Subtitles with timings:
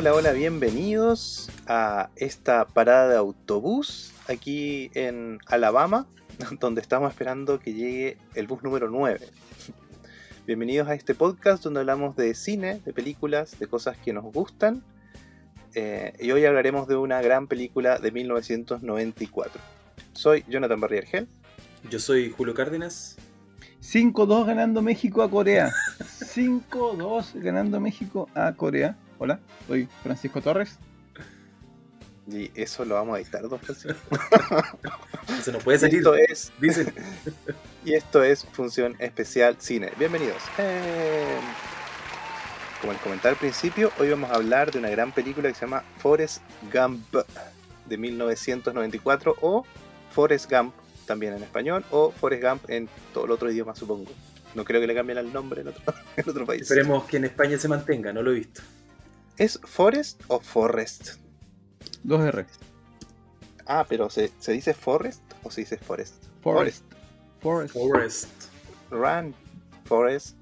[0.00, 6.06] Hola, hola, bienvenidos a esta parada de autobús aquí en Alabama,
[6.58, 9.20] donde estamos esperando que llegue el bus número 9.
[10.46, 14.82] Bienvenidos a este podcast donde hablamos de cine, de películas, de cosas que nos gustan.
[15.74, 19.60] Eh, y hoy hablaremos de una gran película de 1994.
[20.14, 21.28] Soy Jonathan Barriergel.
[21.90, 23.18] Yo soy Julio Cárdenas.
[23.82, 25.70] 5-2 ganando México a Corea.
[25.98, 28.96] 5-2 ganando México a Corea.
[29.22, 29.38] Hola,
[29.68, 30.78] soy Francisco Torres.
[32.26, 34.00] Y eso lo vamos a editar, dos Francisco.
[35.42, 35.98] Se nos puede salir.
[35.98, 36.94] Esto es, Dicen.
[37.84, 39.92] y esto es Función Especial Cine.
[39.98, 40.38] Bienvenidos.
[40.56, 41.38] Eh,
[42.80, 45.66] como les comentaba al principio, hoy vamos a hablar de una gran película que se
[45.66, 46.40] llama Forrest
[46.72, 47.14] Gump
[47.84, 49.66] de 1994 o
[50.12, 50.74] Forrest Gump
[51.04, 54.12] también en español o Forrest Gump en todo el otro idioma, supongo.
[54.54, 55.82] No creo que le cambien el nombre en otro,
[56.16, 56.62] en otro país.
[56.62, 58.62] Esperemos que en España se mantenga, no lo he visto.
[59.40, 61.14] ¿Es Forrest o Forrest?
[62.04, 62.44] 2R.
[63.64, 66.24] Ah, pero ¿se, ¿se dice Forrest o se dice Forest?
[66.42, 66.84] Forest.
[67.40, 67.72] Forest.
[67.74, 68.28] Forest.
[68.90, 69.34] Run,
[69.86, 70.36] Forest.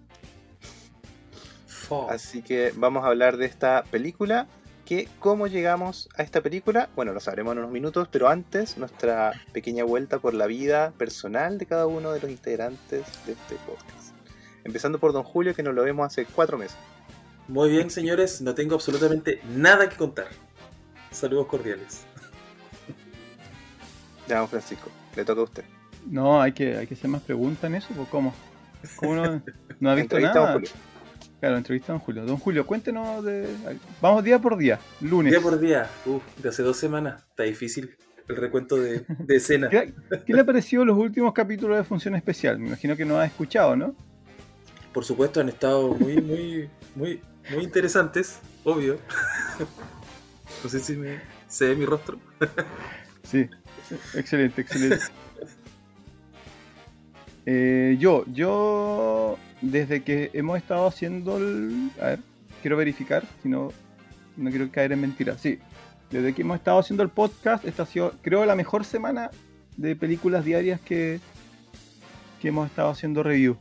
[1.69, 4.49] Fo- Así que vamos a hablar de esta película.
[4.85, 9.33] Que cómo llegamos a esta película, bueno, lo sabremos en unos minutos, pero antes nuestra
[9.53, 14.15] pequeña vuelta por la vida personal de cada uno de los integrantes de este podcast.
[14.65, 16.79] Empezando por Don Julio, que nos lo vemos hace cuatro meses.
[17.49, 20.29] Muy bien, señores, no tengo absolutamente nada que contar.
[21.11, 22.05] Saludos cordiales.
[24.29, 25.65] Ya, don Francisco, le toca a usted.
[26.07, 27.89] No, hay que, hay que hacer más preguntas en eso.
[27.97, 28.35] ¿pues ¿Cómo?
[28.97, 29.43] ¿Cómo no,
[29.81, 30.53] no ha visto Entrevista a don nada?
[30.55, 30.71] Julio.
[31.41, 32.27] Claro, entrevista a Don Julio.
[32.27, 33.49] Don Julio, cuéntenos de.
[34.01, 35.33] Vamos día por día, lunes.
[35.33, 37.97] Día por día, uf, de hace dos semanas, está difícil
[38.29, 39.69] el recuento de, de escena.
[39.71, 39.95] ¿Qué,
[40.27, 42.58] qué le pareció los últimos capítulos de Función Especial?
[42.58, 43.95] Me imagino que no ha escuchado, ¿no?
[44.92, 48.98] Por supuesto, han estado muy, muy, muy, muy interesantes, obvio.
[50.64, 52.19] No sé si me, se ve mi rostro.
[53.23, 53.48] Sí,
[54.14, 55.05] excelente, excelente.
[57.47, 61.91] Eh, yo, yo, desde que hemos estado haciendo el...
[62.01, 62.20] A ver,
[62.61, 63.73] quiero verificar, si no,
[64.37, 65.41] no quiero caer en mentiras.
[65.41, 65.58] Sí,
[66.11, 69.31] desde que hemos estado haciendo el podcast, esta ha sido, creo, la mejor semana
[69.77, 71.20] de películas diarias que,
[72.41, 73.57] que hemos estado haciendo review.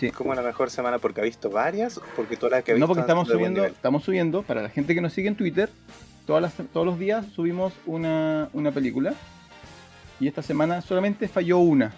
[0.00, 0.10] Sí.
[0.10, 0.98] ¿Cómo la mejor semana?
[0.98, 1.98] ¿Porque ha visto varias?
[1.98, 4.70] ¿O porque todas las que ha visto No, porque estamos subiendo, estamos subiendo, para la
[4.70, 5.68] gente que nos sigue en Twitter,
[6.26, 9.14] todas las, todos los días subimos una, una película.
[10.18, 11.92] Y esta semana solamente falló una.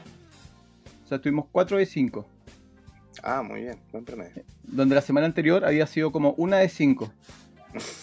[1.04, 2.26] O sea, tuvimos 4 de 5.
[3.22, 4.42] Ah, muy bien, buen promedio.
[4.64, 7.12] Donde la semana anterior había sido como una de 5.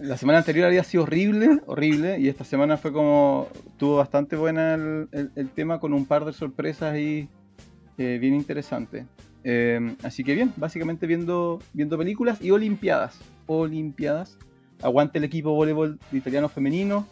[0.00, 2.18] La semana anterior había sido horrible, horrible.
[2.18, 3.48] Y esta semana fue como.
[3.78, 7.28] Tuvo bastante buena el, el- el tema con un par de sorpresas ahí
[7.98, 9.04] eh, bien interesantes.
[9.44, 13.18] Eh, así que bien, básicamente viendo, viendo películas y Olimpiadas.
[13.46, 14.36] Olimpiadas.
[14.82, 17.06] Aguante el equipo voleibol italiano femenino.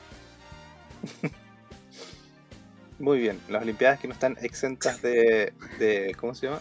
[2.98, 6.60] Muy bien, las Olimpiadas que no están exentas de, de ¿cómo se llama?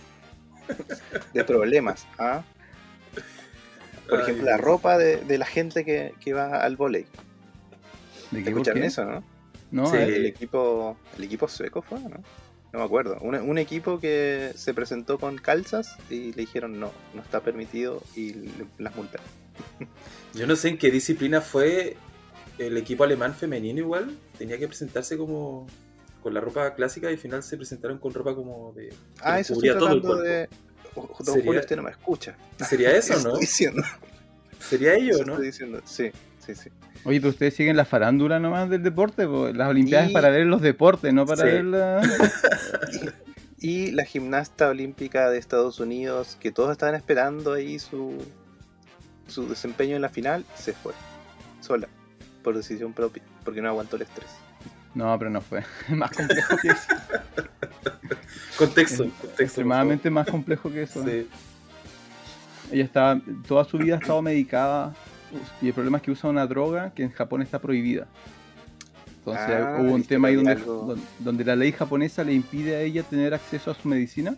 [1.33, 2.07] De problemas.
[2.17, 2.43] ¿ah?
[4.09, 7.05] Por Ay, ejemplo, la ropa de, de la gente que, que va al volei.
[8.31, 9.23] ¿De qué, ¿Escucharon eso, no?
[9.71, 9.97] No, Sí.
[9.97, 12.17] ver, El equipo, el equipo sueco fue, ¿no?
[12.73, 13.17] No me acuerdo.
[13.21, 18.01] Un, un equipo que se presentó con calzas y le dijeron no, no está permitido
[18.15, 19.25] y le- las multaron.
[20.33, 21.95] Yo no sé en qué disciplina fue
[22.57, 24.17] el equipo alemán femenino igual.
[24.37, 25.67] Tenía que presentarse como
[26.23, 28.93] con la ropa clásica y al final se presentaron con ropa como de...
[29.21, 30.23] Ah, eso estoy todo el tratando cuerpo.
[30.23, 30.49] de...
[30.95, 32.35] Don Sería- Julio, usted no me escucha.
[32.67, 33.37] ¿Sería eso, Estoy no?
[33.39, 33.83] diciendo.
[34.59, 35.33] ¿Sería ello, no?
[35.33, 35.81] Estoy diciendo.
[35.85, 36.11] Sí,
[36.45, 36.69] sí, sí.
[37.05, 39.25] Oye, pero ustedes siguen la farándula nomás del deporte.
[39.27, 39.49] po.
[39.49, 41.51] Las Olimpiadas Y- es para ver los deportes, no para Sí.
[41.51, 42.01] ver la...
[43.59, 48.21] Y la gimnasta olímpica de Estados Unidos, que todos estaban esperando ahí su,
[49.27, 50.91] su desempeño en la final, se fue.
[51.61, 51.87] Sola.
[52.43, 53.23] Por decisión propia.
[53.45, 54.29] Porque no aguantó el estrés.
[54.95, 55.63] No, pero no fue.
[55.89, 56.87] Más complejo que eso.
[58.57, 59.43] Contexto, contexto.
[59.43, 61.03] Extremadamente más complejo que eso.
[61.03, 61.27] Sí.
[62.71, 64.93] Ella está, toda su vida ha estado medicada
[65.61, 68.07] y el problema es que usa una droga que en Japón está prohibida.
[69.19, 70.57] Entonces Ah, hubo un tema ahí donde,
[71.19, 74.35] donde la ley japonesa le impide a ella tener acceso a su medicina.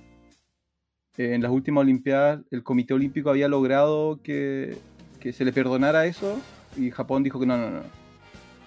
[1.18, 4.77] Eh, en las últimas Olimpiadas el Comité Olímpico había logrado que,
[5.19, 6.39] que se le perdonara eso
[6.77, 7.81] y Japón dijo que no, no, no.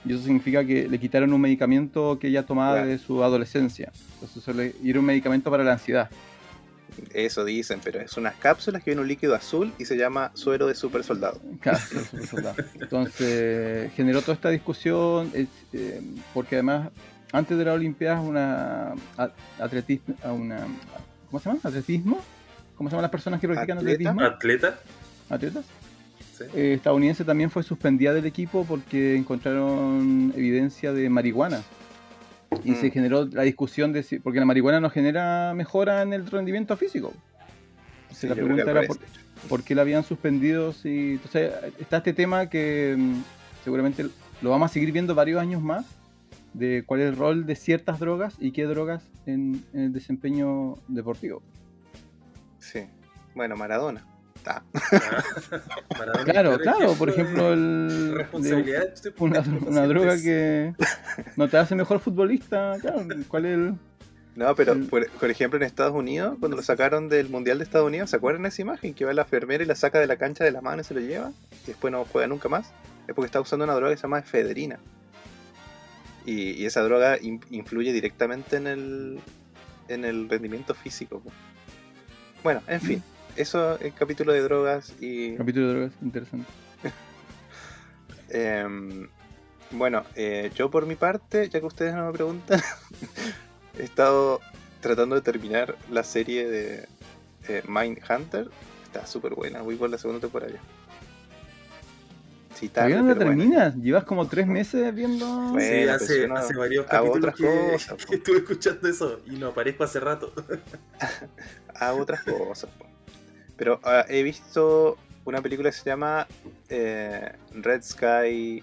[0.05, 2.89] Y eso significa que le quitaron un medicamento que ella tomaba Claro.
[2.89, 3.93] de su adolescencia.
[4.21, 6.09] Entonces y era un medicamento para la ansiedad.
[7.15, 10.67] Eso dicen, pero es unas cápsulas que viene un líquido azul y se llama suero
[10.67, 11.41] de super soldado.
[11.61, 12.59] Claro, los supersoldados.
[12.75, 16.01] Entonces generó toda esta discusión, es, eh,
[16.35, 16.91] porque además
[17.33, 18.95] antes de la Olimpiada una
[19.59, 20.67] atletismo, una
[21.31, 21.61] ¿cómo se llama?
[21.63, 22.21] Atletismo,
[22.77, 24.11] ¿cómo se llaman las personas que practican ¿Atleta?
[24.11, 24.23] atletismo?
[24.23, 24.79] ¿Atleta?
[25.29, 25.65] ¿Atletas?
[26.37, 26.45] Sí.
[26.55, 31.63] eh, estadounidense también fue suspendida del equipo porque encontraron evidencia de marihuana.
[32.65, 32.75] Y Mm.
[32.77, 36.77] se generó la discusión de si, porque la marihuana no genera mejora en el rendimiento
[36.77, 37.13] físico.
[38.13, 38.83] Sí, la pregunta era
[39.49, 40.73] por qué la habían suspendido.
[40.73, 43.23] Si, entonces, está este tema que mm,
[43.65, 44.07] seguramente
[44.43, 45.87] lo vamos a seguir viendo varios años más,
[46.55, 50.77] de cuál es el rol de ciertas drogas y qué drogas en, en el desempeño
[50.89, 51.43] deportivo.
[52.59, 52.81] Sí.
[53.35, 54.05] Bueno, Maradona.
[54.49, 54.63] Ah,
[55.99, 58.83] Maradona, Claro, claro, por de ejemplo, el, de Responsabilidad.
[58.95, 60.73] estoy una, poniendo una droga que
[61.37, 63.75] no te hace mejor futbolista, claro, ¿cuál es el...?
[64.37, 67.65] No, pero El- por, por ejemplo en Estados Unidos, cuando lo sacaron del Mundial de
[67.65, 68.95] Estados Unidos, ¿se acuerdan de esa imagen?
[68.95, 70.95] Que va la enfermera y la saca de la cancha de la mano y se
[70.95, 71.33] lo lleva,
[71.65, 72.69] y después no juega nunca más.
[73.09, 74.79] Es porque está usando una droga que se llama efedrina.
[76.25, 79.19] Y, y esa droga in- influye directamente en el,
[79.89, 81.21] en el rendimiento físico.
[82.45, 83.03] Bueno, en fin,
[83.39, 85.37] eso es el capítulo de drogas y...
[85.37, 86.51] Capítulo de drogas, interesante.
[88.31, 89.09] Em,
[89.71, 92.61] bueno, eh, yo por mi parte, ya que ustedes no me preguntan,
[93.79, 94.41] he estado
[94.83, 96.89] tratando de terminar la serie de
[97.49, 98.51] eh, Mindhunter.
[98.85, 100.61] Está súper buena, voy por la segunda temporada ya.
[102.55, 103.77] Sí, tarde, ¿Todavía no la terminas?
[103.77, 105.27] Llevas como tres meses viendo...
[105.53, 108.15] Bueno, Sí, hace, varios capítulos que, cosas, que po.
[108.15, 110.33] estuve escuchando eso y no aparezco hace rato.
[111.77, 112.69] Hago otras cosas.
[112.77, 112.98] po.
[113.59, 114.97] Pero ah, he visto
[115.27, 116.27] una película que se llama
[116.71, 118.63] eh, Red Sky.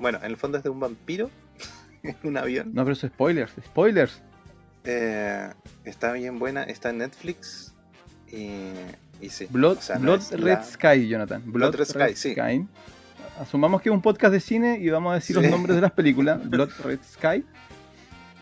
[0.00, 1.30] Bueno, en el fondo es de un vampiro
[2.02, 2.72] en un avión.
[2.74, 4.20] No, pero eso es spoilers, spoilers.
[4.84, 5.48] Eh,
[5.84, 7.72] está bien buena, está en Netflix.
[8.30, 8.50] Y,
[9.20, 9.46] y sí.
[9.50, 11.42] Blood, o sea, no Blood Red la- Sky, Jonathan.
[11.46, 12.34] Blood Red Sky, sí.
[13.38, 15.42] Asumamos que es un podcast de cine y vamos a decir Sí.
[15.42, 16.40] los nombres de las películas.
[16.50, 17.44] Blood Red Sky.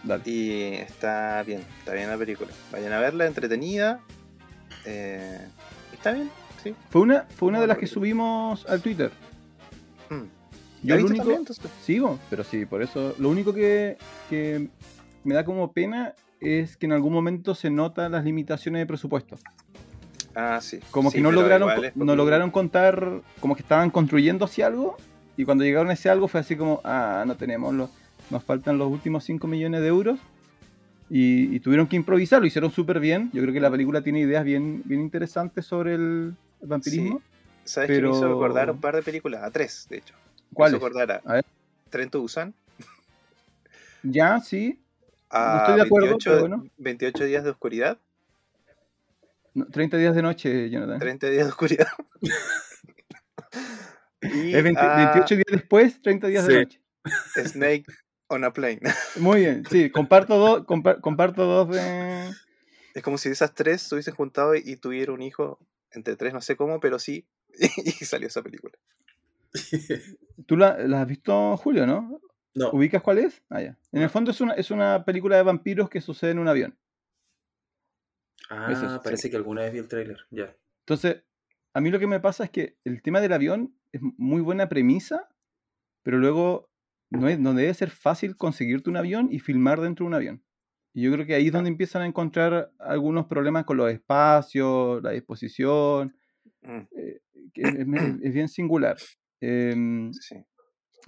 [0.03, 0.23] Dale.
[0.25, 2.51] Y está bien, está bien la película.
[2.73, 4.01] Vayan a verla, entretenida.
[4.89, 5.47] Eh,
[5.93, 6.31] está bien,
[6.63, 6.75] sí.
[6.89, 9.11] Fue una, fue una de las que subimos al Twitter.
[10.09, 10.23] Mm.
[10.83, 11.71] Yo ¿La lo único, también, entonces?
[11.83, 13.15] Sigo, pero sí, por eso.
[13.19, 13.99] Lo único que,
[14.31, 14.69] que
[15.25, 19.37] me da como pena es que en algún momento se notan las limitaciones de presupuesto.
[20.35, 20.79] Ah, sí.
[20.91, 24.97] Como Sí, que no lograron, igual no lograron contar, como que estaban construyendo hacia algo,
[25.37, 27.91] y cuando llegaron a ese algo fue así como, ah, no tenemos, los,
[28.31, 30.21] nos faltan los últimos 5 millones de euros,
[31.11, 33.31] y, y tuvieron que improvisar, lo hicieron súper bien.
[33.33, 37.23] Yo creo que la película tiene ideas bien, bien interesantes sobre el, el vampirismo.
[37.65, 39.43] ¿Sabes pero- que me hizo recordar un par de películas?
[39.43, 40.15] A tres, de hecho.
[40.51, 40.77] Me ¿Cuáles?
[40.79, 41.45] hizo recordar a, A ver.
[41.91, 42.55] Tren to Busan.
[44.03, 44.79] Ya, sí,
[45.31, 46.71] A estoy de acuerdo, 28, pero bueno.
[46.79, 47.99] 28 días de oscuridad.
[49.55, 50.99] no, 30 días de noche, Jonathan.
[51.01, 51.89] 30 días de oscuridad.
[54.23, 56.53] y Es 20 a 28 días después, 30 días Sí.
[56.53, 56.81] de noche.
[57.47, 57.85] Snake
[58.29, 58.81] on a Plane.
[59.21, 62.31] Muy bien, sí, comparto dos, compa- comparto dos de...
[62.95, 65.59] Es como si esas tres se hubiesen juntado y, tuviera un hijo
[65.93, 67.27] entre tres, no sé cómo, pero sí.
[67.59, 68.75] y salió esa película.
[70.47, 72.21] ¿Tú la, la has visto, Julio, no?
[72.55, 73.43] no, ¿Ubicas cuál es?
[73.51, 73.79] Ah, ya.
[73.93, 76.77] En el fondo es una, es una película de vampiros que sucede en un avión.
[78.51, 80.19] ah, Eso es, parece que alguna vez vi el tráiler.
[80.31, 80.55] Ya.
[80.81, 81.23] Entonces,
[81.75, 84.69] a mí lo que me pasa es que el tema del avión es muy buena
[84.69, 85.29] premisa,
[86.03, 86.69] pero luego
[87.11, 90.43] no, es, no debe ser fácil conseguirte un avión y filmar dentro de un avión.
[90.95, 95.03] Y yo creo que ahí es donde empiezan a encontrar algunos problemas con los espacios,
[95.03, 96.15] la disposición,
[96.63, 97.21] Mm, eh,
[97.55, 97.87] es,
[98.35, 98.97] bien singular.
[99.41, 100.45] Em, sí.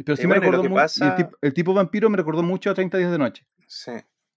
[0.04, 2.16] pero sí Y me bueno, lo recordó que pasa- el, tipo, el tipo vampiro me
[2.16, 3.47] recordó mucho a 30 días de noche.
[3.66, 3.92] Sí.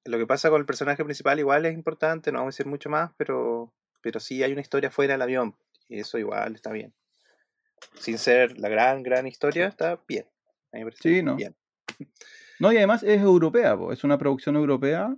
[0.06, 2.90] Lo que pasa con el personaje principal igual es importante, no vamos a decir mucho
[2.90, 5.56] más, pero, pero sí hay una historia fuera del avión.
[5.88, 6.94] Y eso igual está bien.
[8.00, 10.26] Sin ser la gran, gran historia, está bien.
[10.74, 11.36] A mí me parece Sí, ¿no?
[11.36, 11.56] bien.
[12.60, 15.16] No, y además es europea, po, es una producción europea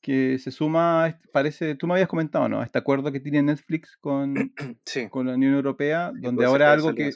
[0.00, 2.60] que se suma, parece, tú me habías comentado, ¿no?
[2.60, 4.34] A este acuerdo que tiene Netflix con,
[4.84, 5.08] Sí.
[5.08, 7.10] con la Unión Europea, donde puede ser ahora algo que,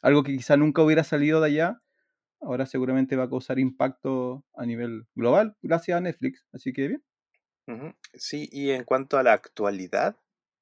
[0.00, 1.82] algo que quizá nunca hubiera salido de allá,
[2.40, 6.46] ahora seguramente va a causar impacto a nivel global gracias a Netflix.
[6.52, 7.04] Así que bien.
[8.14, 10.16] Sí, y en cuanto a la actualidad,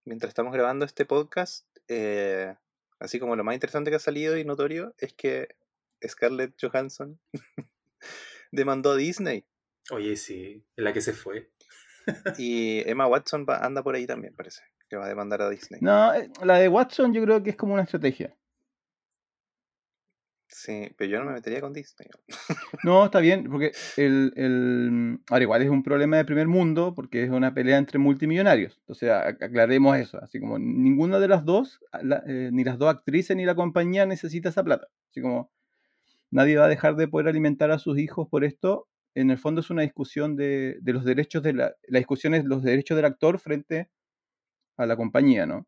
[0.04, 2.54] mientras estamos grabando este podcast, eh,
[2.98, 5.48] así como lo más interesante que ha salido y notorio es que
[6.06, 7.18] Scarlett Johansson
[8.52, 9.44] demandó a Disney
[9.90, 11.50] Oye, sí, en la que se fue.
[12.38, 15.80] y Emma Watson va- anda por ahí también, parece, que va a demandar a Disney.
[15.82, 18.36] No, eh, la de Watson yo creo que es como una estrategia.
[20.50, 22.08] Sí, pero yo no me metería con Disney.
[22.84, 25.20] No, está bien, porque el, el...
[25.30, 28.76] Ahora, igual es un problema de primer mundo, porque es una pelea entre multimillonarios.
[28.80, 30.18] Entonces, a- aclaremos eso.
[30.22, 34.06] Así como ninguna de las dos, la- eh, ni las dos actrices ni la compañía
[34.06, 34.88] necesita esa plata.
[35.10, 35.50] Así como
[36.30, 38.88] nadie va a dejar de poder alimentar a sus hijos por esto.
[39.14, 41.74] En el fondo es una discusión de, de los derechos de la...
[41.88, 43.90] La discusión es los derechos del actor frente
[44.78, 45.66] a la compañía, ¿no?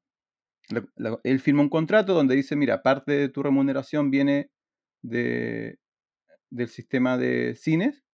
[0.96, 4.50] la- él firma un contrato donde dice, mira, parte de tu remuneración viene
[5.02, 5.78] de,
[6.50, 8.04] del sistema de cines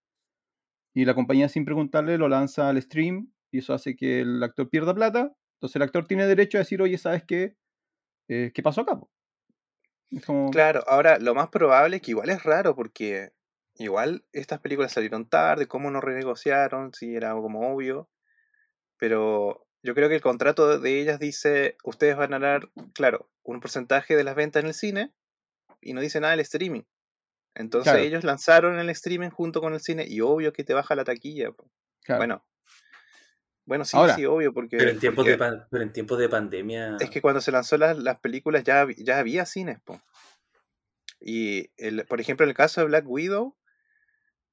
[0.95, 4.69] y la compañía sin preguntarle lo lanza al stream y eso hace que el actor
[4.71, 5.33] pierda plata.
[5.57, 7.55] Entonces el actor tiene derecho a decir, oye, ¿sabes qué?
[8.29, 8.99] Eh, ¿Qué pasó acá?
[9.01, 9.11] po?".
[10.25, 13.33] Como, Claro, ahora lo más probable es que igual es raro porque
[13.75, 18.09] igual estas películas salieron tarde, cómo no renegociaron, si era como obvio,
[18.99, 23.61] pero yo creo que el contrato de ellas dice, ustedes van a ganar, claro, un
[23.61, 25.15] porcentaje de las ventas en el cine
[25.83, 26.83] y no dice nada del streaming.
[27.55, 28.03] Entonces Claro.
[28.03, 31.51] ellos lanzaron el streaming junto con el cine y obvio que te baja la taquilla.
[32.03, 32.19] claro.
[32.19, 32.47] Bueno,
[33.67, 36.19] bueno, sí, Ahora, sí, obvio, porque, Pero en tiempos, porque de, pan- pero en tiempos
[36.19, 36.97] de pandemia.
[37.01, 40.01] es que cuando se lanzó las, las películas ya, ya había cines, po.
[41.21, 43.57] Y, el, por ejemplo, en el caso de Black Widow,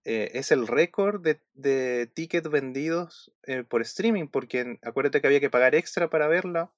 [0.05, 5.27] eh, es el récord de, de tickets vendidos eh, por streaming, porque en- acuérdate que
[5.27, 6.71] había que pagar extra para verla,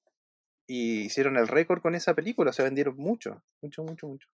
[0.68, 4.28] y hicieron el récord con esa película, o sea, vendieron mucho, mucho, mucho, mucho.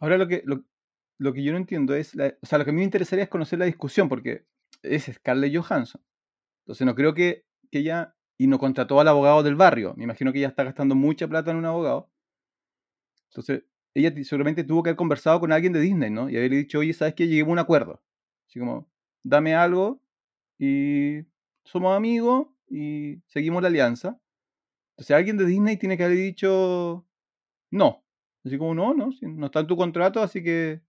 [0.00, 0.64] Ahora lo que, lo,
[1.18, 3.24] lo que yo no entiendo es, la- o sea, lo que a mí me interesaría
[3.24, 4.44] es conocer la discusión, porque
[4.82, 6.02] es Scarlett Johansson.
[6.64, 10.32] Entonces no creo que, que ella, y no contrató al abogado del barrio, me imagino
[10.32, 12.10] que ella está gastando mucha plata en un abogado.
[13.30, 16.30] Entonces, ella seguramente tuvo que haber conversado con alguien de Disney, ¿no?
[16.30, 17.26] Y haberle dicho, oye, ¿sabes qué?
[17.26, 18.02] Lleguemos a un acuerdo.
[18.46, 18.90] Así como,
[19.22, 20.02] dame algo
[20.58, 21.20] y
[21.64, 24.20] somos amigos y seguimos la alianza.
[24.92, 27.06] Entonces alguien de Disney tiene que haber dicho,
[27.70, 28.04] no.
[28.44, 30.82] Así como, no, no, no está en tu contrato, así que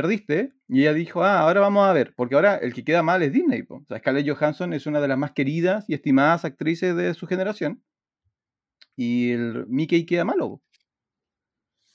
[0.00, 0.52] perdiste.
[0.68, 3.32] Y ella dijo, ah, ahora vamos a ver, porque ahora el que queda mal es
[3.32, 3.62] Disney.
[3.62, 3.76] po.
[3.76, 7.26] O sea, Scarlett Johansson es una de las más queridas y estimadas actrices de su
[7.26, 7.82] generación.
[8.94, 10.48] Y el Mickey queda malo.
[10.50, 10.62] po.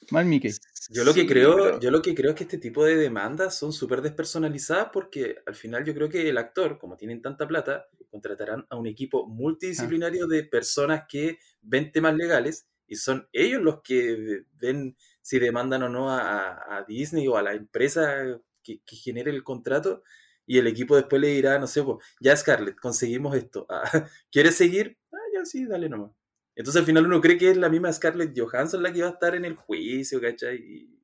[0.10, 0.52] Mal Mickey.
[0.90, 2.96] Yo lo que Sí, creo, pero- yo lo que creo es que este tipo de
[2.96, 7.48] demandas son súper despersonalizadas porque al final yo creo que el actor, como tienen tanta
[7.48, 13.62] plata, contratarán a un equipo multidisciplinario de personas que ven temas legales y son ellos
[13.62, 18.96] los que ven si demandan o no a, Disney o a la empresa que, que
[18.96, 20.04] genere el contrato
[20.46, 23.66] y el equipo después le dirá, no sé, pues, ya Scarlett, conseguimos esto.
[23.70, 23.84] Ah,
[24.32, 24.98] ¿Quieres seguir?
[25.14, 26.12] Ah, ya sí, dale nomás.
[26.56, 29.12] Entonces al final uno cree que es la misma Scarlett Johansson la que va a
[29.12, 30.58] estar en el juicio, ¿cachai?
[30.58, 31.00] Y,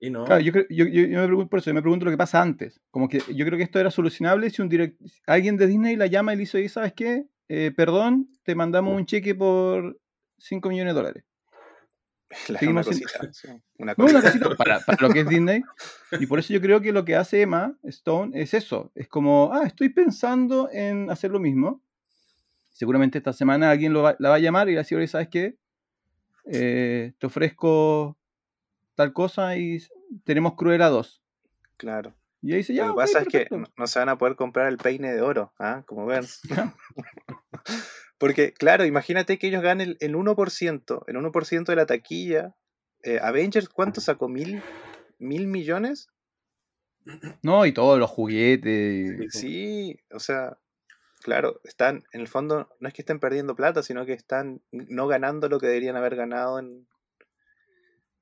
[0.00, 0.24] y no.
[0.24, 2.42] Claro, yo, creo- yo, yo- me pregunto por eso, yo me pregunto lo que pasa
[2.42, 2.80] antes.
[2.90, 6.06] Como que yo creo que esto era solucionable si un direct, alguien de Disney la
[6.06, 7.24] llama y le dice, "Oye, ¿sabes qué?
[7.48, 9.98] Eh, perdón, te mandamos un cheque por
[10.38, 11.24] 5 millones de dólares.
[12.68, 13.20] Una cosita,
[13.78, 14.48] una No, una cosita.
[14.56, 15.62] para, para lo que es Disney.
[16.18, 18.90] Y por eso yo creo que lo que hace Emma Stone es eso.
[18.94, 21.80] Es como, ah, estoy pensando en hacer lo mismo.
[22.72, 24.98] Seguramente esta semana alguien lo va- la va a llamar y le va a decir,
[24.98, 25.56] "Oye, ¿sabes qué?
[26.46, 28.16] Eh, te ofrezco
[28.96, 29.78] tal cosa y
[30.24, 31.22] tenemos Cruella 2.
[31.76, 32.14] Claro.
[32.42, 33.56] Y ahí dice, ya, Lo que pasa es que perfecto".
[33.58, 35.82] no, no se van a poder comprar el peine de oro, ¿ah?
[35.86, 36.24] Como ven.
[38.24, 42.56] Porque, claro, imagínate que ellos ganen el, el 1%, el 1% de la taquilla.
[43.02, 44.30] Eh, Avengers, ¿cuánto sacó?
[44.30, 44.62] ¿Mil,
[45.18, 46.08] ¿Mil millones?
[47.42, 49.30] No, y todos los juguetes.
[49.34, 50.56] Sí, o sea,
[51.22, 55.06] claro, están, en el fondo, no es que estén perdiendo plata, sino que están no
[55.06, 56.88] ganando lo que deberían haber ganado en...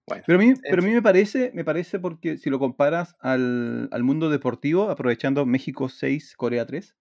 [0.08, 2.58] Bueno, Pero a mí, en pero a mí me parece, me parece porque si lo
[2.58, 6.96] comparas al, al mundo deportivo, aprovechando México 6, Corea 3,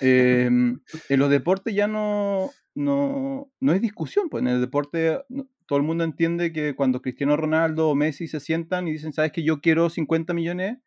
[0.00, 4.28] eh, en los deportes ya no, no, no es discusión.
[4.28, 5.20] Pues en el deporte
[5.66, 9.32] todo el mundo entiende que cuando Cristiano Ronaldo o Messi se sientan y dicen, ¿sabes
[9.32, 10.78] que yo quiero 50 millones?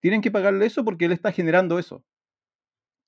[0.00, 2.04] Tienen que pagarle eso porque él está generando eso.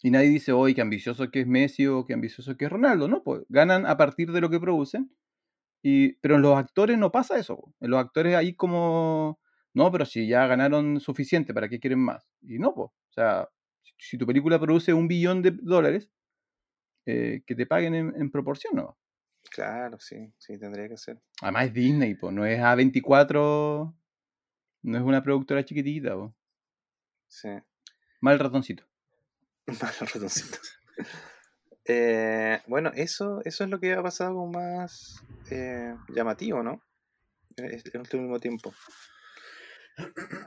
[0.03, 3.07] Y nadie dice, hoy qué ambicioso que es Messi o qué ambicioso que es Ronaldo,
[3.07, 3.23] ¿no?
[3.23, 5.15] Pues ganan a partir de lo que producen.
[5.83, 7.75] Y, pero en los actores no pasa eso.
[7.81, 9.41] En los actores hay como,
[9.75, 12.31] no, pero si ya ganaron suficiente, ¿para qué quieren más?
[12.43, 12.89] Y no, pues.
[12.89, 13.49] O sea,
[14.01, 16.11] si, tu película produce un billón de dólares,
[17.07, 18.99] eh, que te paguen en, en proporción, ¿no?
[19.51, 21.21] Claro, sí, sí, tendría que ser.
[21.41, 23.95] Además es Disney, pues, no es A24,
[24.83, 26.35] no es una productora chiquitita, po.
[27.29, 27.49] Sí.
[28.21, 28.85] Mal ratoncito.
[29.67, 30.59] Malo ratoncito.
[31.93, 36.85] Eh, bueno, eso, eso es lo que ha pasado como más eh, llamativo, ¿no?
[37.57, 38.73] En este en este último tiempo.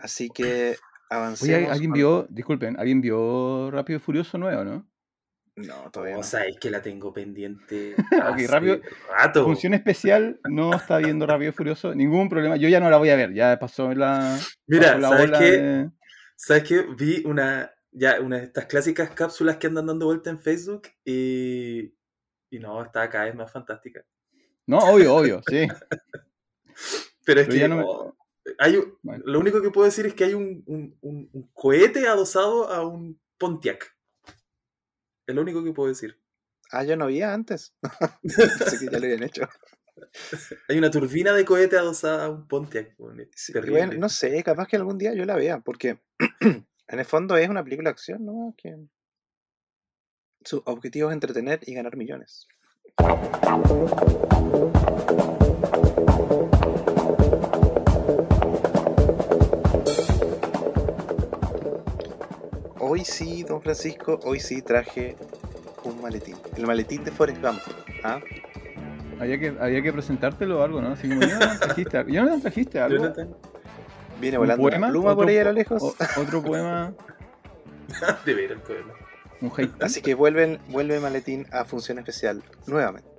[0.02, 0.78] Así que
[1.13, 1.55] avancemos.
[1.58, 4.88] Oye, ¿alguien con- vio, disculpen, ¿alguien vio Rápido y Furioso nuevo, no?
[5.55, 6.24] No, todavía O no.
[6.24, 7.96] sea, es que la tengo pendiente.
[8.36, 8.82] Ok, rápido.
[9.12, 9.43] Rato.
[9.43, 12.55] Función especial, no está viendo Rápido y Furioso, ningún problema.
[12.55, 15.51] Yo ya no la voy a ver, ya pasó la, Mira, la ¿sabes qué?
[15.51, 15.91] de-
[16.36, 16.86] ¿Sabes qué?
[16.98, 21.93] Vi una, ya, una de estas clásicas cápsulas que andan dando vuelta en Facebook y,
[22.50, 24.03] y no, está cada vez más fantástica.
[24.65, 25.67] No, obvio, obvio, sí.
[27.25, 28.15] Pero es Pero que ya no me- oh,
[28.60, 29.24] hay Bueno.
[29.26, 32.86] lo único que puedo decir es que hay un, un- un- un cohete adosado a
[32.88, 33.96] un Pontiac.
[35.28, 36.20] Es lo único que puedo decir.
[36.72, 37.74] Ah, ya no había antes.
[38.66, 39.44] Así que ya lo habían hecho.
[40.68, 42.96] Hay una turbina de cohete adosada a un Pontiac.
[43.36, 46.00] Sí, bueno, no sé, capaz que algún día yo la vea, porque
[46.42, 48.54] en el fondo es una película de acción, ¿no?
[48.58, 48.76] Que
[50.44, 52.48] su objetivo es entretener y ganar millones.
[62.94, 65.16] Hoy sí, don Francisco, hoy sí traje
[65.84, 66.36] un maletín.
[66.56, 67.60] El maletín de Forrest Gump.
[68.04, 68.20] ¿ah?
[69.20, 70.90] Había que, había que presentártelo o algo, ¿no?
[70.90, 72.12] Así como, Jonathan, trajiste algo.
[72.14, 73.12] Jonathan, trajiste algo.
[74.22, 74.90] Viene ¿Un volando una poema?
[74.90, 75.82] pluma por ¿Otro ahí a lo lejos.
[75.82, 76.94] o- otro poema,
[78.26, 78.94] de ver el poema.
[79.42, 79.84] un hate.
[79.84, 83.10] Así que vuelven, vuelve Maletín a función especial nuevamente.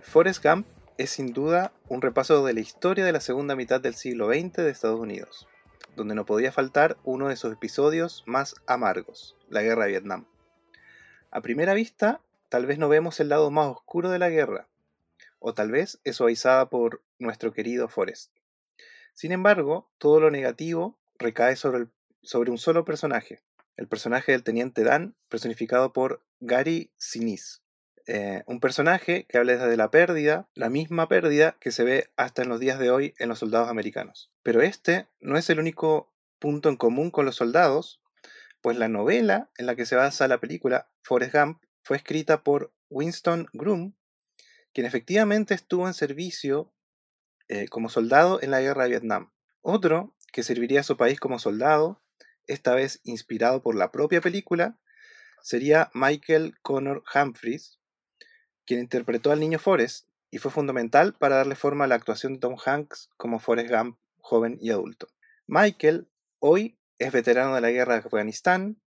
[0.00, 0.66] Forrest Gump
[0.96, 4.52] es sin duda un repaso de la historia de la segunda mitad del siglo XX
[4.56, 5.46] de Estados Unidos,
[5.96, 10.26] donde no podía faltar uno de sus episodios más amargos, la Guerra de Vietnam.
[11.30, 14.68] A primera vista, tal vez no vemos el lado más oscuro de la guerra,
[15.38, 18.30] o tal vez es suavizada por nuestro querido Forrest.
[19.14, 21.88] Sin embargo, todo lo negativo recae sobre,
[22.22, 23.42] sobre un solo personaje,
[23.76, 27.63] el personaje del teniente Dan, personificado por Gary Sinise.
[28.06, 32.42] Eh, un personaje que habla desde la pérdida, la misma pérdida que se ve hasta
[32.42, 34.30] en los días de hoy en los soldados americanos.
[34.42, 38.02] Pero este no es el único punto en común con los soldados,
[38.60, 42.74] pues la novela en la que se basa la película, Forrest Gump, fue escrita por
[42.90, 43.94] Winston Groom,
[44.74, 46.74] quien efectivamente estuvo en servicio
[47.48, 49.32] eh, como soldado en la guerra de Vietnam.
[49.62, 52.02] Otro que serviría a su país como soldado,
[52.46, 54.78] esta vez inspirado por la propia película,
[55.42, 57.78] sería Michael Connor Humphries,
[58.66, 62.40] quien interpretó al niño Forrest y fue fundamental para darle forma a la actuación de
[62.40, 65.08] Tom Hanks como Forrest Gump joven y adulto.
[65.46, 68.80] Michael hoy es veterano de la guerra de Afganistán.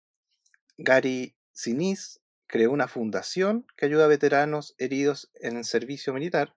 [0.79, 6.55] Gary Sinise creó una fundación que ayuda a veteranos heridos en el servicio militar.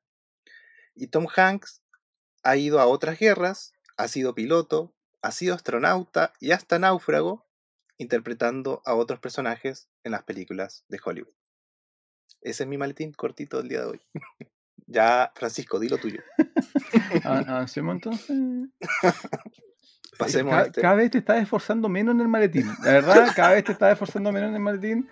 [0.94, 1.82] Y Tom Hanks
[2.44, 7.46] ha ido a otras guerras, ha sido piloto, ha sido astronauta y hasta náufrago,
[7.98, 11.34] interpretando a otros personajes en las películas de Hollywood.
[12.42, 14.02] Ese es mi maletín cortito del día de hoy.
[14.88, 16.22] ya, Francisco, di lo tuyo.
[17.26, 18.30] Ah, Avancemos entonces.
[20.18, 20.82] Pasemos a Cada, este.
[20.82, 22.68] cada vez te estás esforzando menos en el maletín.
[22.84, 25.10] La verdad, cada vez te estás esforzando menos en el maletín.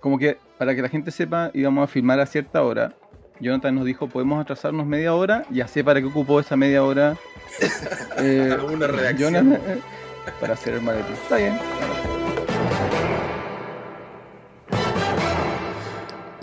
[0.00, 2.94] Como que para que la gente sepa, íbamos a filmar a cierta hora.
[3.40, 5.44] Jonathan nos dijo, podemos atrasarnos media hora.
[5.50, 7.16] Ya sé para qué ocupó esa media hora.
[8.18, 9.34] eh, Una redacción.
[9.34, 9.80] Jonathan, eh,
[10.40, 11.14] para hacer el maletín.
[11.14, 11.58] Está bien.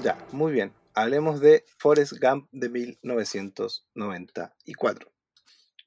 [0.07, 0.71] Ya, muy bien.
[0.93, 5.11] Hablemos de Forrest Gump de 1994.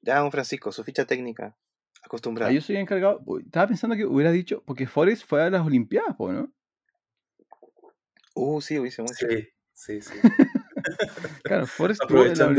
[0.03, 1.57] Ya, don Francisco, su ficha técnica
[2.03, 2.51] acostumbrada.
[2.51, 3.19] Ah, yo soy encargado.
[3.43, 6.53] Estaba pensando que hubiera dicho, porque Forrest fue a las Olimpiadas, ¿no?
[8.35, 9.25] Uh, sí, hubiese mucho.
[9.27, 10.13] Sí, sí, sí.
[11.43, 12.51] Claro, Forrest estuvo en, la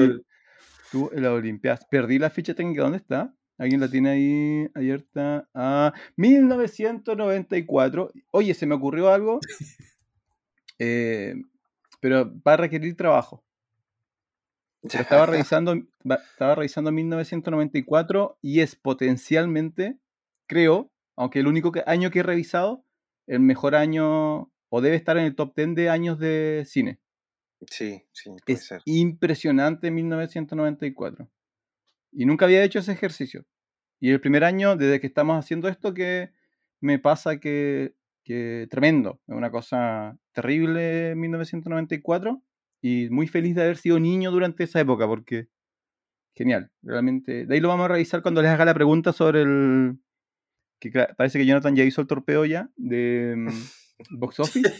[0.83, 1.87] estuvo en las Olimpiadas.
[1.89, 3.33] Perdí la ficha técnica, ¿dónde está?
[3.57, 5.49] ¿Alguien la tiene ahí abierta?
[5.55, 8.11] Ah, 1994.
[8.33, 9.39] Oye, se me ocurrió algo,
[10.81, 11.37] eh,
[12.03, 13.45] pero va a requerir trabajo.
[14.83, 15.75] Pero estaba revisando,
[16.33, 19.99] estaba revisando 1994 y es potencialmente,
[20.49, 22.85] creo, aunque el único que- año que he revisado,
[23.29, 26.99] el mejor año, o debe estar en el top 10 de años de cine.
[27.71, 28.83] Sí, sí, puede Es ser.
[28.85, 31.31] impresionante 1994.
[32.11, 33.47] Y nunca había hecho ese ejercicio.
[34.01, 36.33] Y el primer año, desde que estamos haciendo esto, que
[36.81, 39.21] me pasa que, que tremendo.
[39.27, 42.43] Es una cosa terrible 1994.
[42.81, 45.49] Y muy feliz de haber sido niño durante esa época, porque
[46.35, 47.47] genial, realmente.
[47.47, 49.99] De ahí lo vamos a revisar cuando les haga la pregunta sobre el.
[50.81, 54.73] que parece que Jonathan ya hizo el torpeo ya de mm, Box Office.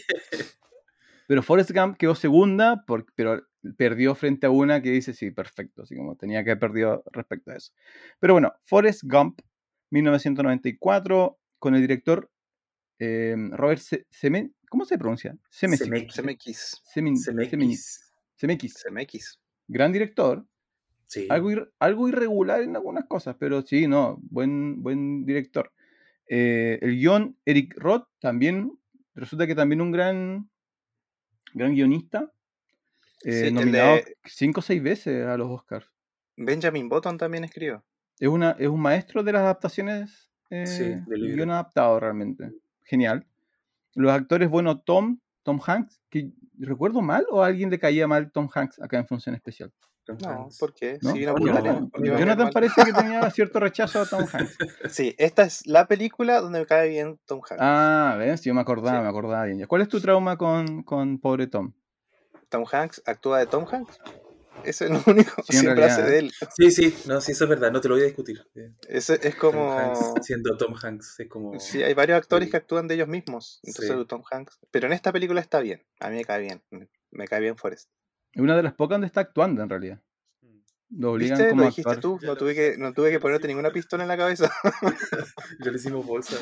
[1.27, 2.83] Pero Forrest Gump quedó segunda,
[3.15, 3.41] pero
[3.77, 7.51] perdió frente a una que dice, sí, perfecto, así como tenía que haber perdido respecto
[7.51, 7.71] a eso.
[8.19, 9.39] Pero bueno, Forrest Gump,
[9.91, 12.29] 1994, con el director
[13.05, 15.37] eh, Robert Se- Semen, ¿cómo se pronuncia?
[15.51, 15.83] Zemeckis.
[18.37, 19.39] CMX.
[19.67, 20.45] Gran director,
[21.07, 21.27] Sí.
[21.29, 25.71] algo, ir- algo irregular en algunas cosas, pero sí, no, buen, buen director.
[26.27, 28.77] Eh, el guion, Eric Roth, también,
[29.15, 30.49] resulta que también un gran,
[31.53, 32.31] gran guionista,
[33.23, 35.87] eh, Sí, nominado de- cinco o seis veces a los Oscars.
[36.35, 37.85] Benjamin Button también escribió.
[38.19, 41.35] Es, una, es un maestro de las adaptaciones, eh, Sí, de libro.
[41.35, 42.51] guion adaptado realmente.
[42.83, 43.25] Genial.
[43.95, 48.31] Los actores, bueno, Tom, Tom Hanks, que ¿Recuerdo mal o a alguien le caía mal
[48.31, 49.71] Tom Hanks acá en Función Especial?
[50.21, 50.49] No.
[50.59, 50.99] ¿por qué?
[51.01, 51.13] ¿No?
[51.13, 54.57] Sí, No, muy no, Jonathan parece que tenía cierto rechazo a Tom Hanks.
[54.89, 57.57] Sí, esta es la película donde me cae bien Tom Hanks.
[57.59, 59.03] Ah, ves, yo me acordaba, Sí.
[59.03, 59.65] me acordaba bien.
[59.65, 61.71] ¿Cuál es tu trauma con, con pobre Tom?
[62.49, 63.99] Tom Hanks actúa de Tom Hanks.
[64.63, 65.43] Eso es lo único.
[65.43, 66.31] Sí, Siempre hace de él.
[66.55, 68.45] Sí, sí, no, sí, eso es verdad, no te lo voy a discutir.
[68.87, 69.71] Ese es Tom como.
[69.73, 71.59] Hanks siendo Tom Hanks, es como...
[71.59, 72.51] Sí, hay varios actores Sí.
[72.51, 73.59] que actúan de ellos mismos.
[73.63, 74.05] Entonces, Sí.
[74.07, 74.59] Tom Hanks.
[74.71, 75.83] Pero en esta película está bien.
[75.99, 76.61] A mí me cae bien.
[77.11, 77.89] Me cae bien Forrest.
[78.31, 80.01] Es una de las pocas donde está actuando en realidad.
[80.95, 81.49] Lo obligan ¿Viste?
[81.49, 82.19] como Lo dijiste tú.
[82.21, 84.51] No lo tuve, que, no tuve que ponerte ninguna pistola en la cabeza.
[85.63, 86.35] Ya le hicimos bolsa.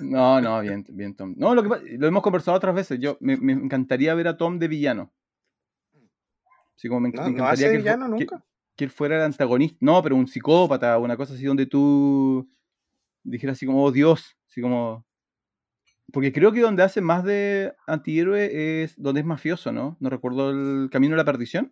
[0.00, 1.34] No, no, bien, bien Tom.
[1.36, 2.98] No, lo que lo hemos conversado otras veces.
[3.00, 5.12] Yo me, me encantaría ver a Tom de villano.
[6.80, 8.42] Así como me, No, me no encantaría hace que, villano nunca.
[8.74, 9.76] que él fuera el antagonista.
[9.82, 12.48] No, pero un psicópata, una cosa así donde tú
[13.22, 15.06] dijeras así como, oh Dios, así como...
[16.10, 19.98] Porque creo que donde hace más de antihéroe es donde es mafioso, ¿no?
[20.00, 21.70] No recuerdo el Camino a la Perdición.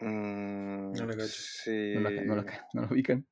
[0.00, 1.26] Mm, No cacho.
[1.28, 1.92] sí.
[1.94, 3.24] No lo, no lo no lo ubican.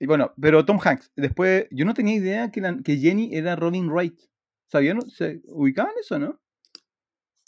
[0.00, 3.54] Y bueno, pero Tom Hanks, después, yo no tenía idea que, la- que Jenny era
[3.54, 4.18] Robin Wright.
[4.66, 5.00] ¿Sabían?
[5.08, 6.40] ¿Se ubicaban eso, no?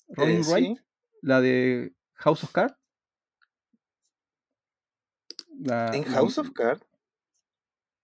[0.09, 0.83] Robin Eh, Wright, sí.
[1.23, 1.93] la de
[2.25, 2.75] House of Cards.
[5.59, 6.83] La- En la- House of Cards.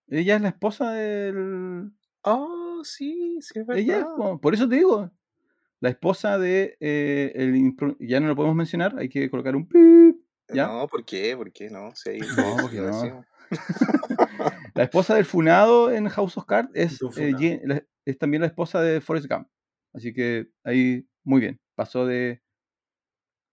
[0.08, 1.90] Ella es la esposa del.
[2.22, 3.80] Oh, sí, sí, es verdad.
[3.82, 4.06] Ella es
[4.40, 5.10] por eso te digo.
[5.80, 6.76] La esposa de.
[6.80, 10.16] eh, el ya no lo podemos mencionar, hay que colocar un pip.
[10.52, 10.66] ¿Ya?
[10.66, 11.36] No, ¿por qué?
[11.36, 11.92] ¿Por qué no?
[12.60, 13.02] Porque lo no.
[13.02, 13.26] decimos.
[14.74, 19.00] La esposa del funado en House of Cards es, eh, es también la esposa de
[19.00, 19.48] Forrest Gump.
[19.92, 21.60] Así que ahí, muy bien.
[21.74, 22.42] Pasó de.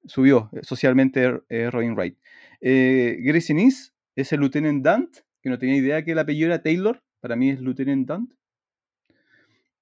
[0.08, 2.17] Subió eh, socialmente eh, Robin Wright.
[2.62, 6.62] Eh, Gracie Nis es el Lieutenant Dant, que no tenía idea que el apellido era
[6.62, 7.04] Taylor.
[7.20, 8.34] Para mí es Lieutenant Dant.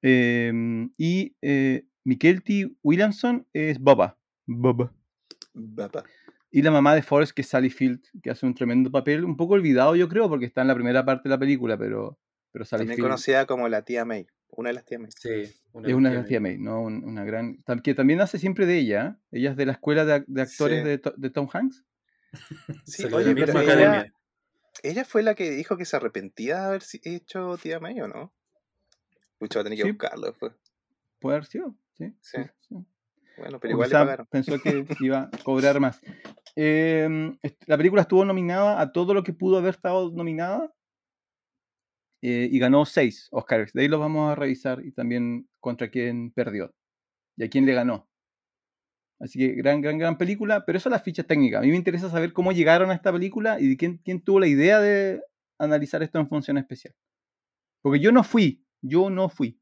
[0.01, 2.71] Em, y eh, Mikel T.
[2.83, 4.17] Williamson es Boba.
[4.45, 4.93] Boba.
[5.75, 6.03] Papá.
[6.51, 9.35] Y la mamá de Forrest, que es Sally Field, que hace un tremendo papel, un
[9.35, 12.19] poco olvidado yo creo, porque está en la primera parte de la película, pero,
[12.51, 14.27] pero Sally También Field conocida como la tía May.
[14.57, 15.11] Una de las tías May.
[15.11, 15.63] Sí, es
[15.93, 16.81] una de las tía May, ¿no?
[16.81, 17.57] Un- una gran...
[17.83, 19.37] Que también hace siempre de ella, ¿eh?
[19.39, 20.85] Ella es de la escuela de, ac- de actores Sí.
[20.87, 21.83] de, de Tom Hanks.
[22.85, 24.13] Sí, Salió de la oye, pero ella, academia.
[24.83, 28.07] ella fue la que dijo que se arrepentía de haber si- hecho tía May, ¿o
[28.07, 28.33] no?
[29.37, 29.91] Pucha, va a tener que Sí.
[29.91, 30.53] buscarlo después.
[31.19, 32.13] Puede haber sido, sí.
[32.21, 32.37] Sí.
[32.69, 32.75] sí.
[33.37, 34.27] Bueno, pero igual le pagaron.
[34.27, 35.99] pensó que iba a cobrar más.
[36.55, 40.73] Eh, est- la película estuvo nominada a todo lo que pudo haber estado nominada
[42.27, 43.71] eh, y ganó seis Oscars.
[43.71, 46.73] De ahí los vamos a revisar y también contra quién perdió
[47.37, 48.09] y a quién le ganó.
[49.19, 51.59] Así que gran, gran, gran película, pero eso es la ficha técnica.
[51.59, 54.39] A mí me interesa saber cómo llegaron a esta película y de quién, quién tuvo
[54.39, 55.21] la idea de
[55.59, 56.95] analizar esto en función especial.
[57.83, 59.61] Porque yo no fui, yo no fui.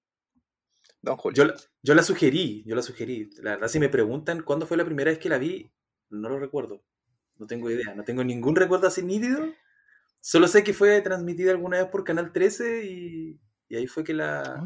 [1.02, 1.18] Don.
[1.34, 1.44] Yo,
[1.82, 3.30] yo la sugerí, yo la sugerí.
[3.42, 5.70] La verdad, si me preguntan cuándo fue la primera vez que la vi,
[6.10, 6.82] no lo recuerdo.
[7.36, 9.54] No tengo idea, no tengo ningún recuerdo así nítido.
[10.26, 14.14] Solo sé que fue transmitida alguna vez por Canal 13 y, y ahí fue que
[14.14, 14.66] la,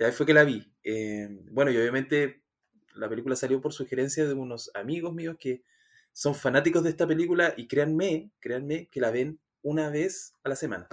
[0.00, 0.72] ahí fue que la vi.
[0.84, 2.44] Eh, bueno, y obviamente
[2.94, 5.64] la película salió por sugerencia de unos amigos míos que
[6.12, 10.54] son fanáticos de esta película y créanme, créanme que la ven una vez a la
[10.54, 10.86] semana.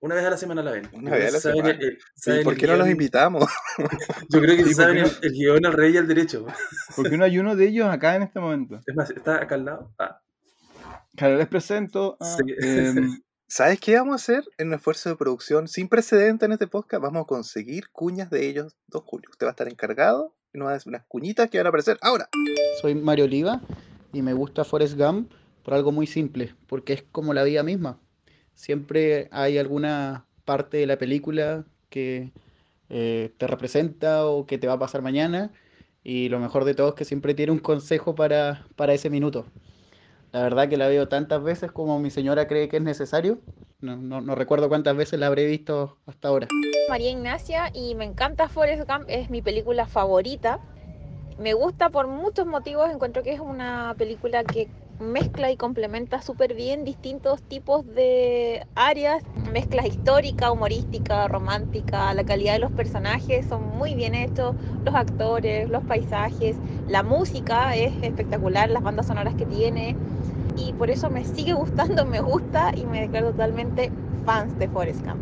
[0.00, 0.88] Una vez a la semana la ven.
[0.92, 1.70] Una vez a la semana.
[1.70, 3.44] el- el- Sí, saben ¿Por qué no los invitamos?
[4.28, 6.46] Yo creo que Sí, saben ¿por el, el guion al rey y al derecho.
[6.96, 8.80] Porque no hay uno de ellos acá en este momento.
[8.84, 9.94] Es más, está acá al lado.
[9.98, 10.20] Ah,
[11.18, 12.54] Claro, les presento a, Sí.
[12.62, 16.68] em, ¿Sabes qué vamos a hacer en un esfuerzo de producción sin precedente en este
[16.68, 17.02] podcast?
[17.02, 19.28] Vamos a conseguir cuñas de ellos, Don Julio.
[19.30, 21.70] Usted va a estar encargado y nos va a hacer unas cuñitas que van a
[21.70, 22.28] aparecer ahora.
[22.80, 23.60] Soy Mario Oliva
[24.12, 25.32] y me gusta Forrest Gump
[25.64, 27.98] por algo muy simple, porque es como la vida misma.
[28.54, 32.32] Siempre hay alguna parte de la película que
[32.90, 35.50] eh, te representa o que te va a pasar mañana
[36.04, 39.46] y lo mejor de todo es que siempre tiene un consejo para, para ese minuto.
[40.32, 43.38] La verdad que la veo tantas veces como mi señora cree que es necesario.
[43.80, 46.48] No, no- no recuerdo cuántas veces la habré visto hasta ahora.
[46.88, 50.58] María Ignacia y me encanta Forrest Gump, es mi película favorita.
[51.38, 54.68] Me gusta por muchos motivos, encuentro que es una película que
[55.00, 62.54] mezcla y complementa súper bien distintos tipos de áreas, mezclas histórica, humorística, romántica, la calidad
[62.54, 66.56] de los personajes son muy bien hechos, los actores, los paisajes,
[66.88, 69.96] la música es espectacular, las bandas sonoras que tiene
[70.56, 73.90] y por eso me sigue gustando, me gusta y me declaro totalmente
[74.24, 75.20] fans de Forrest Gump.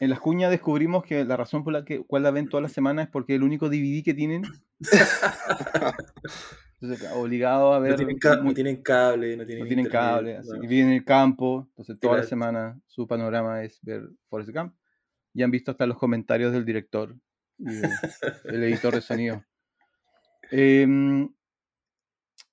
[0.00, 2.68] en las cuñas descubrimos que la razón por la que cual la ven toda la
[2.68, 4.44] semana es porque el único DVD que tienen.
[6.84, 7.90] Entonces, obligado a ver.
[7.92, 10.60] no, tienen ca- no tienen cable, no tienen, no tienen cable, así no.
[10.60, 11.66] que viven en el campo.
[11.70, 12.28] Entonces, toda la Claro.
[12.28, 14.74] semana su panorama es ver Forrest Gump.
[15.32, 17.16] Y han visto hasta los comentarios del director
[17.58, 17.88] y de-
[18.44, 19.44] el editor de sonido.
[20.50, 21.28] Em,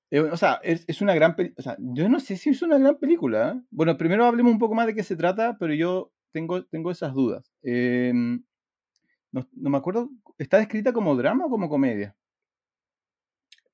[0.10, 1.56] eh, o sea, es, es una gran película.
[1.60, 3.52] O sea, yo no sé si es una gran película.
[3.56, 3.62] ¿eh?
[3.70, 7.14] Bueno, primero hablemos un poco más de qué se trata, pero yo tengo, tengo esas
[7.14, 7.52] dudas.
[7.62, 8.44] Em,
[9.32, 10.10] no, no me acuerdo.
[10.38, 12.16] ¿Está descrita como drama o como comedia?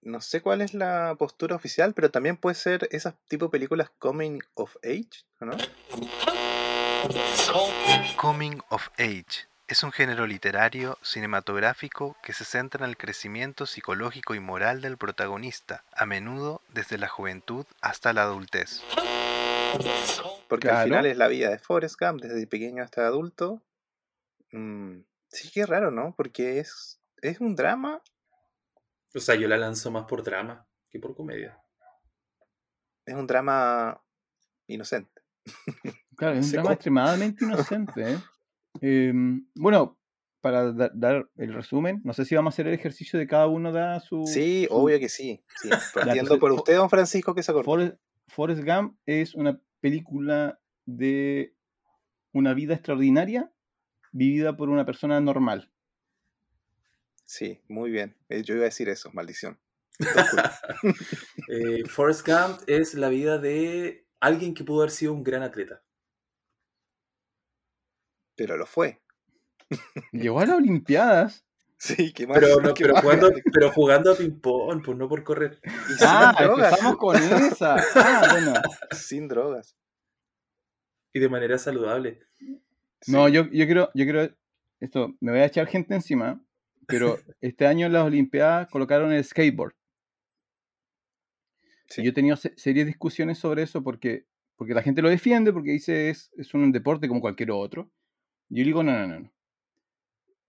[0.07, 3.89] No sé cuál es la postura oficial, pero también puede ser esas tipo de películas
[3.99, 5.57] coming of age, ¿o ¿no?
[8.15, 14.33] Coming of age es un género literario cinematográfico que se centra en el crecimiento psicológico
[14.33, 18.83] y moral del protagonista, a menudo desde la juventud hasta la adultez.
[20.47, 23.61] Porque al final es la vida de Forrest Gump, desde pequeño hasta adulto.
[24.53, 26.13] Mm, sí, qué raro, ¿no?
[26.15, 28.01] Porque es, es un drama.
[29.15, 31.57] O sea, yo la lanzo más por drama que por comedia.
[33.05, 34.01] Es un drama
[34.67, 35.21] inocente.
[36.17, 38.13] Claro, es un drama extremadamente inocente.
[38.13, 38.17] ¿eh?
[38.81, 39.99] Em, bueno,
[40.41, 43.45] para da- dar el resumen, no sé si vamos a hacer el ejercicio de cada
[43.45, 44.23] uno da su.
[44.25, 45.43] Sí, su- obvio que sí.
[45.61, 45.69] sí.
[45.93, 47.65] Partiendo por usted, don Francisco, que se acordó.
[47.65, 47.97] Forrest,
[48.29, 51.55] Forrest Gump es una película de
[52.33, 53.51] una vida extraordinaria
[54.11, 55.71] vivida por una persona normal.
[57.27, 58.15] Sí, muy bien.
[58.29, 59.59] Eh, Yo iba a decir eso, maldición.
[61.49, 65.81] Eh, Forrest Gump es la vida de alguien que pudo haber sido un gran atleta.
[68.35, 69.01] Pero lo fue.
[70.11, 71.45] Llegó a las Olimpiadas.
[71.77, 72.39] Sí, qué más.
[72.39, 75.59] Pero, no, pero, jugando, pero jugando a ping-pong, pues no por correr.
[75.63, 76.65] Y sin Ah, drogas.
[76.73, 77.75] empezamos con esa.
[77.95, 78.53] Ah, bueno.
[78.91, 79.77] Sin drogas.
[81.13, 82.19] Y de manera saludable.
[83.07, 83.33] No, Sí.
[83.33, 84.35] yo, yo quiero, yo quiero,
[84.79, 86.43] esto, me voy a echar gente encima,
[86.87, 89.73] pero este año en las Olimpiadas colocaron el skateboard.
[91.89, 92.03] Sí.
[92.03, 95.71] Yo he tenido se- serias discusiones sobre eso porque, porque la gente lo defiende, porque
[95.71, 97.89] dice es, es un deporte como cualquier otro.
[98.49, 99.31] Yo digo, no, no, no, no.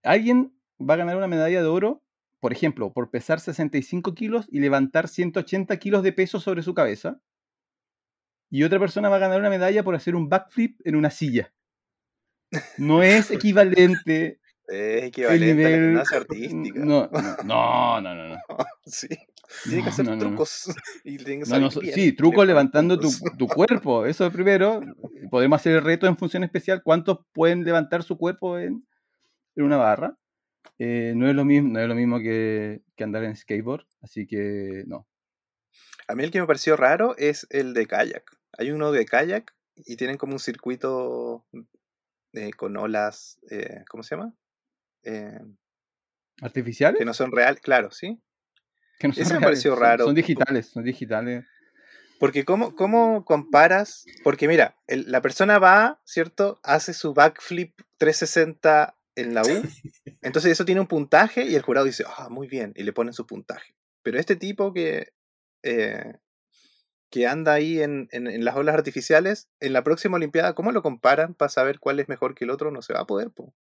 [0.02, 2.02] Alguien va a ganar una medalla de oro,
[2.40, 7.20] por ejemplo, por pesar 65 kilos y levantar 180 kilos de peso sobre su cabeza.
[8.50, 11.52] Y otra persona va a ganar una medalla por hacer un backflip en una silla.
[12.78, 15.84] No es equivalente Es equivalente a la nivel.
[15.86, 16.80] gimnasia artística.
[16.84, 17.08] No,
[17.44, 18.28] no, no, no.
[18.28, 18.38] no.
[18.86, 19.08] Sí.
[19.64, 20.66] Tiene que hacer No, trucos.
[21.04, 21.94] Y tiene que No, no, salir so- bien.
[21.94, 23.32] sí, truco Le ponen levantando tu, trucos.
[23.38, 24.80] tu cuerpo, eso es primero.
[25.30, 26.82] Podemos hacer el reto en función especial.
[26.82, 28.86] ¿Cuántos pueden levantar su cuerpo en,
[29.56, 30.18] en una barra?
[30.78, 34.26] Eh, no, es lo mismo, no es lo mismo que, que andar en skateboard, así
[34.26, 35.08] que no.
[36.06, 38.24] A mí el que me pareció raro es el de kayak.
[38.58, 41.46] Hay uno de kayak y tienen como un circuito
[42.32, 44.34] eh, con olas, eh, ¿cómo se llama?
[45.04, 45.40] Eh,
[46.40, 46.98] ¿Artificiales?
[46.98, 48.20] que no son reales, claro, ¿sí?
[48.98, 50.04] Que no son ese me reales, pareció raro.
[50.04, 51.44] Son digitales, son digitales.
[52.18, 54.04] Porque ¿cómo, cómo comparas?
[54.24, 56.60] Porque mira, el- la persona va, ¿cierto?
[56.64, 59.46] Hace su backflip 360 en la U.
[60.22, 63.12] Entonces eso tiene un puntaje y el jurado dice, ah, muy bien, y le ponen
[63.14, 63.74] su puntaje.
[64.02, 65.12] Pero este tipo que,
[65.62, 66.14] eh,
[67.10, 70.82] que anda ahí en, en- en las olas artificiales, en la próxima Olimpiada, ¿cómo lo
[70.82, 72.70] comparan para saber cuál es mejor que el otro?
[72.72, 73.54] No se va a poder, po.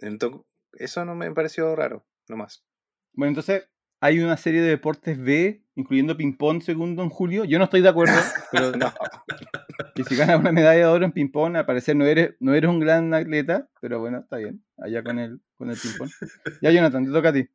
[0.00, 0.40] Entonces,
[0.72, 2.64] eso no me pareció raro, nomás.
[3.12, 3.68] Bueno, entonces
[4.00, 7.44] hay una serie de deportes B, incluyendo ping-pong, según Don Julio.
[7.44, 8.18] Yo no estoy de acuerdo,
[8.50, 8.92] pero No,
[9.94, 12.70] que si ganas una medalla de oro en ping-pong, al parecer no eres, no eres
[12.70, 16.10] un gran atleta, pero bueno, está bien, allá con el, con el ping-pong.
[16.62, 17.48] Ya, Jonathan, te toca a ti.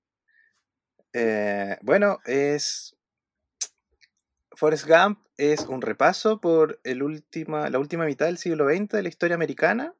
[1.14, 2.96] Eh, bueno, es.
[4.52, 9.04] Forrest Gump es un repaso por el última, la última mitad del siglo XX de
[9.04, 9.94] la historia americana,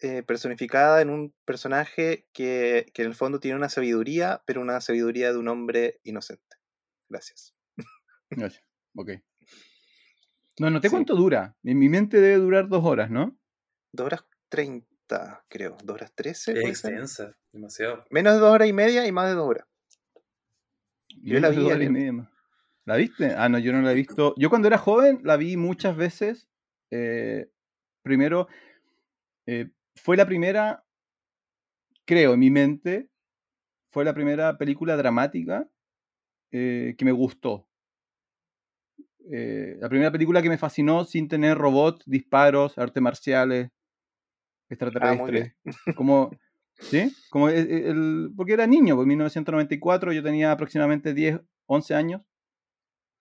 [0.00, 4.80] eh, personificada en un personaje que, que en el fondo tiene una sabiduría, pero una
[4.80, 6.56] sabiduría de un hombre inocente.
[7.08, 7.54] Gracias.
[8.30, 8.64] Gracias.
[8.96, 9.10] Ok.
[10.60, 10.90] No, no sé Sí.
[10.92, 11.56] cuánto dura.
[11.64, 13.36] En mi mente debe durar dos horas, ¿no?
[13.92, 15.76] Dos horas treinta, creo.
[15.84, 16.52] Dos horas trece.
[16.52, 16.92] Es ser.
[16.94, 18.04] extensa, demasiado.
[18.10, 19.66] Menos de dos horas y media y más de dos horas.
[21.22, 22.28] Yo la vi dos horas y media más.
[22.84, 23.32] ¿La viste?
[23.36, 24.34] Ah, no, yo no la he visto.
[24.36, 26.48] Yo cuando era joven la vi muchas veces.
[26.90, 27.48] Eh,
[28.02, 28.46] primero,
[29.46, 30.84] eh, fue la primera,
[32.04, 33.08] creo, en mi mente,
[33.90, 35.68] fue la primera película dramática
[36.52, 37.68] eh, que me gustó.
[39.30, 45.54] Eh, la primera película que me fascinó sin tener robots, disparos, artes marciales, Ah, extraterrestres.
[45.96, 46.30] Como,
[46.78, 47.12] ¿sí?
[47.30, 52.22] Como el, el- porque era niño, pues en 1994 yo tenía aproximadamente 10, 11 años.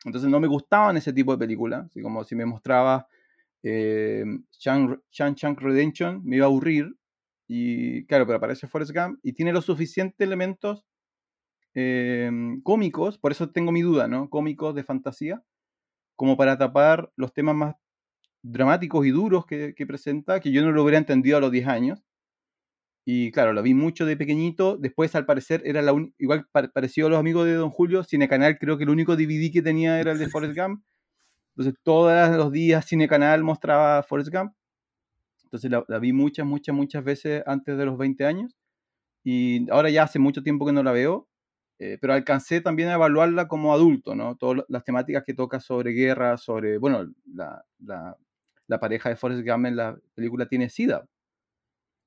[0.05, 1.85] Entonces no me gustaban ese tipo de películas.
[1.85, 3.07] Así como si me mostraba
[3.63, 4.25] eh,
[4.59, 6.95] Shang- Shawshank Redemption, me iba a aburrir.
[7.47, 10.85] Y claro, pero aparece Forrest Gump y tiene los suficientes elementos
[11.75, 12.31] eh,
[12.63, 14.29] cómicos, por eso tengo mi duda, ¿no?
[14.29, 15.43] Cómicos de fantasía,
[16.15, 17.75] como para tapar los temas más
[18.43, 21.67] dramáticos y duros que, que presenta, que yo no lo hubiera entendido a los 10
[21.67, 22.03] años.
[23.05, 24.77] Y claro, lo vi mucho de pequeñito.
[24.77, 28.03] Después, al parecer, era la igual parecido a los amigos de Don Julio.
[28.03, 30.83] Cine Canal, creo que el único DVD que tenía era el de Forrest Gump.
[31.55, 34.53] Entonces, todos los días Cine Canal mostraba Forrest Gump.
[35.43, 38.55] Entonces, la, vi muchas, muchas, muchas veces antes de los 20 años.
[39.23, 41.27] Y ahora ya hace mucho tiempo que no la veo.
[41.79, 44.35] Eh, pero alcancé también a evaluarla como adulto, ¿no?
[44.37, 48.17] Todas las temáticas que toca sobre guerra, sobre, bueno, la, la,
[48.67, 51.05] la pareja de Forrest Gump en la película tiene SIDA.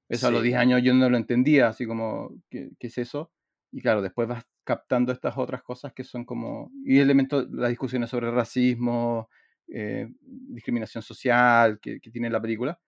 [0.09, 3.33] Eso a los 10 años yo no lo entendía, así como, ¿qué, es eso?
[3.73, 8.11] Y claro, después vas captando estas otras cosas que son como, y elementos, las discusiones
[8.11, 9.31] sobre racismo,
[9.69, 12.81] eh, discriminación social que, tiene la película.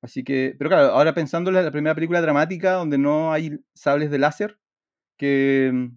[0.00, 4.10] Así que, pero claro, ahora pensando en la primera película dramática donde no hay sables
[4.10, 4.58] de láser,
[5.18, 5.90] que,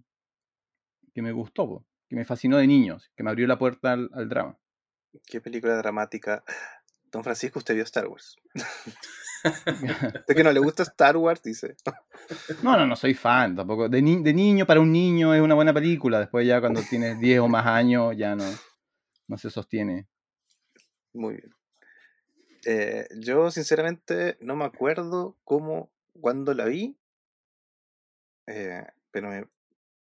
[1.13, 4.27] que me gustó, que me fascinó de niños, que me abrió la puerta al, al
[4.27, 4.57] drama.
[5.27, 6.43] ¿Qué película dramática?
[7.11, 8.35] Don Francisco, usted vio Star Wars.
[10.27, 11.75] de que no le gusta Star Wars, dice.
[12.61, 13.89] No, no, no soy fan tampoco.
[13.89, 16.19] De, de, niño, para un niño es una buena película.
[16.19, 18.45] Después ya cuando tienes 10 o más años ya no,
[19.27, 20.07] no se sostiene.
[21.13, 21.55] Muy bien.
[22.65, 26.97] Eh, yo sinceramente no me acuerdo cómo, cuando la vi,
[28.47, 29.29] eh, pero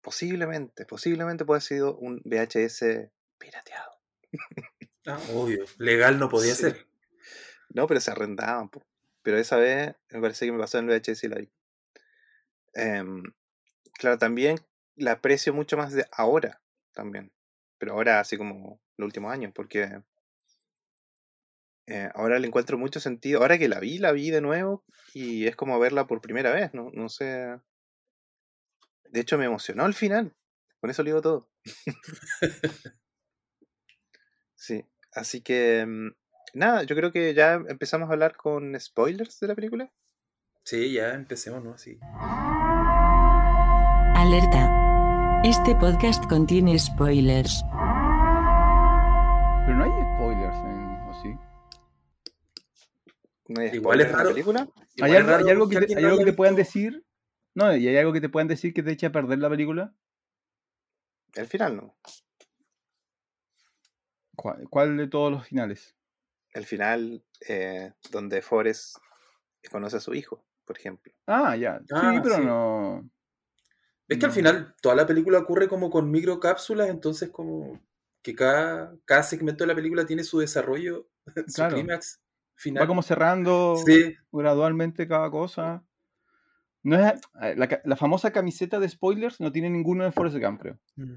[0.02, 3.91] posiblemente, posiblemente puede haber sido un VHS pirateado.
[5.06, 6.88] Ah, obvio, legal no podía ser.
[7.69, 8.69] No, pero se arrendaban.
[9.27, 11.51] Pero esa vez me parece que me pasó en el VHS y la vi.
[13.99, 14.57] Claro, también
[14.95, 16.61] la aprecio mucho más de ahora,
[16.93, 17.33] también.
[17.77, 20.01] Pero ahora así como los últimos años, porque
[21.87, 23.41] eh, ahora le encuentro mucho sentido.
[23.41, 26.73] Ahora que la vi, la vi de nuevo y es como verla por primera vez,
[26.73, 27.59] no, no sé.
[29.09, 30.37] De hecho, me emocionó al final.
[30.79, 31.49] Con eso le digo todo.
[34.55, 36.13] sí, así que em,
[36.53, 39.91] nada, yo creo que ya empezamos a hablar con spoilers de la película.
[40.63, 41.77] Sí, ya empecemos, ¿no?
[41.77, 41.99] Sí.
[44.15, 45.41] Alerta.
[45.43, 47.63] Este podcast contiene spoilers.
[49.65, 50.88] Pero no hay spoilers en.
[51.07, 51.36] ¿O sí?
[53.47, 54.21] ¿No hay Igual es raro.
[54.21, 54.67] En la película?
[55.01, 57.05] ¿Hay, algo, que, te, ¿hay algo que te puedan decir?
[57.53, 59.93] No, ¿y hay algo que te puedan decir que te eche a perder la película?
[61.33, 61.97] El final no.
[64.36, 65.96] cuál de todos los finales?
[66.53, 68.97] El final eh, donde Forrest
[69.69, 71.13] conoce a su hijo, por ejemplo.
[71.25, 71.79] Ah, ya.
[71.79, 73.10] sí, ah, pero no.
[74.07, 77.81] Es que al final toda la película ocurre como con microcápsulas, entonces como
[78.21, 81.10] que cada, cada segmento de la película tiene su desarrollo,
[81.47, 82.21] su clímax
[82.55, 82.83] final.
[82.83, 83.75] Va como cerrando
[84.31, 85.83] gradualmente cada cosa.
[86.83, 87.19] No es,
[87.57, 90.79] la, famosa camiseta de spoilers no tiene ninguno de Forrest Gump, creo.
[90.95, 91.15] Mm.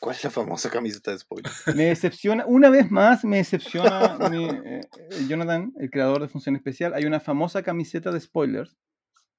[0.00, 1.52] ¿Cuál es la famosa camiseta de spoiler?
[1.76, 6.94] Me decepciona, una vez más me decepciona eh, eh, Jonathan, el creador de Función Especial.
[6.94, 8.78] Hay una famosa camiseta de spoilers,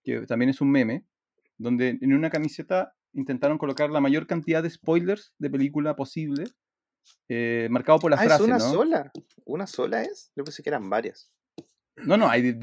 [0.04, 1.04] que también es un meme,
[1.58, 6.44] donde en una camiseta intentaron colocar la mayor cantidad de spoilers de película posible,
[7.28, 8.44] eh, marcado por la ah, frase.
[8.44, 9.12] ¿Es una sola?
[9.46, 10.32] ¿Una sola es?
[10.36, 11.32] Yo pensé que eran varias.
[11.96, 12.58] No, no, hay,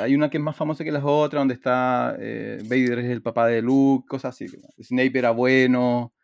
[0.00, 3.22] hay una que es más famosa que las otras, donde está eh, Vader es el
[3.22, 4.46] papá de Luke, cosas así.
[4.82, 6.14] Snape era bueno,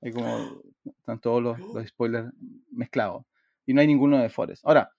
[0.00, 0.62] hay como,
[0.98, 2.32] están todos los, los, spoilers
[2.70, 3.24] mezclados.
[3.66, 4.64] Y no hay ninguno de Forest.
[4.64, 4.90] Ahora,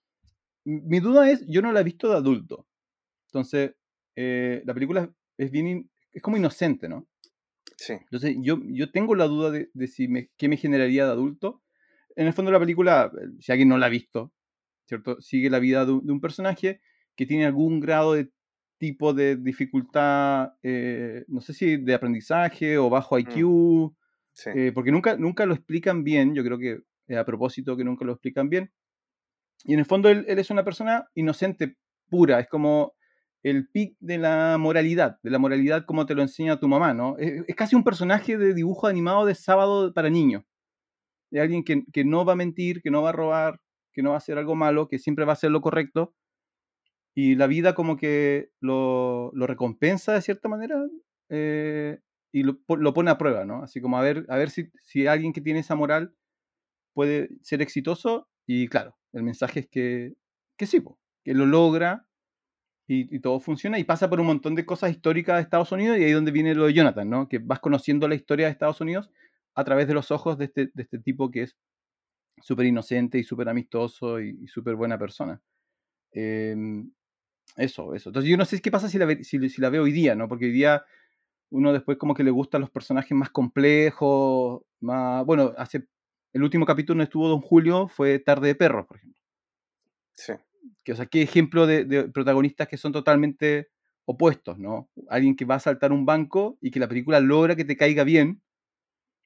[0.63, 2.67] mi duda es, yo no la he visto de adulto.
[3.27, 3.73] Entonces,
[4.15, 7.07] eh, la película es bien, es como inocente, ¿no?
[7.77, 7.93] Sí.
[7.93, 11.62] Entonces, yo, yo tengo la duda de, de si me, qué me generaría de adulto.
[12.15, 14.33] En el fondo, la película, si alguien no la ha visto,
[14.85, 15.21] ¿cierto?
[15.21, 16.81] Sigue la vida de un, personaje
[17.15, 18.31] que tiene algún grado de
[18.77, 23.95] tipo de dificultad, eh, no sé si de aprendizaje o bajo IQ, mm.
[24.47, 26.80] Eh, porque nunca, nunca lo explican bien, yo creo que
[27.15, 28.71] a propósito que nunca lo explican bien.
[29.63, 31.75] Y en el fondo él, es una persona inocente,
[32.10, 32.93] pura, es como
[33.43, 37.17] el pic de la moralidad, de la moralidad como te lo enseña tu mamá, ¿no?
[37.17, 40.43] Es, casi un personaje de dibujo animado de sábado para niños.
[41.32, 43.60] De alguien que, que, no va a mentir, que no va a robar,
[43.93, 46.13] que no va a hacer algo malo, que siempre va a hacer lo correcto.
[47.13, 50.81] Y la vida como que lo, lo recompensa de cierta manera.
[51.29, 52.00] Eh,
[52.32, 53.63] y lo, pone a prueba, ¿no?
[53.63, 56.13] Así como a ver, a ver si, si alguien que tiene esa moral
[56.94, 60.13] puede ser exitoso y claro, el mensaje es que,
[60.58, 60.84] que sí,
[61.23, 62.08] que lo logra
[62.92, 66.04] y, todo funciona y pasa por un montón de cosas históricas de Estados Unidos y
[66.04, 67.30] ahí es donde viene lo de Jonathan, ¿no?
[67.30, 69.12] Que vas conociendo la historia de Estados Unidos
[69.54, 71.56] a través de los ojos de este, de este tipo que es
[72.42, 75.40] súper inocente y súper amistoso y, súper buena persona.
[76.12, 76.92] Em,
[77.58, 78.10] eso, eso.
[78.10, 80.27] Entonces yo no sé qué pasa si la, si, si la veo hoy día, ¿no?
[80.27, 80.84] Porque hoy día
[81.52, 85.25] uno después como que le gustan los personajes más complejos, más...
[85.25, 85.87] Bueno, hace
[86.33, 89.21] el último capítulo donde estuvo Don Julio fue Tarde de Perros, por ejemplo.
[90.15, 90.33] Sí.
[90.83, 93.69] Que, o sea, qué ejemplo de, protagonistas que son totalmente
[94.06, 94.89] opuestos, ¿no?
[95.10, 98.04] Alguien que va a saltar un banco y que la película logra que te caiga
[98.04, 98.41] bien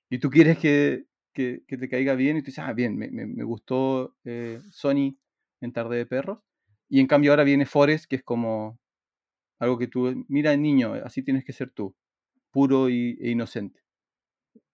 [0.09, 3.43] y tú quieres que, que, te caiga bien y tú dices, ah, bien, me, me,
[3.43, 5.17] gustó eh, Sony
[5.61, 6.39] en Tarde de Perros.
[6.89, 8.79] Y en cambio ahora viene Forrest, que es como
[9.59, 11.95] algo que tú, mira niño, así tienes que ser tú,
[12.53, 13.83] puro y, e inocente.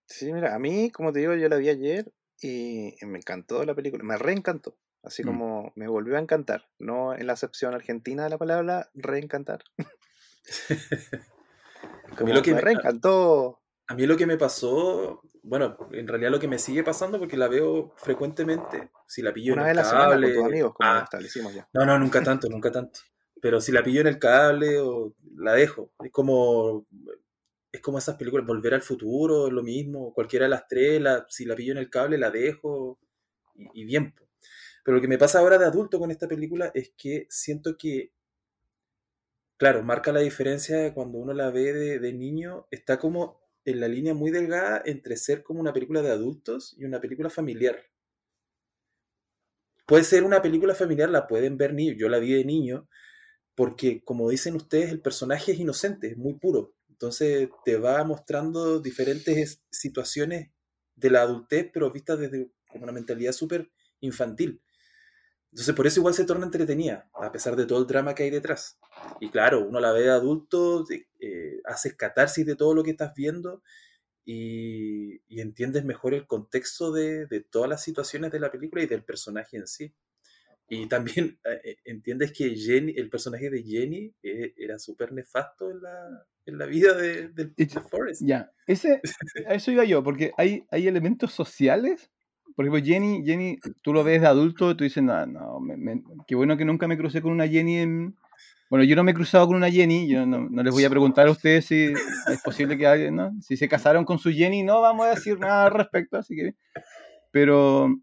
[0.06, 2.12] Sí, mira, a mí, como te digo, yo la vi ayer
[2.42, 4.78] y me encantó la película, me reencantó.
[5.02, 5.26] Así mm.
[5.26, 6.68] como me volvió a encantar.
[6.78, 9.64] No en la acepción argentina de la palabra reencantar.
[12.18, 13.62] a mí lo que me reencantó.
[13.88, 17.38] A mí lo que me pasó, bueno, en realidad lo que me sigue pasando, porque
[17.38, 20.28] la veo frecuentemente, si la pillo en el cable.
[20.28, 21.68] con tus amigos, como ah, establecimos ya.
[21.74, 23.00] No, no, nunca tanto, nunca tanto.
[23.42, 25.92] Pero si la pillo en el cable o la dejo.
[26.04, 26.86] Es como
[27.72, 31.46] es como esas películas, Volver al Futuro, es lo mismo, cualquiera de las tres, si
[31.46, 33.00] la pillo en el cable la dejo
[33.56, 34.14] y, y bien.
[34.84, 38.12] Pero lo que me pasa ahora de adulto con esta película es que siento que,
[39.58, 43.88] claro, marca la diferencia de cuando uno la ve de, niño, está como en la
[43.88, 47.78] línea muy delgada entre ser como una película de adultos y una película familiar.
[49.86, 52.88] Puede ser una película familiar, la pueden ver niños, yo la vi de niño,
[53.56, 56.74] porque como dicen ustedes, el personaje es inocente, es muy puro.
[57.00, 60.52] Entonces te va mostrando diferentes situaciones
[60.97, 63.72] de la adultez, pero vistas desde como una mentalidad súper
[64.02, 64.62] infantil.
[65.50, 68.32] Entonces por eso igual se torna entretenida, a pesar de todo el drama que hay
[68.32, 68.78] detrás.
[69.22, 70.86] Y claro, uno la ve de adulto,
[71.22, 73.64] eh, haces catarsis de todo lo que estás viendo
[74.26, 79.56] y, entiendes mejor el contexto de, todas las situaciones de la película y del personaje
[79.56, 79.95] en sí.
[80.70, 85.82] Y también eh, eh, entiendes que Jenny, el personaje de Jenny era súper nefasto en
[85.82, 88.22] la, en la vida de, de, Forrest.
[88.24, 89.02] Ya, ese,
[89.48, 92.10] a eso iba yo, porque hay, hay elementos sociales
[92.60, 95.62] por ejemplo, Jenny, Jenny, tú lo ves de adulto y tú dices, no, no,
[96.28, 98.18] qué bueno que nunca me crucé con una Jenny en...
[98.70, 101.30] Bueno, yo no me he cruzado con una Jenny, yo no, les voy a preguntar
[101.30, 103.32] a ustedes si es posible que alguien, ¿no?
[103.40, 106.56] Si se casaron con su Jenny, no vamos a decir nada al respecto, así que...
[107.32, 107.96] Pero,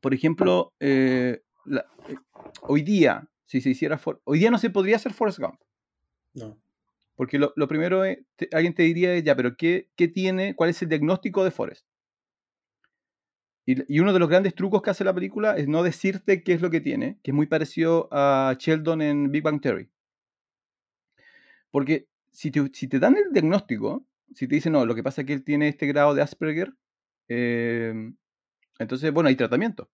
[0.00, 2.16] por ejemplo, eh, eh,
[2.62, 4.00] hoy día, si se hiciera...
[4.24, 5.60] hoy día no se podría hacer Forrest Gump.
[6.34, 6.58] No.
[7.14, 8.18] Porque lo, primero, es,
[8.52, 11.84] alguien te diría, ya, pero ¿qué, ¿qué tiene, cuál es el diagnóstico de Forrest?
[13.66, 16.62] Y, uno de los grandes trucos que hace la película es no decirte qué es
[16.62, 19.90] lo que tiene, que es muy parecido a Sheldon en Big Bang Theory.
[21.70, 25.20] Porque si te, si te dan el diagnóstico, si te dicen, no, lo que pasa
[25.20, 26.72] es que él tiene este grado de Asperger,
[27.28, 28.16] em,
[28.78, 29.90] entonces, bueno, hay tratamiento.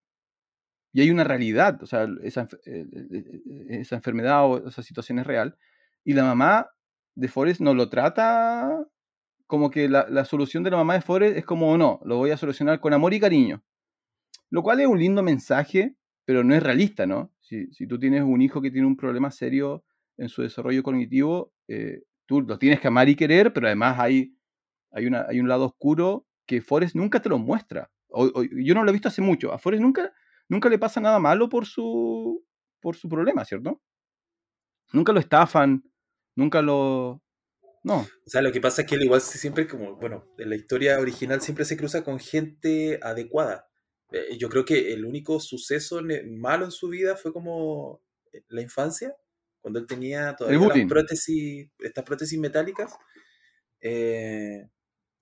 [0.95, 5.27] Y hay una realidad, o sea, esa, eh, eh, esa enfermedad o esa situación es
[5.27, 5.59] real.
[6.05, 6.71] Y la mamá
[7.17, 8.87] de Forrest no lo trata
[9.49, 12.37] como que la, solución de la mamá de Forrest es como, no, lo voy a
[12.37, 13.65] solucionar con amor y cariño.
[14.51, 17.33] Lo cual es un lindo mensaje, pero no es realista, ¿no?
[17.41, 19.85] Si, tú tienes un hijo que tiene un problema serio
[20.17, 24.37] en su desarrollo cognitivo, eh, tú lo tienes que amar y querer, pero además hay,
[24.93, 27.91] hay, hay un lado oscuro que Forrest nunca te lo muestra.
[28.09, 29.53] yo no lo he visto hace mucho.
[29.53, 30.13] A Forrest nunca,
[30.49, 32.45] nunca le pasa nada malo por su,
[32.81, 33.81] por su problema, ¿cierto?
[34.93, 35.83] Nunca lo estafan,
[36.37, 37.25] nunca lo,
[37.85, 37.99] no.
[37.99, 40.99] O sea, lo que pasa es que él igual siempre, como, bueno, en la historia
[40.99, 43.69] original siempre se cruza con gente adecuada.
[44.11, 48.63] Eh, yo creo que el único suceso malo en su vida fue como eh, la
[48.63, 49.15] infancia,
[49.61, 52.97] cuando él tenía todavía las prótesis, estas prótesis metálicas.
[53.83, 54.67] Eh,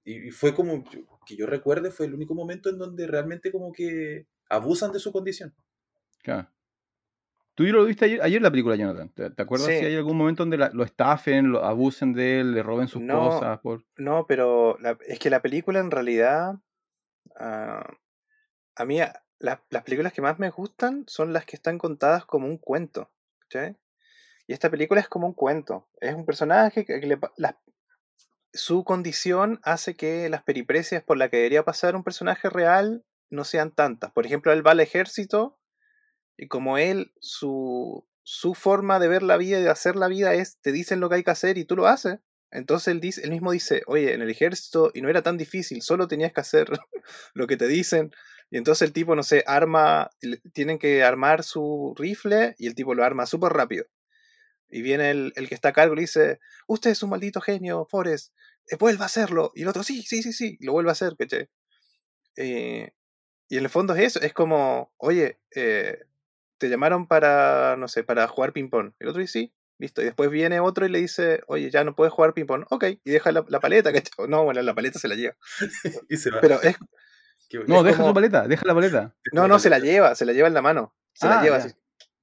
[0.05, 0.85] y, fue como,
[1.27, 5.13] que yo recuerde, fue el único momento en donde realmente como que abusan de su
[5.13, 5.55] condición.
[6.23, 6.49] Claro.
[7.55, 9.11] Tú lo viste ayer, ayer la película, Jonathan.
[9.11, 12.89] ¿Te, acuerdas si hay algún momento donde lo estafen, lo abusen de él, le roben
[12.89, 13.61] sus cosas?
[13.61, 13.85] Por...
[13.97, 16.55] No, pero es que la película en realidad.
[17.37, 17.87] Ah,
[18.75, 18.99] a mí,
[19.39, 23.11] las películas que más me gustan son las que están contadas como un cuento.
[24.47, 25.89] Y esta película es como un cuento.
[26.01, 27.19] Es un personaje que, le,
[28.55, 33.45] su condición hace que las periprecias por las que debería pasar un personaje real no
[33.45, 34.13] sean tantas.
[34.13, 35.59] Por ejemplo, él va al ejército
[36.37, 40.35] y como él, su, su forma de ver la vida y de hacer la vida
[40.35, 42.19] es, te dicen lo que hay que hacer y tú lo haces.
[42.51, 45.81] Entonces él, dice, él mismo dice, oye, en el ejército, y no era tan difícil,
[45.83, 46.69] solo tenías que hacer
[47.35, 48.13] lo que te dicen.
[48.51, 50.11] Y entonces el tipo, no sé, arma,
[50.53, 53.87] tienen que armar su rifle y el tipo lo arma súper rápido.
[54.69, 57.41] Y viene el, el, que está a cargo y le dice, usted es un maldito
[57.41, 58.35] genio, Forrest,
[58.71, 59.53] eh, vuelva a hacerlo.
[59.55, 61.15] Y el otro, sí, sí, sí, sí, lo vuelve a hacer.
[62.37, 62.93] Eh,
[63.53, 66.07] y en el fondo es eso, es como, oye, eh,
[66.57, 68.93] te llamaron para, no sé, para jugar ping-pong.
[68.99, 70.01] El otro dice, sí, listo.
[70.01, 72.65] Y después viene otro y le dice, oye, ya no puedes jugar ping-pong.
[72.71, 73.93] Ok, y deja la, paleta,
[74.27, 75.37] No, bueno, la paleta se la lleva.
[76.09, 76.41] y se va.
[76.41, 76.77] Pero es.
[77.67, 79.15] No, deja su paleta, deja la paleta.
[79.35, 80.97] No, no, se la lleva, se la lleva en la mano.
[81.13, 81.61] Se la ah, lleva,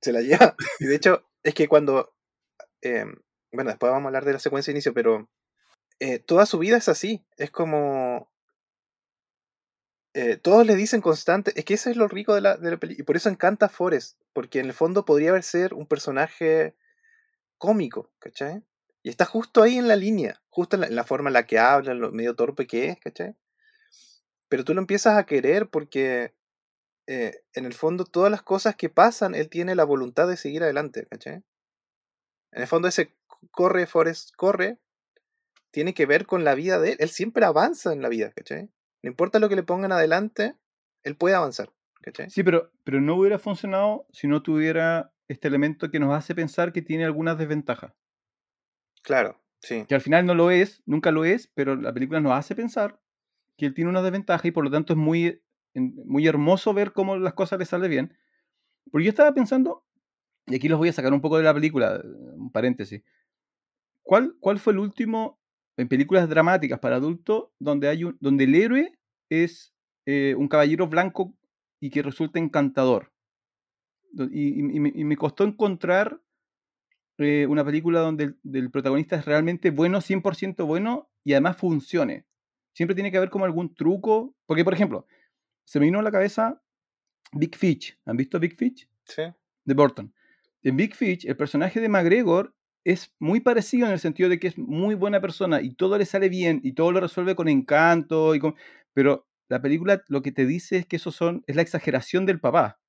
[0.01, 0.55] se la lleva.
[0.80, 2.15] Y de hecho, es que cuando.
[2.82, 3.13] Em,
[3.51, 5.30] bueno, después vamos a hablar de la secuencia de inicio, pero
[5.99, 7.23] eh, toda su vida es así.
[7.38, 8.32] Es como.
[10.20, 11.53] Eh, todos le dicen constante.
[11.55, 13.01] Es que eso es lo rico de la, de la película.
[13.03, 14.20] Y por eso encanta Forrest.
[14.34, 16.76] Porque en el fondo podría haber ser un personaje
[17.57, 18.63] cómico, ¿cachai?
[19.03, 20.41] Y está justo ahí en la línea.
[20.49, 22.89] Justo en la, en la forma en la que habla, en lo medio torpe que
[22.89, 23.36] es, ¿cachai?
[24.49, 26.34] Pero tú lo empiezas a querer porque.
[27.07, 30.63] eh, en el fondo, todas las cosas que pasan, él tiene la voluntad de seguir
[30.63, 31.43] adelante, ¿cachai?
[32.51, 33.15] En el fondo, ese
[33.51, 34.78] corre, Forrest, corre,
[35.72, 36.97] tiene que ver con la vida de él.
[36.99, 38.70] Él siempre avanza en la vida, ¿cachai?
[39.02, 40.56] No importa lo que le pongan adelante,
[41.04, 41.72] él puede avanzar,
[42.02, 42.30] ¿cachai?
[42.30, 46.74] Sí, pero, pero no hubiera funcionado si no tuviera este elemento que nos hace pensar
[46.74, 47.93] que tiene algunas desventajas.
[49.02, 49.86] Claro, sí.
[49.88, 53.00] Que al final no lo es, nunca lo es, pero la película nos hace pensar
[53.58, 55.41] que él tiene una desventaja y por lo tanto es muy,
[55.74, 58.18] muy hermoso ver cómo las cosas le salen bien.
[58.91, 59.86] Porque yo estaba pensando,
[60.47, 63.04] y aquí los voy a sacar un poco de la película, un paréntesis.
[64.02, 65.39] ¿Cuál, cuál fue el último
[65.80, 68.99] en películas dramáticas para adultos donde, hay un, donde el héroe
[69.30, 69.73] es
[70.05, 71.34] eh, un caballero blanco
[71.80, 73.11] y que resulta encantador?
[74.11, 76.21] Do- Y, y- y me, y me costó encontrar
[77.17, 82.25] eh, una película donde el, protagonista es realmente bueno, 100% bueno y además funcione.
[82.73, 84.36] Siempre tiene que haber como algún truco.
[84.45, 85.05] Porque, por ejemplo,
[85.65, 86.61] se me vino a la cabeza
[87.34, 87.99] Big Fish.
[88.05, 88.88] ¿Han visto Big Fish?
[89.05, 89.23] Sí.
[89.65, 90.13] de Burton.
[90.63, 94.47] En Big Fish, el personaje de McGregor es muy parecido en el sentido de que
[94.47, 98.36] es muy buena persona y todo le sale bien y todo lo resuelve con encanto,
[98.36, 98.55] y con...
[98.93, 102.39] pero la película lo que te dice es que eso son, es la exageración del
[102.39, 102.80] papá.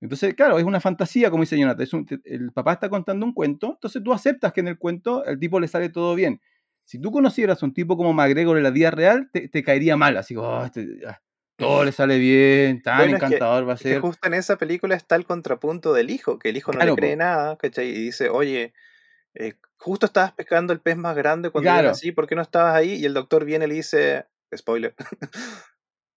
[0.00, 1.86] Entonces, claro, es una fantasía, como dice Jonathan.
[1.86, 5.38] es el papá está contando un cuento, entonces tú aceptas que en el cuento el
[5.38, 6.40] tipo le sale todo bien.
[6.84, 10.16] Si tú conocieras a un tipo como McGregor en la vida real, te, caería mal,
[10.16, 10.68] así, "Oh,
[11.62, 14.00] todo le sale bien, tan Bueno, es que- encantador va a Es que ser.
[14.00, 17.00] justo en esa película está el contrapunto del hijo, que el hijo no Claro, le
[17.00, 17.18] cree po.
[17.18, 17.88] nada, ¿cachai?
[17.88, 18.74] Y dice, oye,
[19.34, 21.88] eh, justo estabas pescando el pez más grande cuando Claro.
[21.88, 22.94] nací, ¿por qué no estabas ahí?
[22.94, 24.94] Y el doctor viene y le dice, spoiler,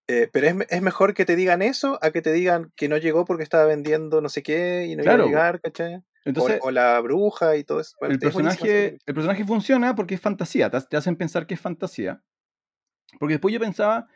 [0.07, 2.97] eh, pero es, es mejor que te digan eso a que te digan que no
[2.97, 5.95] llegó porque estaba vendiendo no sé qué y no Claro, iba a llegar, ¿cachai?
[5.95, 7.95] O- Entonces, o, la bruja y todo eso.
[7.99, 12.21] Bueno, el, personaje, el personaje funciona porque es fantasía, te hacen pensar que es fantasía.
[13.19, 14.07] Porque después yo pensaba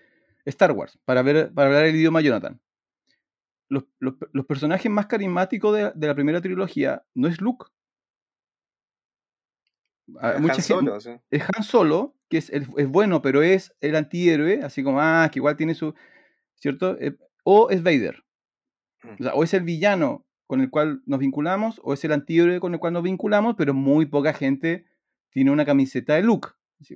[0.45, 2.59] Star Wars, para, ver, para hablar el idioma Jonathan.
[3.67, 7.67] Los, los- los personajes más carismáticos de, de la primera trilogía no es Luke.
[10.19, 11.11] Han mucha gen- Solo, sí.
[11.29, 15.29] es Han Solo, que es, el- es bueno, pero es el antihéroe, así como, ah,
[15.31, 15.93] que igual tiene su.
[16.55, 16.97] ¿Cierto?
[16.99, 18.23] Eh, o es Vader.
[19.03, 19.09] Mm.
[19.19, 22.59] O sea, o es el villano con el cual nos vinculamos, o es el antihéroe
[22.59, 24.85] con el cual nos vinculamos, pero muy poca gente
[25.29, 26.49] tiene una camiseta de Luke.
[26.81, 26.95] Así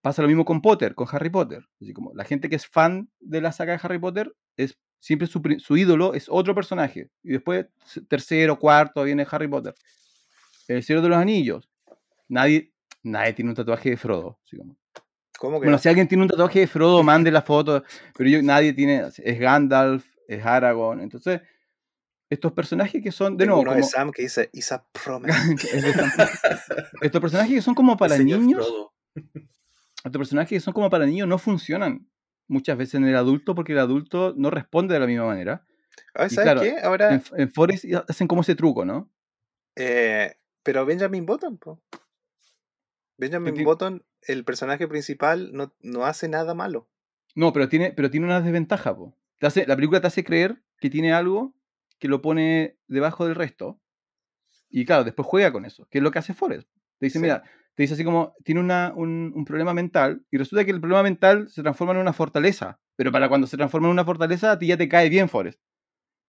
[0.00, 1.64] pasa lo mismo con Potter, con Harry Potter.
[1.80, 5.26] Así como la gente que es fan de la saga de Harry Potter es siempre
[5.26, 7.10] su, su ídolo es otro personaje.
[7.22, 7.66] Y después,
[8.08, 9.74] tercero, cuarto, viene Harry Potter.
[10.68, 11.68] El Señor de los Anillos.
[12.28, 12.72] Nadie,
[13.02, 14.38] nadie tiene un tatuaje de Frodo.
[14.44, 14.76] así como.
[15.38, 15.78] ¿Cómo que Bueno, no?
[15.78, 17.82] si alguien tiene un tatuaje de Frodo, mande la foto.
[18.16, 19.02] Pero yo, nadie tiene.
[19.16, 21.00] Es Gandalf, es Aragorn.
[21.00, 21.40] Entonces,
[22.30, 24.86] estos personajes que son, de Tengo nuevo, uno de como- Sam que dice, Is a
[25.04, 25.34] promise.
[25.76, 25.92] es de
[27.02, 28.92] estos personajes que son como para niños, Frodo.
[30.04, 32.08] Estos personajes que son como para niños no funcionan
[32.48, 35.64] muchas veces en el adulto porque el adulto no responde de la misma manera.
[36.14, 36.76] Ah, ¿Sabes claro, qué?
[36.82, 39.10] Ahora, En, en Forrest hacen como ese truco, ¿no?
[39.76, 41.82] eh, pero Benjamin Button, po.
[43.16, 46.88] Benjamin Button, el personaje principal, no, no hace nada malo.
[47.34, 49.16] No, pero tiene, pero tiene una desventaja, po.
[49.38, 51.54] Te hace, la película te hace creer que tiene algo
[51.98, 53.80] que lo pone debajo del resto.
[54.70, 56.68] Y claro, después juega con eso, que es lo que hace Forrest.
[56.98, 57.22] Te dice, Sí.
[57.22, 57.42] mira,
[57.74, 61.02] te dice así como, tiene una, un, un problema mental, y resulta que el problema
[61.04, 62.80] mental se transforma en una fortaleza.
[62.96, 65.60] Pero para cuando se transforma en una fortaleza, a ti ya te cae bien, Forrest.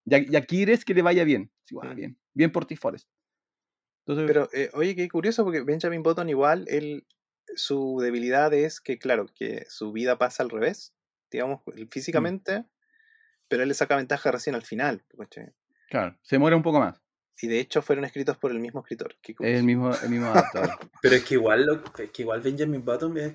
[0.06, 1.52] Ya, ya quieres que le vaya bien.
[1.82, 1.96] "Ah, Mm.
[1.96, 3.10] bien, bien por ti, Forrest.
[4.06, 7.06] Entonces, Pero, eh, oye, qué curioso, porque Benjamin Button igual, él,
[7.56, 10.94] su debilidad es que, claro, que su vida pasa al revés,
[11.32, 11.62] digamos,
[12.14, 12.30] Mm.
[12.32, 12.66] físicamente,
[13.50, 15.06] pero él le saca ventaja recién al final.
[15.88, 17.03] claro, se muere un poco más.
[17.42, 19.16] Y de hecho fueron escritos por el mismo escritor.
[19.22, 20.70] Es el mismo, el mismo adaptador.
[21.02, 23.34] Pero es que igual, lo- es que igual Benjamin Button es,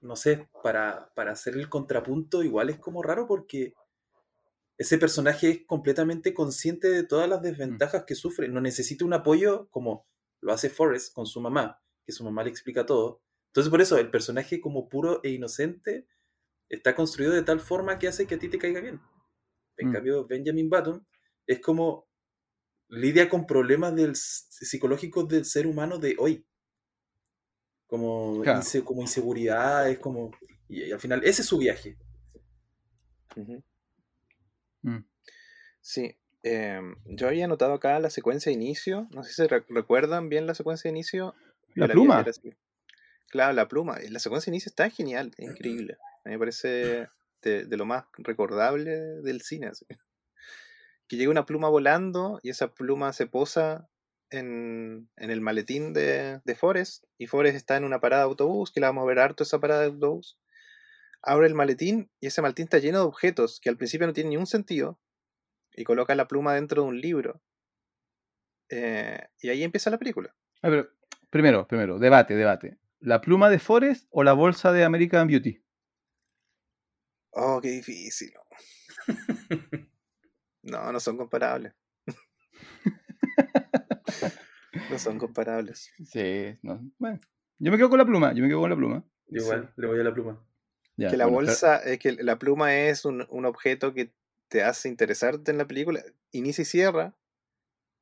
[0.00, 3.74] no sé, para, para hacer el contrapunto igual es como raro porque
[4.78, 8.48] ese personaje es completamente consciente de todas las desventajas que sufre.
[8.48, 10.06] No necesita un apoyo como
[10.40, 13.20] lo hace Forrest con su mamá, que su mamá le explica todo.
[13.48, 16.06] Entonces por eso el personaje como puro e inocente
[16.68, 19.00] está construido de tal forma que hace que a ti te caiga bien.
[19.76, 19.92] En Mm.
[19.92, 21.06] cambio, Benjamin Button
[21.46, 22.07] es como
[22.88, 26.44] lidia con problemas del, psicológicos del ser humano de hoy.
[27.86, 28.60] Como, Claro.
[28.60, 30.30] inse- como inseguridad, es como...
[30.68, 31.96] Y, y al final, ese es su viaje.
[34.82, 34.98] Mm.
[35.80, 36.16] Sí.
[36.42, 39.08] Em, yo había notado acá la secuencia de inicio.
[39.10, 41.34] No sé si re- recuerdan bien la secuencia de inicio.
[41.74, 42.24] La pluma.
[43.28, 44.02] Claro, la pluma.
[44.02, 45.96] Y La secuencia de inicio está genial, es increíble.
[46.24, 47.08] A mí me parece
[47.42, 48.90] de, de lo más recordable
[49.22, 49.68] del cine.
[49.68, 49.86] así.
[51.08, 53.88] Que llega una pluma volando y esa pluma se posa
[54.30, 57.04] en, en el maletín de, de Forrest.
[57.16, 59.58] Y Forrest está en una parada de autobús, que la vamos a ver harto esa
[59.58, 60.38] parada de autobús.
[61.22, 64.30] Abre el maletín y ese maletín está lleno de objetos que al principio no tienen
[64.30, 65.00] ni un sentido.
[65.74, 67.40] Y coloca la pluma dentro de un libro.
[68.68, 70.34] Eh, y ahí empieza la película.
[70.62, 70.88] Ah, pero
[71.30, 72.78] primero, primero, debate, debate.
[73.00, 75.62] ¿La pluma de Forrest o la bolsa de American Beauty?
[77.30, 78.32] Oh, qué difícil.
[80.70, 81.74] No, no son comparables.
[84.90, 85.90] No son comparables.
[86.04, 86.80] Sí, no.
[86.98, 87.18] Bueno,
[87.58, 89.04] yo me quedo con la pluma, yo me quedo con la pluma.
[89.28, 90.42] Igual, le voy a la pluma.
[90.96, 94.12] Ya, que la bueno, bolsa, es que la pluma es un, un objeto que
[94.48, 96.02] te hace interesarte en la película.
[96.32, 97.14] Inicia y cierra,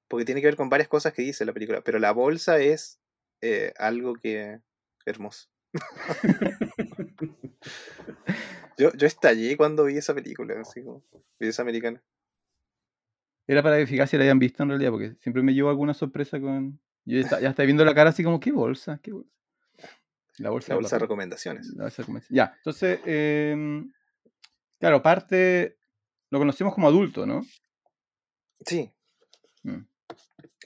[0.08, 1.82] porque tiene que ver con varias cosas que dice la película.
[1.82, 3.00] Pero la bolsa es
[3.40, 4.60] eh, algo que
[5.04, 5.48] hermoso.
[8.78, 11.04] yo, yo estallé cuando vi esa película, así como,
[11.38, 12.02] esa americana.
[13.46, 16.40] Era para verificar si la habían visto en realidad, porque siempre me llevo alguna sorpresa
[16.40, 16.80] con.
[17.04, 18.98] Yo ya, está- ya estaba viendo la cara así como, ¿qué bolsa?
[19.02, 19.30] ¿Qué bolsa?
[20.38, 21.04] La bolsa, La de bolsa de plata.
[21.04, 21.68] recomendaciones.
[21.76, 22.34] La bolsa de comercio.
[22.34, 23.92] Ya, entonces, em,
[24.80, 25.78] claro, parte.
[26.30, 27.42] Lo conocemos como adulto, ¿no?
[28.64, 28.90] Sí,
[29.62, 29.86] Mm.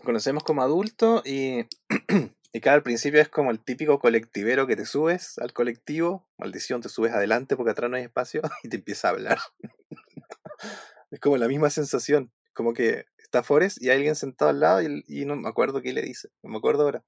[0.05, 1.67] conocemos como adulto y,
[2.53, 6.81] y claro, al principio es como el típico colectivero que te subes al colectivo, maldición,
[6.81, 9.39] te subes adelante porque atrás no hay espacio y te empieza a hablar.
[11.11, 14.83] es como la misma sensación, como que está Forrest y hay alguien sentado al lado
[14.83, 17.03] y, y no me acuerdo qué le dice, no me acuerdo ahora.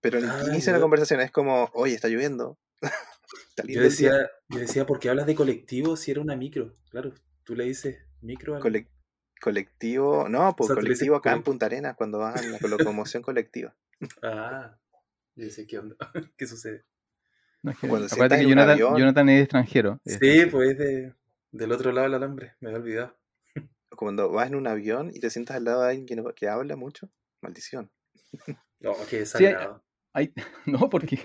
[0.00, 2.58] Pero Ah, el inicio de la conversación es como, oye, está lloviendo.
[3.50, 3.82] está Yo el día".
[3.82, 6.76] decía, yo decía, ¿por qué hablas de colectivo si era una micro?
[6.90, 7.12] Claro,
[7.44, 8.62] tú le dices micro al...
[8.62, 8.88] Colec-
[9.40, 13.74] colectivo, no, pues sea, colectivo acá en Punta Arenas cuando vas en la locomoción colectiva.
[14.22, 14.76] Ah,
[15.36, 15.96] yo decía, ¿qué onda?
[16.36, 16.84] ¿Qué sucede?
[17.62, 18.78] No, es que- Cuando acuérdate que Jonathan.
[18.78, 20.00] Jonathan es extranjero.
[20.04, 20.50] es Sí, extranjero.
[20.52, 21.14] pues es de,
[21.52, 23.17] del otro lado del alambre, me había olvidado.
[23.98, 26.48] Cuando vas en un avión y te sientas al lado de alguien que, no- que
[26.48, 27.10] habla mucho,
[27.42, 27.90] maldición.
[28.80, 29.82] No, hay- desagradable.
[30.14, 30.32] Hay,
[30.66, 31.18] no, porque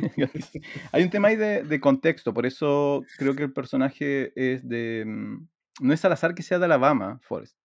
[0.92, 5.04] hay un tema ahí de, de contexto, por eso creo que el personaje es de...
[5.06, 5.48] mm,
[5.82, 7.58] No es al azar que sea de Alabama, Forrest.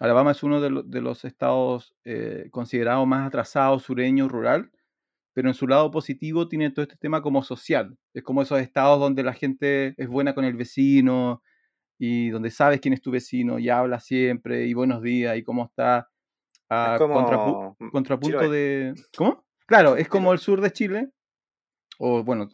[0.00, 4.70] Alabama es uno de, lo- de los estados eh, considerados más atrasados, sureño, rural,
[5.34, 7.96] pero en su lado positivo tiene todo este tema como social.
[8.14, 11.42] Es como esos estados donde la gente es buena con el vecino
[12.04, 15.66] y donde sabes quién es tu vecino y habla siempre y buenos días y cómo
[15.66, 16.08] está
[16.68, 18.56] a es como contrapu- mm, contrapunto Chiloé.
[18.58, 18.94] de...
[19.16, 19.44] ¿Cómo?
[19.66, 21.10] Claro, es como el sur de Chile,
[21.98, 22.48] o bueno,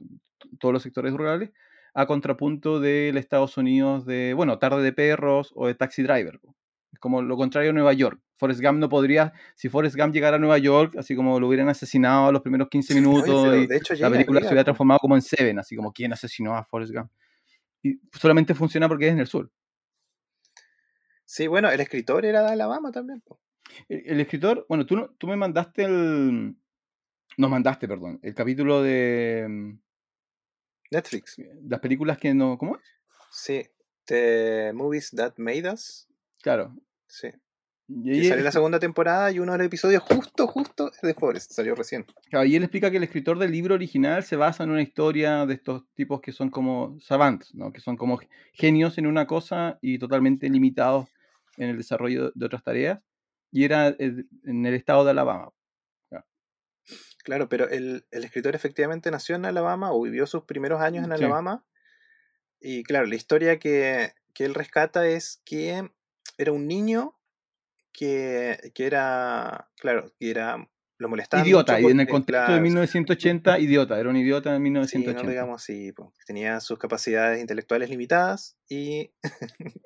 [0.60, 1.50] todos los sectores rurales,
[1.94, 6.38] a contrapunto del Estados Unidos de, bueno, Tarde de Perros o de Taxi Driver.
[6.92, 8.20] Es como lo contrario a Nueva York.
[8.36, 11.70] Forrest Gump no podría, si Forrest Gump llegara a Nueva York, así como lo hubieran
[11.70, 14.98] asesinado a los primeros 15 Oye, minutos y de hecho la película se hubiera transformado
[15.00, 17.10] como en Seven, así como quién asesinó a Forrest Gump.
[17.88, 19.50] Y solamente funciona porque es en el sur.
[21.24, 23.20] Sí, bueno, el escritor era de Alabama también.
[23.20, 23.40] po.
[23.88, 26.56] El, el escritor, bueno, tú, tú me mandaste el.
[27.36, 29.78] Nos mandaste, perdón, el capítulo de mm,
[30.90, 31.36] Netflix.
[31.68, 32.58] las películas que no.
[32.58, 32.82] ¿Cómo es?
[33.30, 33.68] Sí.
[34.06, 36.08] The Movies That Made Us.
[36.42, 36.74] Claro.
[37.06, 37.28] Sí.
[37.88, 40.90] Y Que ahí, sale él, la segunda temporada y uno de los episodios justo, justo
[40.92, 41.52] es de Forrest.
[41.52, 42.04] Salió recién.
[42.30, 45.54] y él explica que el escritor del libro original se basa en una historia de
[45.54, 47.72] estos tipos que son como savants, ¿no?
[47.72, 48.20] que son como
[48.52, 51.08] genios en una cosa y totalmente limitados
[51.56, 53.00] en el desarrollo de otras tareas.
[53.50, 55.50] Y era en el estado de Alabama.
[57.24, 61.10] Claro, pero el, el escritor efectivamente nació en Alabama o vivió sus primeros años en
[61.16, 61.24] Sí.
[61.24, 61.64] Alabama.
[62.60, 65.90] Y claro, la historia que, que él rescata es que
[66.38, 67.17] era un niño
[67.98, 70.68] que, que era, claro, que era,
[70.98, 74.54] lo molestaban Idiota, mucho y en el contexto de claro, 1980, idiota, era un idiota
[74.54, 75.30] en Sí, no 1980.
[75.30, 75.92] digamos así,
[76.26, 79.10] tenía sus capacidades intelectuales limitadas y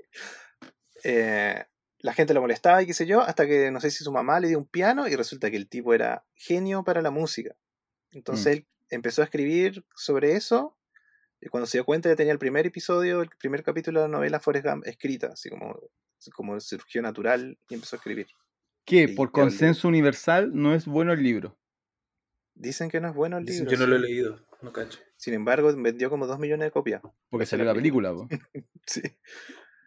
[1.04, 1.64] eh,
[2.00, 4.40] la gente lo molestaba y qué sé yo, hasta que no sé si su mamá
[4.40, 7.54] le dio un piano y resulta que el tipo era genio para la música.
[8.12, 8.58] Entonces Mm.
[8.58, 10.76] él empezó a escribir sobre eso
[11.50, 14.40] cuando se dio cuenta ya tenía el primer episodio, el primer capítulo de la novela
[14.40, 15.78] Forrest Gump escrita, así como,
[16.34, 18.26] como surgió natural y empezó a escribir.
[18.84, 21.56] Que Y por consenso universal no es bueno el libro.
[22.54, 23.72] Dicen que no es bueno el Dicen, libro.
[23.72, 24.98] yo no lo he leído, no cacho.
[25.16, 27.00] Sin embargo, vendió como dos millones de copias.
[27.30, 28.12] Porque salió la la película.
[28.12, 28.28] po.
[28.86, 29.00] Sí.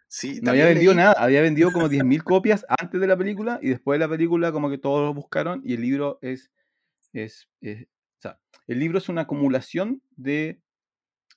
[0.08, 3.58] Sí, No había vendido leí- nada, había vendido como 10.000 copias antes de la película
[3.60, 6.50] y después de la película como que todos lo buscaron y el libro es,
[7.12, 7.82] es, es-
[8.18, 10.60] o sea, el libro es una acumulación de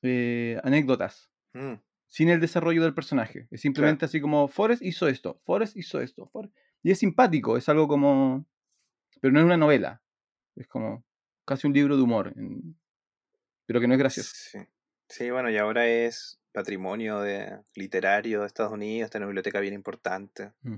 [0.01, 3.47] eh, anécdotas Mm, sin el desarrollo del personaje.
[3.49, 6.27] Es simplemente así como, Forrest hizo esto, Forrest hizo esto.
[6.27, 6.55] Forrest...
[6.83, 8.45] Y es simpático, es algo como...
[9.19, 10.01] Pero no es una novela.
[10.55, 11.03] Es como
[11.45, 12.77] casi un libro de humor, en-
[13.65, 14.31] pero que no es gracioso.
[14.33, 14.59] Sí.
[15.07, 19.59] Sí, bueno, y ahora es patrimonio de, literario de Estados Unidos, está en una biblioteca
[19.59, 20.53] bien importante.
[20.61, 20.75] Mm.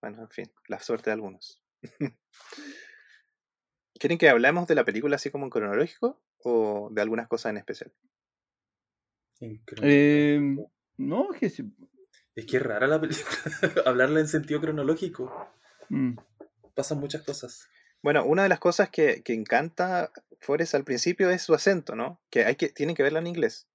[0.00, 1.62] Bueno, en fin, la suerte de algunos.
[3.98, 7.58] ¿Quieren que hablemos de la película así como en cronológico o de algunas cosas en
[7.58, 7.92] especial?
[9.40, 10.72] Eh, cronológico.
[10.98, 11.64] no, es que...
[12.34, 13.26] Es que es rara la película.
[13.86, 15.50] Hablarla en sentido cronológico.
[15.88, 16.16] mm,
[16.74, 17.68] Pasan muchas cosas.
[18.02, 22.20] Bueno, una de las cosas que, que encanta Forrest al principio es su acento, ¿no?
[22.30, 23.66] Que hay que tienen que verla en inglés,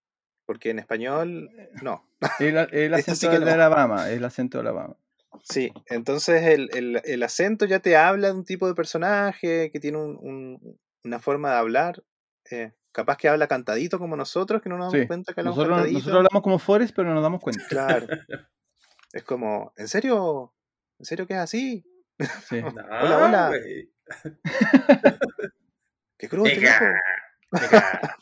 [0.46, 1.50] porque en español
[1.82, 2.08] no.
[2.40, 3.52] El, el sí acento de no.
[3.52, 4.96] Alabama, el acento de Alabama.
[5.44, 9.80] Sí, entonces el, el- el acento ya te habla de un tipo de personaje que
[9.82, 12.04] tiene un- un- una forma de hablar.
[12.50, 15.08] eh, capaz que habla cantadito como nosotros, que no nos damos Sí.
[15.08, 16.00] cuenta que hablamos Nosotros, cantadito.
[16.00, 17.64] nosotros hablamos como Forrest, pero no nos damos cuenta.
[17.68, 18.08] Claro.
[19.12, 20.56] Es como, ¿en serio?
[20.98, 21.86] ¿En serio que es así?
[22.50, 22.62] Sí.
[22.62, 22.68] No,
[23.02, 23.48] Hola, hola.
[23.50, 23.92] güey.
[26.18, 26.68] ¡Qué crudo este.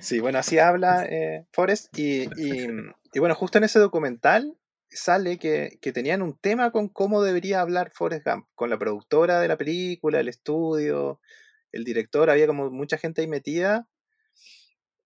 [0.00, 1.96] Sí, bueno, así habla eh, Forrest.
[1.98, 2.68] Y, y-
[3.12, 4.56] y bueno, justo en ese documental
[4.90, 9.40] sale que, que tenían un tema con cómo debería hablar Forrest Gump, con la productora
[9.40, 11.20] de la película, el estudio,
[11.72, 13.88] el director, había como mucha gente ahí metida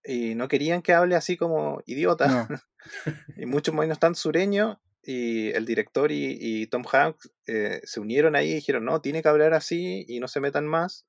[0.05, 2.49] y no querían que hable así como idiota, No.
[3.37, 4.81] y mucho menos tan sureño.
[5.05, 9.21] Y el director y, y Tom Hanks eh, se unieron ahí y dijeron, no, tiene
[9.21, 11.07] que hablar así y no se metan más.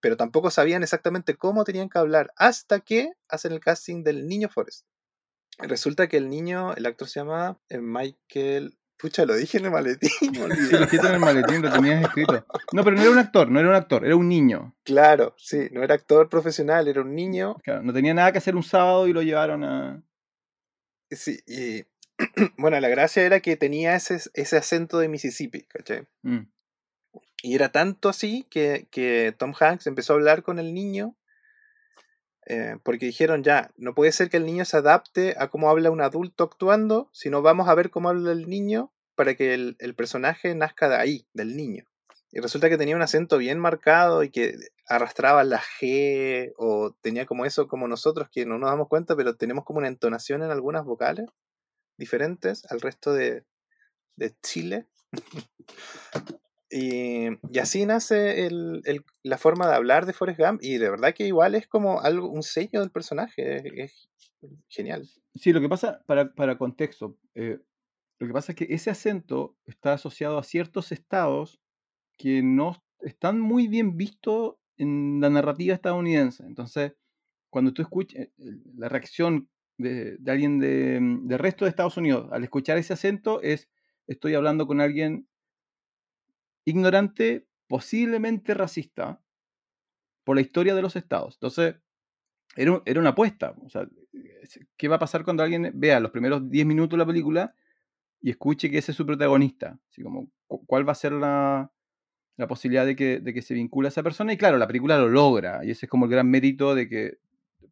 [0.00, 4.48] Pero tampoco sabían exactamente cómo tenían que hablar hasta que hacen el casting del niño
[4.48, 4.84] Forrest.
[5.58, 8.76] Resulta que el niño, el actor se llama eh, Michael...
[8.98, 10.10] Pucha, lo dije en el maletín.
[10.20, 12.46] Sí, lo escrito en el maletín, lo tenías escrito.
[12.72, 14.74] No, pero no era un actor, no era un actor, era un niño.
[14.84, 17.56] Claro, sí, no era actor profesional, era un niño.
[17.62, 20.02] Claro, no tenía nada que hacer un sábado y lo llevaron a.
[21.10, 21.84] Sí, y
[22.56, 26.06] bueno, la gracia era que tenía ese, ese acento de Mississippi, ¿cachai?
[26.22, 26.48] Mm.
[27.42, 31.16] Y era tanto así que, que Tom Hanks empezó a hablar con el niño
[32.46, 35.90] eh, porque dijeron ya, no puede ser que el niño se adapte a cómo habla
[35.90, 39.94] un adulto actuando, sino vamos a ver cómo habla el niño para que el, el
[39.94, 41.84] personaje nazca de ahí, del niño.
[42.30, 44.54] Y resulta que tenía un acento bien marcado y que
[44.88, 49.36] arrastraba la G o tenía como eso como nosotros que no nos damos cuenta, pero
[49.36, 51.26] tenemos como una entonación en algunas vocales
[51.96, 53.44] diferentes al resto de,
[54.16, 54.86] de Chile.
[56.70, 57.28] Y,
[57.60, 58.48] así nace
[59.22, 62.28] la forma de hablar de Forrest Gump y de verdad que igual es como algo,
[62.28, 64.08] un sello del personaje, es,
[64.68, 65.08] genial.
[65.34, 67.58] Sí, lo que pasa, para, para contexto, eh,
[68.18, 71.60] lo que pasa es que ese acento está asociado a ciertos estados
[72.16, 76.44] que no están muy bien vistos en la narrativa estadounidense.
[76.44, 76.94] Entonces,
[77.50, 78.30] cuando tú escuchas eh,
[78.76, 79.48] la reacción
[79.78, 83.68] de, de alguien de- del resto de Estados Unidos al escuchar ese acento es,
[84.06, 85.28] estoy hablando con alguien
[86.66, 89.22] ignorante, posiblemente racista,
[90.24, 91.34] por la historia de los estados.
[91.34, 91.76] Entonces,
[92.56, 93.54] era, un- era una apuesta.
[93.64, 93.88] O sea,
[94.76, 97.54] ¿qué va a pasar cuando alguien vea los primeros 10 minutos de la película
[98.22, 99.78] y escuche que ese es su protagonista?
[99.90, 101.72] Así como, cu- ¿cuál va a ser la,
[102.36, 104.32] la posibilidad de que, de que se vincule a esa persona?
[104.34, 105.64] Y claro, la película lo logra.
[105.64, 107.18] Y ese es como el gran mérito de que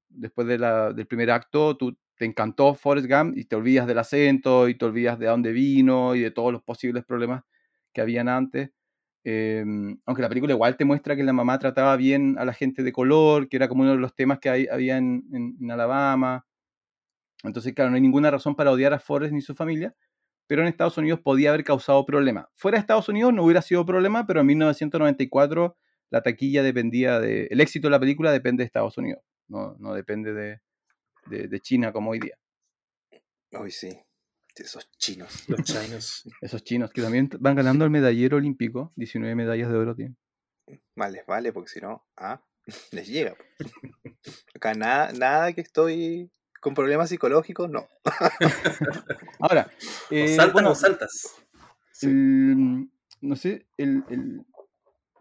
[0.08, 4.76] después del primer acto, tú te encantó Forrest Gump y te olvidas del acento y
[4.76, 7.44] te olvidas de dónde vino y de todos los posibles problemas
[7.92, 8.70] que habían antes.
[9.24, 12.82] Em, aunque la película igual te muestra que la mamá trataba bien a la gente
[12.82, 16.46] de color, que era como uno de los temas que había en, Alabama.
[17.42, 19.94] Entonces, claro, no hay ninguna razón para odiar a Forrest ni su familia,
[20.46, 22.46] pero en Estados Unidos podía haber causado problemas.
[22.54, 25.76] Fuera de Estados Unidos no hubiera sido problema, pero en 1994
[26.10, 27.46] la taquilla dependía de...
[27.50, 30.60] El éxito de la película depende de Estados Unidos, no, no depende de,
[31.26, 32.36] de- de China como hoy día.
[33.52, 33.98] Uy, sí,
[34.62, 35.44] esos chinos.
[35.48, 36.28] Los chinos.
[36.40, 40.16] Esos chinos que también van ganando el medallero olímpico, 19 medallas de oro tienen.
[40.94, 42.40] Más les vale, porque si no, ah,
[42.92, 43.34] les llega.
[44.54, 46.30] Acá nada, nada que estoy
[46.60, 47.86] con problemas psicológicos, no.
[49.40, 49.70] Ahora,
[50.10, 51.34] O eh, saltan bueno, o saltas.
[51.92, 52.06] Sí.
[52.06, 52.88] el-
[53.20, 54.44] no sé, el, el-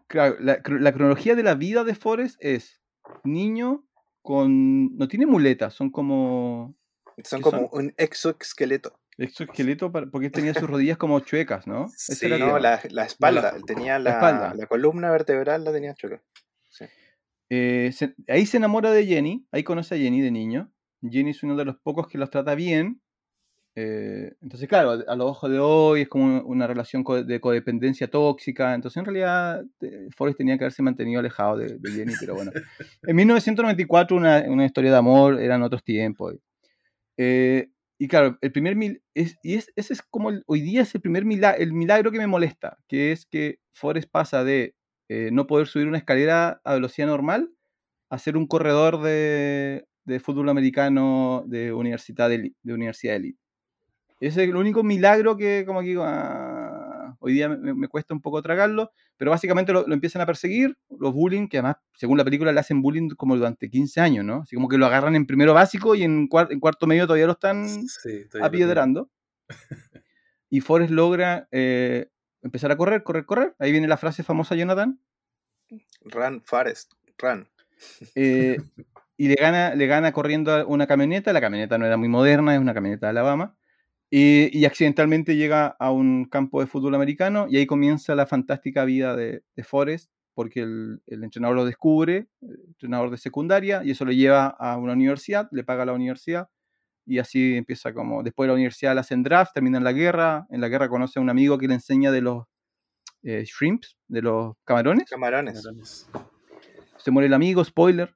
[0.06, 2.80] claro, la, la cronología de la vida de Forrest es
[3.24, 3.84] niño
[4.22, 4.96] con...
[4.96, 6.74] No tiene muletas, son como
[7.24, 7.84] Son ¿qué como son?
[7.86, 8.98] un exoesqueleto.
[9.18, 11.86] Exoesqueleto porque él tenía sus rodillas como chuecas, ¿no?
[11.98, 13.52] Sí, era No, la, la espalda.
[13.56, 14.54] la- tenía la la, espalda.
[14.54, 16.22] la columna vertebral, la tenía choca.
[17.50, 20.72] Eh, se- ahí se enamora de Jenny, ahí conoce a Jenny de niño.
[21.02, 23.00] Jenny es uno de los pocos que los trata bien.
[23.76, 27.40] eh, entonces, claro, a, a los ojos de hoy es como una relación co- de
[27.40, 28.72] codependencia tóxica.
[28.74, 32.52] Entonces, en realidad, eh, Forrest tenía que haberse mantenido alejado de, de Jenny, pero bueno.
[33.02, 36.34] En 1994, una, una historia de amor, eran otros tiempos.
[37.16, 37.68] Eh,
[38.04, 40.94] y claro, el primer mil, es, y es, ese es como el- hoy día es
[40.94, 44.74] el primer milagro, el milagro que me molesta, que es que Forrest pasa de
[45.08, 47.50] eh, no poder subir una escalera a velocidad normal
[48.10, 49.86] a ser un corredor de,
[50.20, 53.38] fútbol americano de universidad de universidad elite.
[54.20, 56.53] Ese es el único milagro que como que digo, "Ah",
[57.24, 60.76] hoy día me, me cuesta un poco tragarlo, pero básicamente lo, lo empiezan a perseguir,
[60.98, 64.42] los bullying, que además, según la película, le hacen bullying como durante 15 años, ¿no?
[64.42, 67.26] Así como que lo agarran en primero básico y en, cuar- en cuarto medio todavía
[67.26, 69.10] lo están Sí, apiedrando.
[70.50, 72.08] Y Forrest logra eh,
[72.42, 73.54] empezar a correr, correr, correr.
[73.58, 75.00] Ahí viene la frase famosa Jonathan.
[76.04, 77.48] Run, Forest, run.
[78.14, 78.56] eh,
[79.16, 81.32] y le gana, le gana corriendo a una camioneta.
[81.32, 83.56] La camioneta no era muy moderna, es una camioneta de Alabama.
[84.16, 88.84] Y, y accidentalmente llega a un campo de fútbol americano y ahí comienza la fantástica
[88.84, 93.90] vida de, de Forrest, porque el, el entrenador lo descubre, el entrenador de secundaria, y
[93.90, 96.48] eso lo lleva a una universidad, le paga a la universidad,
[97.04, 100.46] y así empieza como, después de la universidad le hacen draft, termina en la guerra,
[100.48, 102.44] en la guerra conoce a un amigo que le enseña de los
[103.24, 105.60] eh, shrimps, de los camarones, Camarones.
[105.60, 106.08] Camarones.
[106.98, 108.14] se muere el amigo, spoiler.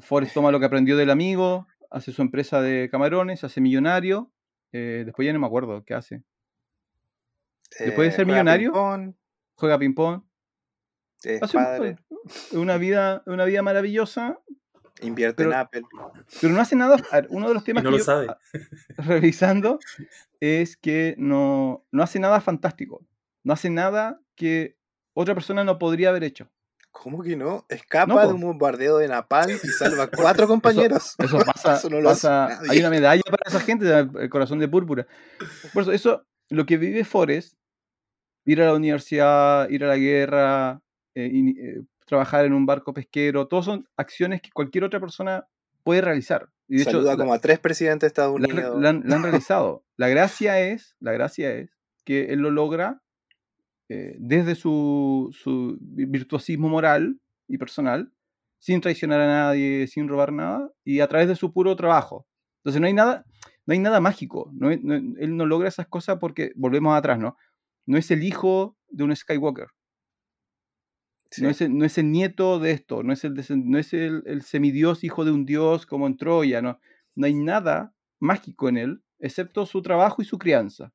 [0.00, 4.32] Forrest toma lo que aprendió del amigo, hace su empresa de camarones, se hace millonario.
[4.72, 6.22] Eh, después ya no me acuerdo qué hace.
[7.78, 9.14] Después de ser Eh, juega millonario,
[9.54, 10.22] Juega ping-pong.
[11.22, 11.96] es Hace padre,
[12.52, 14.40] una vida, una vida maravillosa,
[15.00, 15.82] invierte en Apple.
[16.40, 16.96] pero no hace nada.
[17.30, 18.28] Uno de los temas no que lo yo, sabe.
[18.28, 18.38] a-
[18.98, 19.78] revisando
[20.40, 23.06] es que no, no hace nada fantástico.
[23.44, 24.76] No hace nada que
[25.14, 26.50] otra persona no podría haber hecho.
[26.92, 27.64] ¿Cómo que no?
[27.68, 31.14] Escapa No, de un bombardeo de Napalm y salva a cuatro compañeros.
[31.18, 35.06] Eso pasa, Eso no pasa- hay una medalla para esa gente, el corazón de púrpura.
[35.72, 37.54] Por eso, eso, lo que vive Forrest,
[38.44, 40.82] ir a la universidad, ir a la guerra,
[41.14, 45.46] eh, y, eh, trabajar en un barco pesquero, todos son acciones que cualquier otra persona
[45.82, 46.50] puede realizar.
[46.68, 48.80] Y de Saluda hecho, la- como a tres presidentes de Estados Unidos.
[48.80, 49.82] la han, la han realizado.
[49.96, 51.70] La gracia es, la gracia es
[52.04, 53.00] que él lo logra
[53.92, 58.10] eh, desde su, su vi- virtuosismo moral y personal,
[58.58, 62.26] sin traicionar a nadie, sin robar nada, y a través de su puro trabajo.
[62.60, 63.24] Entonces no hay nada,
[63.66, 64.50] no hay nada mágico.
[64.54, 67.36] no es- no- él no logra esas cosas porque, volvemos atrás, ¿no?
[67.86, 69.68] No es el hijo de un Skywalker.
[71.30, 71.42] Sí.
[71.42, 73.34] No, es el, no es el nieto de esto, no es, el,
[73.70, 76.78] no es el, el semidios hijo de un dios como en Troya, no,
[77.14, 80.92] no hay nada mágico en él, excepto su trabajo y su crianza.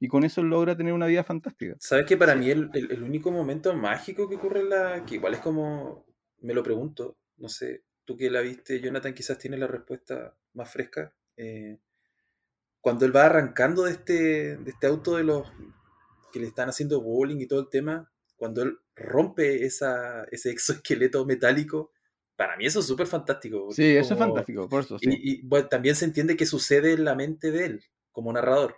[0.00, 1.78] Y con eso logra tener una vida fantástica.
[1.78, 5.04] ¿Sabes que para mí el, el- el único momento mágico que ocurre en la.
[5.04, 6.06] que igual es como.
[6.40, 10.70] me lo pregunto, no sé, tú que la viste, Jonathan, quizás tienes la respuesta más
[10.70, 11.14] fresca.
[11.36, 11.78] eh,
[12.80, 15.46] cuando él va arrancando de este, de este auto de los
[16.32, 21.24] que le están haciendo bullying y todo el tema, cuando él rompe esa, ese exoesqueleto
[21.26, 21.92] metálico,
[22.36, 23.68] para mí eso es súper fantástico.
[23.70, 25.10] Sí, eso es fantástico, por eso, sí.
[25.10, 28.76] Y, y, bueno, también se entiende que sucede en la mente de él, como narrador.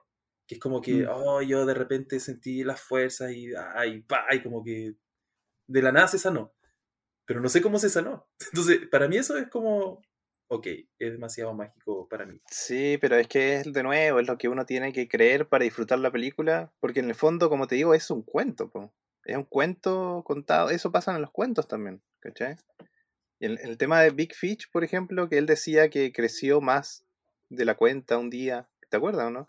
[0.51, 1.09] Que es como que, Mm.
[1.13, 4.97] oh, yo de repente sentí las fuerzas y, ay, pa, y como que
[5.69, 6.53] de la nada se sanó.
[7.25, 8.29] Pero no sé cómo se sanó.
[8.53, 10.03] Entonces, para mí eso es como,
[10.49, 10.67] ok,
[10.99, 12.41] es demasiado mágico para mí.
[12.51, 15.63] Sí, pero es que es de nuevo, es lo que uno tiene que creer para
[15.63, 18.93] disfrutar la película, porque en el fondo, como te digo, es un cuento, po.
[19.25, 22.57] es un cuento contado, eso pasa en los cuentos también, ¿cachai?
[23.39, 27.05] Y el, el tema de Big Fish, por ejemplo, que él decía que creció más
[27.51, 29.47] de la cuenta un día, ¿te acuerdas o no?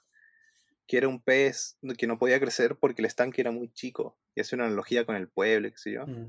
[0.92, 4.42] Que era un pez que no podía crecer porque el estanque era muy chico, y
[4.42, 6.28] hace una analogía con el pueblo, qué sé yo, Mm.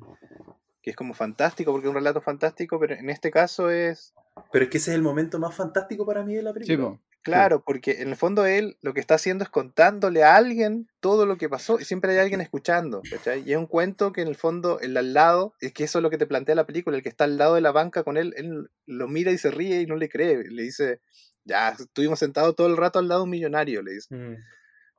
[0.80, 4.14] que es como fantástico, porque es un relato fantástico, pero en este caso es
[4.52, 6.96] Pero es que ese es el momento más fantástico para mí de la película.
[7.22, 11.26] Claro, porque en el fondo él lo que está haciendo es contándole a alguien todo
[11.26, 13.42] lo que pasó y siempre hay alguien escuchando, ¿cachai?
[13.44, 16.02] Y es un cuento que en el fondo el al lado, es que eso es
[16.04, 18.16] lo que te plantea la película, el que está al lado de la banca con
[18.16, 21.00] él, él lo mira y se ríe y no le cree, le dice,
[21.44, 24.14] ya, estuvimos sentados todo el rato al lado de un millonario, le dice.
[24.14, 24.36] Mm.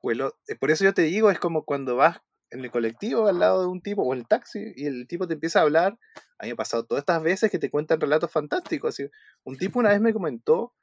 [0.02, 2.20] O el o- eh, por eso yo te digo, es como cuando vas
[2.50, 5.28] en el colectivo al lado de un tipo o en el taxi y el tipo
[5.28, 5.98] te empieza a hablar.
[6.38, 8.90] A mí me ha pasado todas estas veces que te cuentan relatos fantásticos.
[8.94, 9.10] Así,
[9.44, 10.74] un tipo una vez me comentó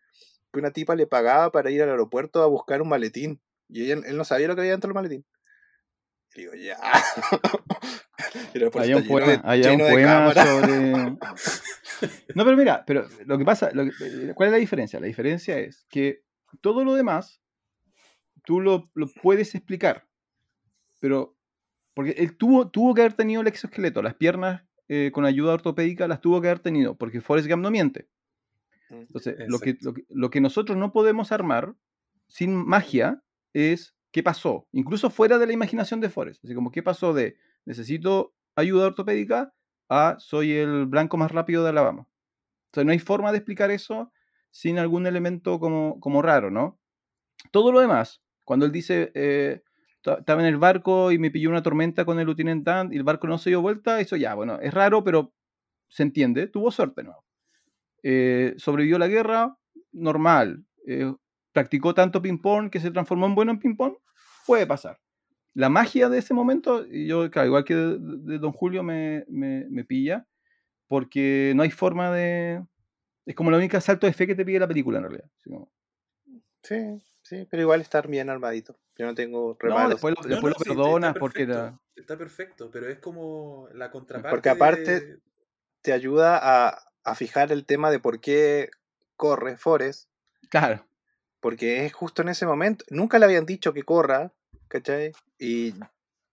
[0.53, 4.03] que una tipa le pagaba para ir al aeropuerto a buscar un maletín y ella-
[4.05, 5.25] él no sabía lo que había dentro del maletín.
[6.35, 6.77] Y digo, ya.
[8.55, 10.49] Aeropuerto Hay un poema, de- hay un lleno de poema cámaras.
[10.49, 10.93] sobre.
[12.35, 14.99] No, pero mira, pero lo que pasa, lo que- eh, ¿cuál es la diferencia?
[15.01, 16.23] La diferencia es que
[16.63, 17.43] todo lo demás
[18.45, 20.07] tú lo, lo puedes explicar,
[20.99, 21.37] pero
[21.93, 26.09] porque él tuvo, tuvo que haber tenido el exoesqueleto, las piernas eh, con ayuda ortopédica
[26.09, 28.09] las tuvo que haber tenido, porque Forrest Gump no miente.
[28.89, 31.75] Entonces, lo que, lo, que, lo que nosotros no podemos armar
[32.29, 33.23] sin magia
[33.53, 36.45] es qué pasó, incluso fuera de la imaginación de Forrest.
[36.45, 39.55] Así como qué pasó de necesito ayuda ortopédica
[39.89, 42.03] a soy el blanco más rápido de Alabama.
[42.03, 44.13] O sea, no hay forma de explicar eso
[44.51, 46.79] sin algún elemento como, como raro, ¿no?
[47.53, 49.63] Todo lo demás, cuando él dice, eh,
[50.03, 52.97] "Ta- estaba en el barco y me pilló una tormenta con el Lieutenant Dan y
[52.97, 55.33] el barco no se dio vuelta, eso ya, bueno, es raro, pero
[55.89, 57.25] se entiende, tuvo suerte, ¿no?
[58.03, 59.57] Eh, sobrevivió la guerra,
[59.93, 60.65] normal.
[60.87, 61.13] Eh,
[61.53, 63.95] practicó tanto ping-pong que se transformó en bueno en ping-pong,
[64.47, 64.99] puede pasar.
[65.55, 69.25] La magia de ese momento, y yo, claro, igual que de, de Don Julio, me,
[69.29, 70.27] me- me pilla,
[70.87, 72.65] porque no hay forma de...
[73.27, 75.31] Es como la única salto de fe que te pide la película, en realidad.
[76.63, 78.79] Sí, sí, pero igual estar bien armadito.
[78.97, 79.91] Yo no tengo No, reparos.
[79.91, 81.81] después lo, No, después no, lo sí, está perdonas porque era...
[81.97, 84.31] Está perfecto, pero es como la contraparte.
[84.35, 85.19] Porque aparte- de-
[85.83, 88.71] Te ayuda a, a fijar el tema de por qué
[89.17, 90.11] corre Forrest.
[90.51, 90.85] Claro.
[91.41, 92.85] Porque es justo en ese momento.
[92.91, 94.33] Nunca le habían dicho que corra,
[94.69, 95.13] ¿cachai?
[95.39, 95.75] Y,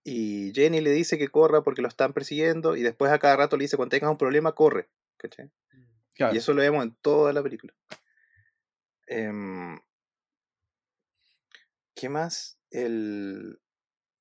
[0.03, 2.75] y Jenny le dice que corra porque lo están persiguiendo.
[2.75, 5.49] Y después a cada rato le dice: cuando tengas un problema, corre, ¿cachai?
[6.13, 6.33] claro.
[6.33, 7.73] Y eso lo vemos en toda la película.
[9.07, 9.79] Em,
[11.95, 12.59] ¿Qué más?
[12.69, 13.59] El...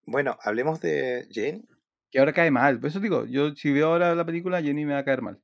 [0.07, 1.68] Bueno, hablemos de Jenny.
[2.11, 2.78] Que ahora cae mal.
[2.80, 5.43] Por eso digo, yo si veo ahora la película, Jenny me va a caer mal.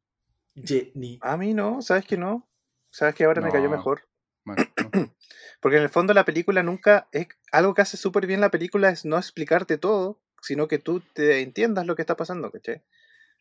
[0.54, 1.18] Jenny.
[1.20, 2.48] A mí no, ¿sabes que no?
[2.90, 4.08] ¿Sabes que ahora me cayó mejor?
[4.44, 4.54] No.
[5.60, 8.90] Porque en el fondo la película nunca es algo que hace súper bien la película
[8.90, 12.82] es no explicarte todo, sino que tú te entiendas lo que está pasando, ¿cachai?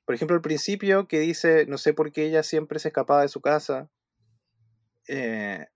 [0.05, 3.27] Por ejemplo, al principio que dice, no sé por qué ella siempre se escapaba de
[3.27, 3.89] su casa
[5.07, 5.67] eh,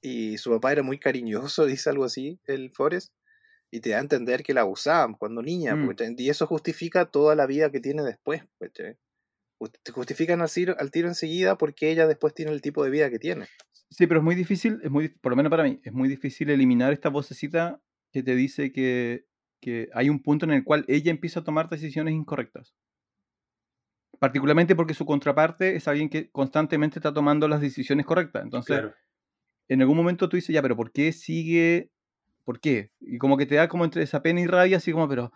[0.00, 3.12] y su papá era muy cariñoso, dice algo así, el Forrest,
[3.70, 5.88] y te da a entender que la abusaban cuando niña, Mm.
[5.88, 6.14] ¿cachai?
[6.16, 8.42] y eso justifica toda la vida que tiene después,
[9.82, 13.10] Te justifican al tiro, al tiro enseguida porque ella después tiene el tipo de vida
[13.10, 13.48] que tiene.
[13.90, 16.50] Sí, pero es muy difícil, es muy, por lo menos para mí, es muy difícil
[16.50, 17.80] eliminar esta vocecita
[18.12, 19.26] que te dice que,
[19.60, 22.74] que hay un punto en el cual ella empieza a tomar decisiones incorrectas.
[24.18, 28.42] Particularmente porque su contraparte es alguien que constantemente está tomando las decisiones correctas.
[28.42, 28.94] Entonces, Claro.
[29.68, 31.92] en algún momento tú dices, ya, pero ¿por qué sigue?
[32.44, 32.92] ¿Por qué?
[33.00, 35.32] Y como que te da como entre esa pena y rabia, así como, pero,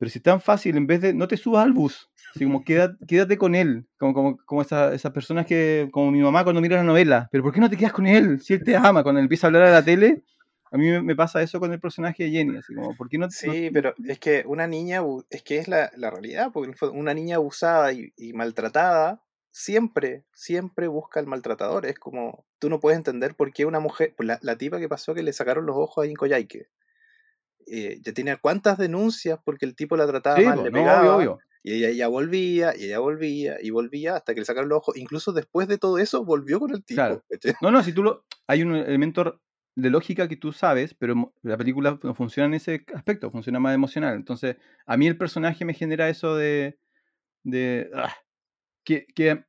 [0.00, 2.64] pero si es tan fácil, en vez de, no te subas al bus, así como,
[2.64, 6.78] quédate con él, como, como, como esa- esas personas que, como mi mamá cuando mira
[6.78, 8.40] la novela, pero ¿por qué no te quedas con él?
[8.40, 10.24] Si él te ama, cuando empieza a hablar a la tele,
[10.72, 13.30] a mí me, pasa eso con el personaje de Jenny, así como, ¿por qué no?
[13.30, 17.36] Sí, pero es que una niña, es que es la, la realidad, porque una niña
[17.36, 21.84] abusada y, maltratada siempre, siempre busca al maltratador.
[21.84, 25.12] Es como, tú no puedes entender por qué una mujer, la, la tipa que pasó
[25.12, 26.68] que le sacaron los ojos a Inco Yaike,
[27.70, 30.74] eh, ya tenía cuántas denuncias porque el tipo la trataba Sí, mal, po, le no,
[30.78, 31.38] pegaba, obvio, obvio.
[31.62, 34.96] y ella ya volvía, y ella volvía, y volvía hasta que le sacaron los ojos.
[34.96, 37.22] Incluso después de todo eso, volvió con el tipo.
[37.60, 38.24] No, no, si tú lo.
[38.46, 39.40] Hay un elemento
[39.76, 43.74] de lógica que tú sabes, pero la película no funciona en ese aspecto, funciona más
[43.74, 44.14] emocional.
[44.16, 44.56] Entonces,
[44.86, 46.78] a mí el personaje me genera eso de.
[47.44, 48.14] de ah,
[48.84, 49.44] que, que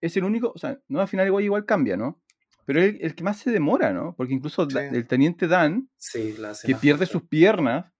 [0.00, 0.52] es el único.
[0.54, 2.20] O sea, no al final igual, igual cambia, ¿no?
[2.68, 4.14] Pero es el, el que más se demora, ¿no?
[4.16, 7.92] Porque incluso Da- el teniente Dan, Sí, la hace que pierde sus piernas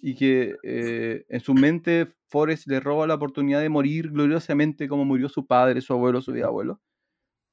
[0.00, 5.04] y que eh, en su mente Forrest le roba la oportunidad de morir gloriosamente como
[5.06, 6.80] murió su padre, su abuelo, su bisabuelo.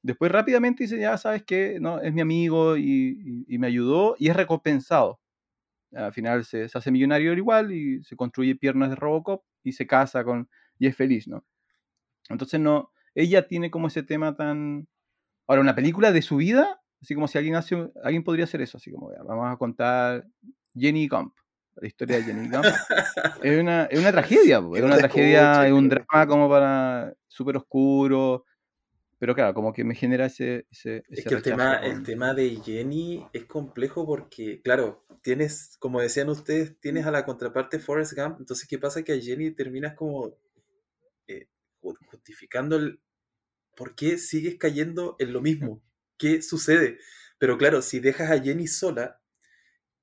[0.02, 4.16] Después rápidamente dice, ya sabes que no, es mi amigo y, y- y me ayudó
[4.18, 5.20] y es recompensado.
[5.94, 9.86] Al final se, se hace millonario igual y se construye piernas de Robocop y se
[9.86, 10.48] casa con
[10.78, 11.44] y es feliz, ¿no?
[12.28, 14.88] Entonces no, ella tiene como ese tema tan...
[15.50, 18.76] Ahora, una película de su vida, así como si alguien hace, alguien podría hacer eso,
[18.78, 20.24] así como, ya, vamos a contar
[20.76, 21.34] Jenny Gump,
[21.74, 22.66] la historia de Jenny Gump.
[23.42, 27.56] es, una, es una tragedia, po, es una tragedia, es un drama como para súper
[27.56, 28.44] oscuro,
[29.18, 32.54] pero claro, como que me genera ese, ese, Es que el tema, el tema de
[32.64, 38.36] Jenny es complejo porque, claro, tienes, como decían ustedes, tienes a la contraparte Forrest Gump,
[38.38, 39.02] entonces ¿qué pasa?
[39.02, 40.30] Que a Jenny terminas como
[41.26, 41.48] eh,
[41.82, 43.00] ju- justificando el
[43.80, 45.82] por qué sigues cayendo en lo mismo,
[46.18, 46.98] qué sucede.
[47.38, 49.22] Pero claro, si dejas a Jenny sola,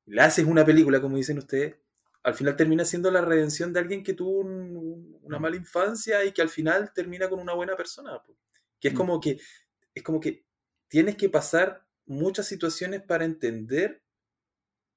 [0.07, 1.75] le haces una película, como dicen ustedes,
[2.23, 5.41] al final termina siendo la redención de alguien que tuvo un- una Mm.
[5.43, 8.19] mala infancia y que al final termina con una buena persona.
[8.80, 8.97] Que es Mm.
[8.97, 9.39] como que,
[9.93, 10.43] es como que
[10.88, 14.01] tienes que pasar muchas situaciones para entender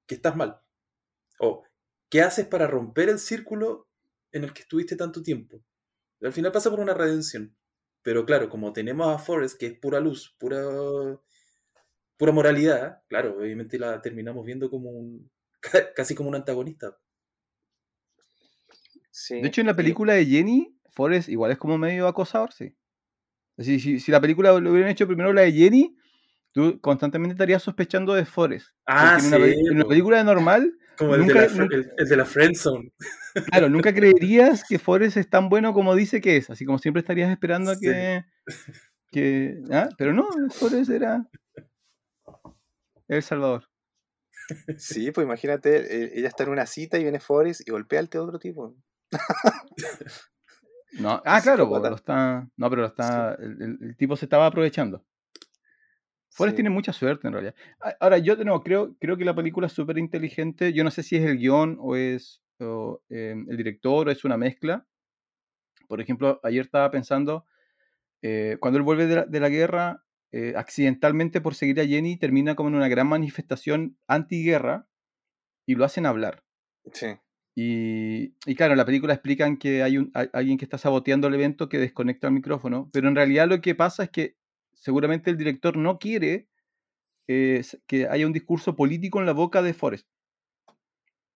[0.07, 0.59] que estás mal.
[1.37, 1.63] O
[2.09, 3.87] qué haces para romper el círculo
[4.31, 5.63] en el que estuviste tanto tiempo.
[6.19, 7.55] Al final pasa por una redención.
[8.03, 10.61] Pero claro, como tenemos a Forrest, que es pura luz, pura,
[12.17, 15.29] pura moralidad, claro, obviamente la terminamos viendo como un,
[15.95, 16.97] casi como un antagonista.
[19.11, 22.75] Sí, De hecho, en la película de Jenny, Forrest igual es como medio acosador, sí.
[23.57, 25.95] Así, si, si la película lo hubieran hecho primero la de Jenny,
[26.53, 28.69] tú constantemente estarías sospechando de Forrest.
[28.85, 31.91] Ah, Porque en, una, sí, en una película normal, como el, nunca- de la, el,
[31.97, 32.91] el de la Friendzone.
[33.51, 36.49] claro, nunca creerías que Forrest es tan bueno como dice que es.
[36.49, 37.81] Así como siempre estarías esperando a Sí.
[37.85, 38.23] que.
[39.11, 39.89] que ¿ah?
[39.97, 41.27] Pero no, Forrest era.
[43.07, 43.67] El Salvador.
[44.77, 48.09] Sí, pues imagínate, eh, ella está en una cita y viene Forrest y golpea al
[48.17, 48.75] otro tipo.
[50.99, 52.47] No, ah, claro, lo está.
[52.57, 53.35] No, pero lo está.
[53.39, 55.05] El tipo se estaba aprovechando.
[56.33, 56.55] Forrest Sí.
[56.55, 57.55] tiene mucha suerte en realidad.
[57.99, 60.73] Ahora, yo nuevo creo, creo que la película es súper inteligente.
[60.73, 64.23] Yo no sé si es el guion o es o, eh, el director o es
[64.25, 64.87] una mezcla.
[65.87, 67.45] Por ejemplo, ayer estaba pensando,
[68.21, 72.17] eh, cuando él vuelve de la, de la guerra, eh, accidentalmente por seguir a Jenny,
[72.17, 74.87] termina como en una gran manifestación antiguerra
[75.67, 76.43] y lo hacen hablar.
[76.93, 77.07] Sí.
[77.55, 81.27] Y, y claro, en la película explican que hay, un, hay alguien que está saboteando
[81.27, 84.37] el evento que desconecta el micrófono, pero en realidad lo que pasa es que
[84.81, 86.49] seguramente el director no quiere
[87.27, 90.07] eh, que haya un discurso político en la boca de Forrest.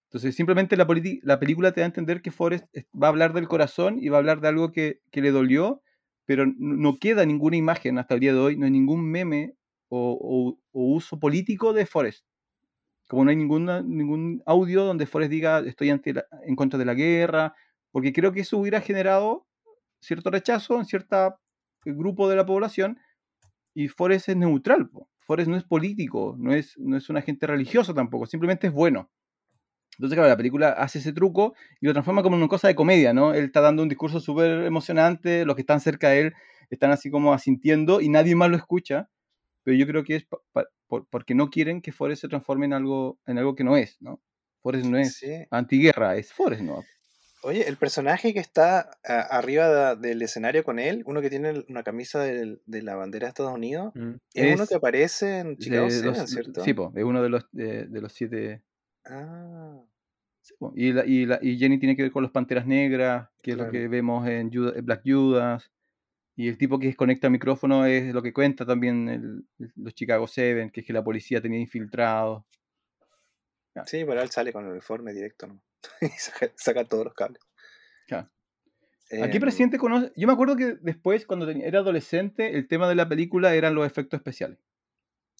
[0.10, 0.88] Entonces, simplemente la,
[1.24, 4.10] la película te da a entender que Forrest es- va a hablar del corazón y
[4.10, 5.82] va a hablar de algo que, que le dolió,
[6.26, 9.56] pero no queda ninguna imagen hasta el día de hoy, no hay ningún meme
[9.89, 12.26] o, o- o uso político de Forrest.
[13.08, 16.86] Como no hay ninguna, ningún audio donde Forrest diga estoy ante la- en contra de
[16.86, 17.56] la guerra,
[17.91, 19.48] porque creo que eso hubiera generado
[20.02, 21.39] cierto rechazo en cierto
[21.86, 23.00] grupo de la población
[23.76, 24.89] y Forrest es neutral.
[24.89, 25.09] po.
[25.19, 29.11] Forrest no es político, no es, no es un agente religioso tampoco, simplemente es bueno.
[29.97, 32.76] Entonces, claro, la película hace ese truco y lo transforma como en una cosa de
[32.76, 33.34] comedia, ¿no?
[33.34, 36.34] Él está dando un discurso súper emocionante, los que están cerca de él
[36.69, 39.09] están así como asintiendo y nadie más lo escucha,
[39.63, 40.28] pero yo creo que es
[41.09, 44.21] porque no quieren que Forrest se transforme en algo, en algo que no es, ¿no?
[44.61, 45.45] Forrest no es Sí.
[45.51, 46.89] antiguerra, es Forrest, ¿no?
[47.46, 51.84] Oye, el personaje que está a- arriba del escenario con él, uno que tiene una
[51.84, 54.14] camisa de, la bandera de Estados Unidos, Mm.
[54.34, 56.64] es, uno que aparece en Chicago los- Seven, ¿cierto?
[56.64, 58.64] Sí, po, es uno de los, de, de los siete...
[59.06, 59.80] Ah,
[60.41, 60.56] sí.
[60.76, 63.58] Y, la- y, la- y Jenny tiene que ver con los Panteras Negras, que es
[63.58, 65.72] lo que vemos en Juda- en Black Judas.
[66.38, 70.28] Y el tipo que desconecta el micrófono es lo que cuenta también el- los Chicago
[70.28, 72.43] Seven, que es que la policía tenía infiltrados.
[73.86, 75.61] Sí, pero él sale con el uniforme directo, ¿no?
[76.01, 77.41] y saca, saca todos los cables.
[78.07, 78.30] Claro.
[79.21, 80.11] ¿A qué Em, presidente conoce?
[80.15, 83.86] Yo me acuerdo que después, cuando era adolescente, el tema de la película eran los
[83.86, 84.57] efectos especiales.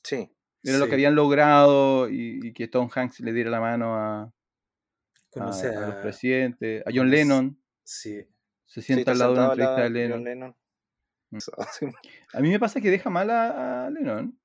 [0.03, 0.31] Sí,
[0.63, 4.21] Era lo que habían logrado y, y que Tom Hanks le diera la mano a,
[4.23, 4.33] a-
[5.31, 6.81] Conoce a los presidentes.
[6.86, 7.59] A John conoce- Lennon.
[7.83, 8.27] Sí.
[8.65, 10.17] Se sienta al lado de una entrevista de Lennon.
[10.19, 10.55] John Lennon.
[11.31, 11.38] Mm.
[12.33, 14.39] A mí me pasa que deja mal a, a Lennon.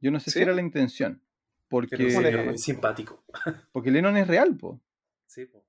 [0.00, 1.22] Yo no sé si era la intención.
[1.68, 3.24] Porque, sí, ¿Cómo le- muy simpático.
[3.72, 4.80] porque Lennon es real, po.
[5.26, 5.64] Sí, po.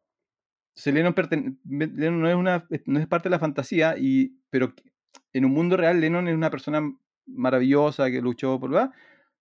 [0.70, 4.74] Entonces Lennon, perten- Lennon no, es una, no es parte de la fantasía, y, pero
[5.34, 6.82] en un mundo real Lennon es una persona
[7.26, 8.92] maravillosa que luchó por ¿verdad?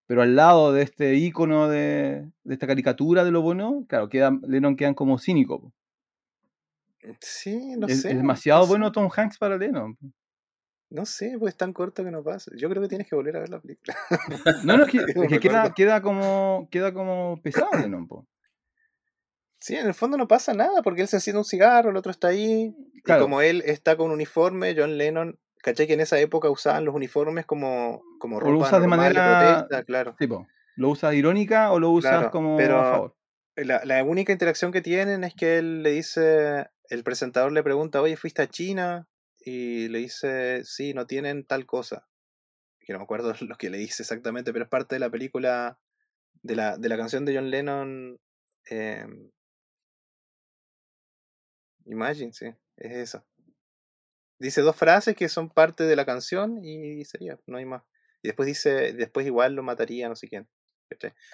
[0.06, 4.36] pero al lado de este ícono de, de esta caricatura de lo bueno, claro, queda,
[4.46, 5.60] Lennon quedan como cínico.
[5.60, 5.72] po.
[7.20, 8.10] sí, no es, sé.
[8.10, 8.70] es demasiado no sé.
[8.70, 9.94] bueno Tom Hanks para Lennon.
[9.96, 10.06] po.
[10.90, 12.50] No sé, pues es tan corto que no pasa.
[12.56, 13.94] Yo creo que tienes que volver a ver la película.
[14.64, 18.06] No, no, es que, No es que queda, queda, como, queda como pesado Lennon.
[18.08, 18.26] po.
[19.60, 22.10] Sí, en el fondo no pasa nada porque él se enciende un cigarro, el otro
[22.10, 22.74] está ahí.
[23.04, 23.20] Claro.
[23.20, 26.94] Y como él está con uniforme, John Lennon, caché que en esa época usaban los
[26.94, 30.14] uniformes como, como O ropa lo usas de manera- protesta, claro.
[30.18, 30.46] Sí, po.
[30.76, 33.14] ¿Lo usas irónica o lo usas Claro, como pero- a favor?
[33.56, 38.00] La, la única interacción que tienen es que él le dice, el presentador le pregunta,
[38.00, 39.08] oye, ¿fuiste a China?
[39.40, 42.08] Y le dice, sí, no tienen tal cosa.
[42.80, 45.78] Que no me acuerdo lo que le dice exactamente, pero es parte de la película,
[46.42, 48.20] de la, de la canción de John Lennon.
[48.66, 49.30] em,
[51.86, 52.46] Imagine, sí,
[52.76, 53.24] es eso.
[54.38, 57.82] Dice dos frases que son parte de la canción y sería, no hay más.
[58.22, 60.48] Y después dice, después igual lo mataría no sé quién.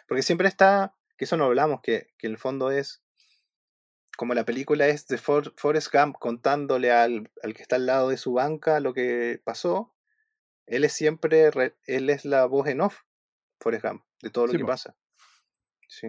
[0.08, 3.03] Porque siempre está, que eso no hablamos, que, que el fondo es,
[4.16, 8.08] como la película es de For- Forrest Gump contándole al, al que está al lado
[8.10, 9.94] de su banca lo que pasó,
[10.66, 13.00] él es siempre, re- él es la voz en off,
[13.60, 14.68] Forrest Gump, de todo lo Sí, que po.
[14.68, 14.96] pasa.
[15.88, 16.08] Sí.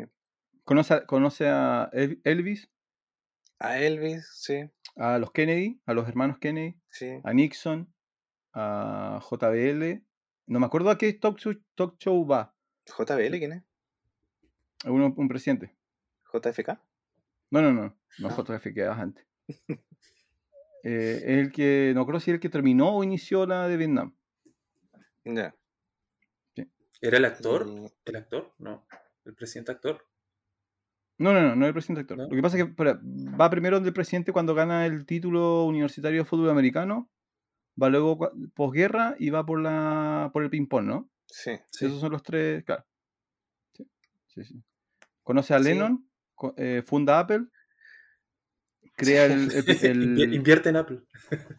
[0.63, 2.69] ¿Conoce, a- conoce a El- Elvis,
[3.59, 7.19] A Elvis, sí, a los Kennedy, a los hermanos Kennedy, sí.
[7.23, 7.93] a Nixon,
[8.53, 10.03] a JBL.
[10.47, 12.53] No me acuerdo a qué talk show, talk show va.
[12.85, 13.63] JBL, ¿quién es?
[14.85, 15.75] Uno, un presidente.
[16.33, 16.79] JFK.
[17.51, 17.97] No, no, no.
[18.19, 18.35] No Ah.
[18.35, 19.25] Era antes.
[20.87, 23.75] Eh, es el que, no creo si es el que terminó o inició la de
[23.75, 24.13] Vietnam.
[25.23, 25.55] Ya.
[27.01, 27.65] ¿Era el actor?
[27.67, 28.53] Y- ¿El actor?
[28.59, 28.85] No.
[29.25, 30.05] ¿El presidente actor?
[31.17, 32.17] No, no, no, no es el presidente actor.
[32.17, 32.23] ¿No?
[32.25, 36.25] Lo que pasa es que va primero el presidente cuando gana el título universitario de
[36.29, 37.09] fútbol americano,
[37.81, 41.09] va luego posguerra y va por la por el ping-pong, ¿no?
[41.25, 41.53] Sí.
[41.71, 41.85] Sí.
[41.87, 42.85] Esos son los tres, claro.
[43.73, 43.89] Sí,
[44.27, 44.63] sí, sí.
[45.23, 45.59] Conoce a.
[45.59, 46.07] Lennon,
[46.57, 47.45] eh, funda Apple,
[48.95, 50.99] crea el, el- Invier- el- Invierte en Apple.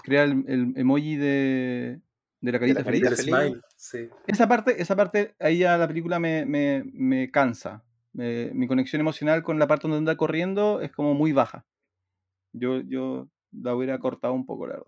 [0.02, 2.00] crea el, el emoji de,
[2.40, 3.02] de la carita la feliz.
[3.02, 3.34] carita El feliz.
[3.34, 3.62] smile.
[3.76, 4.08] Sí.
[4.26, 7.84] Esa parte, esa parte, ahí ya la película me, me, me cansa.
[8.18, 11.66] Eh, mi conexión emocional con la parte donde anda corriendo es como muy baja.
[12.52, 14.86] Yo, yo la hubiera cortado un poco, la verdad.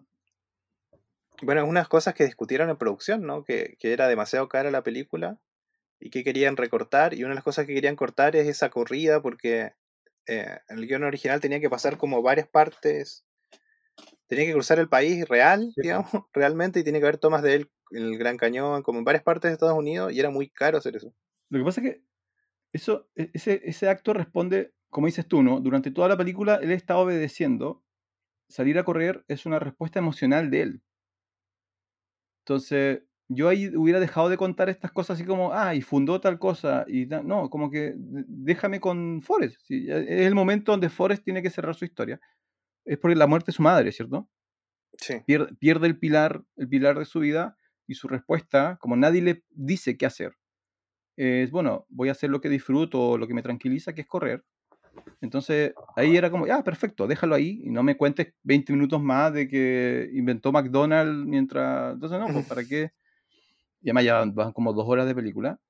[1.42, 3.44] Bueno, unas cosas que discutieron en producción, ¿no?
[3.44, 5.38] Que, que era demasiado cara la película
[6.00, 7.14] y que querían recortar.
[7.14, 9.72] Y una de las cosas que querían cortar es esa corrida porque
[10.28, 13.24] eh, el guion original tenía que pasar como varias partes.
[14.26, 17.70] Tenía que cruzar el país real, digamos, realmente, y tiene que haber tomas de él
[17.90, 20.78] en el Gran Cañón, como en varias partes de Estados Unidos, y era muy caro
[20.78, 21.14] hacer eso.
[21.50, 22.02] Lo que pasa es que
[22.72, 25.60] eso, e, ese, ese acto responde, como dices tú, ¿no?
[25.60, 27.84] Durante toda la película él está obedeciendo.
[28.48, 30.82] Salir a correr es una respuesta emocional de él.
[32.44, 36.38] Entonces, yo ahí hubiera dejado de contar estas cosas así como, ah, y fundó tal
[36.38, 39.60] cosa, y no, como que déjame con Forrest.
[39.70, 42.20] es el momento donde Forrest tiene que cerrar su historia.
[42.84, 44.28] Es porque la muerte de su madre, ¿cierto?
[44.96, 45.14] Sí.
[45.26, 47.56] Pierde, pierde el pilar, el pilar de su vida
[47.86, 50.32] y su respuesta, como nadie le dice qué hacer,
[51.18, 54.44] es, bueno, voy a hacer lo que disfruto, lo que me tranquiliza, que es correr.
[55.20, 59.32] Entonces ahí era como, ah, perfecto, déjalo ahí y no me cuentes 20 minutos más
[59.32, 61.94] de que inventó McDonald's mientras...
[61.94, 62.92] Entonces, no, pues, ¿para qué?
[63.80, 65.60] Y además ya van como dos horas de película.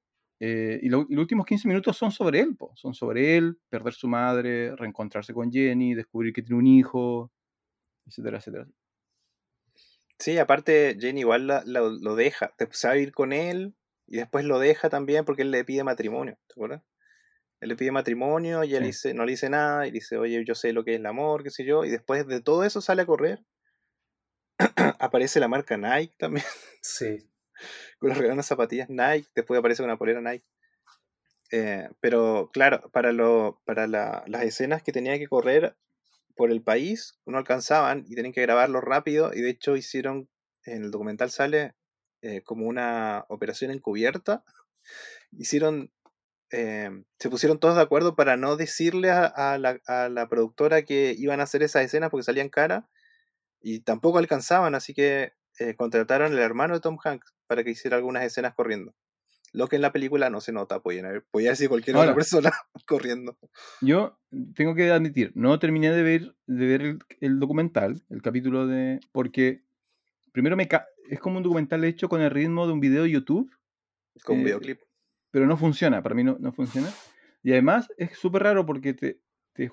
[0.41, 2.73] Eh, y, los últimos 15 minutos son sobre él, pues.
[2.77, 7.33] son sobre él, perder su madre, reencontrarse con Jenny, descubrir que tiene un hijo,
[8.07, 8.67] etcétera, etcétera.
[10.19, 13.75] Sí, aparte Jenny igual lo deja, se va a ir con él
[14.07, 16.83] y después lo deja también porque él le pide matrimonio, ¿te acuerdas?
[17.61, 20.55] Él le pide matrimonio y él dice, no le dice nada y dice, oye, yo
[20.55, 23.03] sé lo que es el amor, qué sé yo, y después de todo eso sale
[23.03, 23.45] a correr.
[24.99, 26.47] aparece la marca Nike también.
[26.83, 27.29] Sí.
[27.99, 30.45] con las regalas zapatillas Nike, después aparece una polera Nike.
[31.51, 35.77] Eh, pero claro, para, lo, para las escenas que tenía que correr
[36.37, 40.29] por el país, no alcanzaban y tenían que grabarlo rápido y de hecho hicieron,
[40.65, 41.75] en el documental sale
[42.23, 44.45] eh, como una operación encubierta.
[45.33, 45.91] Hicieron
[46.51, 51.43] eh, se pusieron todos de acuerdo para no decirle a, la, productora que iban a
[51.43, 52.89] hacer esa escena porque salían cara
[53.61, 57.97] y tampoco alcanzaban, así que eh, contrataron al hermano de Tom Hanks para que hiciera
[57.97, 58.95] algunas escenas corriendo.
[59.53, 62.53] Lo que en la película no se nota, podía, podía decir cualquier otra persona
[62.87, 63.37] corriendo.
[63.81, 64.21] Yo
[64.55, 69.01] tengo que admitir, no terminé de ver, de ver el, documental, el capítulo de.
[69.11, 69.65] porque
[70.33, 70.69] primero me
[71.09, 73.51] es como un documental hecho con el ritmo de un video de YouTube.
[74.23, 74.81] Con un eh, videoclip
[75.31, 76.89] pero no funciona, para mí no, no funciona.
[77.43, 79.21] Y además es súper raro porque te,
[79.53, 79.71] te,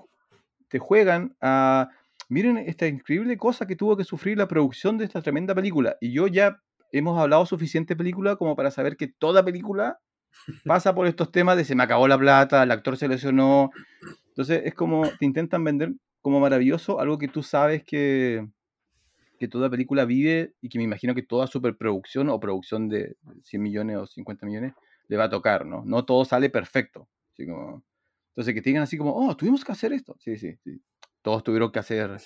[0.68, 1.89] te, juegan a,
[2.30, 5.97] miren esta increíble cosa que tuvo que sufrir la producción de esta tremenda película.
[5.99, 6.61] Y yo ya
[6.91, 9.99] hemos hablado suficiente película como para saber que toda película
[10.66, 13.72] pasa por estos temas de se me acabó la plata, el actor se lesionó.
[14.30, 18.48] Entonces es como te intentan vender como maravilloso algo que tú sabes que,
[19.40, 23.62] que toda película vive y que me imagino que toda superproducción o producción de 100
[23.62, 24.74] millones o 50 millones
[25.07, 25.84] le va a tocar, ¿no?
[25.86, 27.07] No todo sale perfecto.
[27.34, 27.84] Así como...
[28.30, 30.16] Entonces, que te digan así como, oh, tuvimos que hacer esto.
[30.20, 30.82] Sí, sí, sí.
[31.22, 32.18] Todos tuvieron que hacer.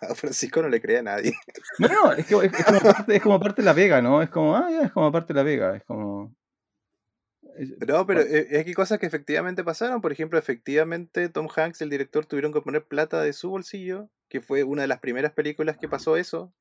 [0.10, 1.32] A Francisco no le creía a nadie.
[1.78, 2.34] No, no, es, que,
[3.14, 4.22] es, como parte, de la Vega, ¿no?
[4.22, 5.76] Es como, ah, ya, es como parte de la Vega.
[5.76, 6.34] Es como.
[7.86, 10.00] no, pero es que hay cosas que efectivamente pasaron.
[10.00, 14.10] Por ejemplo, efectivamente, Tom Hanks y el director tuvieron que poner plata de su bolsillo,
[14.28, 16.52] que fue una de las primeras películas que pasó eso.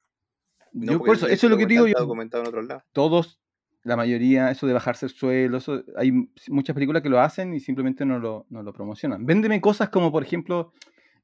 [0.71, 1.93] No, por eso, eso es lo que digo yo.
[1.97, 2.83] Documentado en otro lado.
[2.93, 3.39] Todos
[3.83, 5.59] la mayoría, eso de bajarse el suelo,
[5.97, 6.11] hay
[6.47, 9.25] muchas películas que lo hacen y simplemente no lo, no lo promocionan.
[9.25, 10.71] Véndeme cosas como, por ejemplo,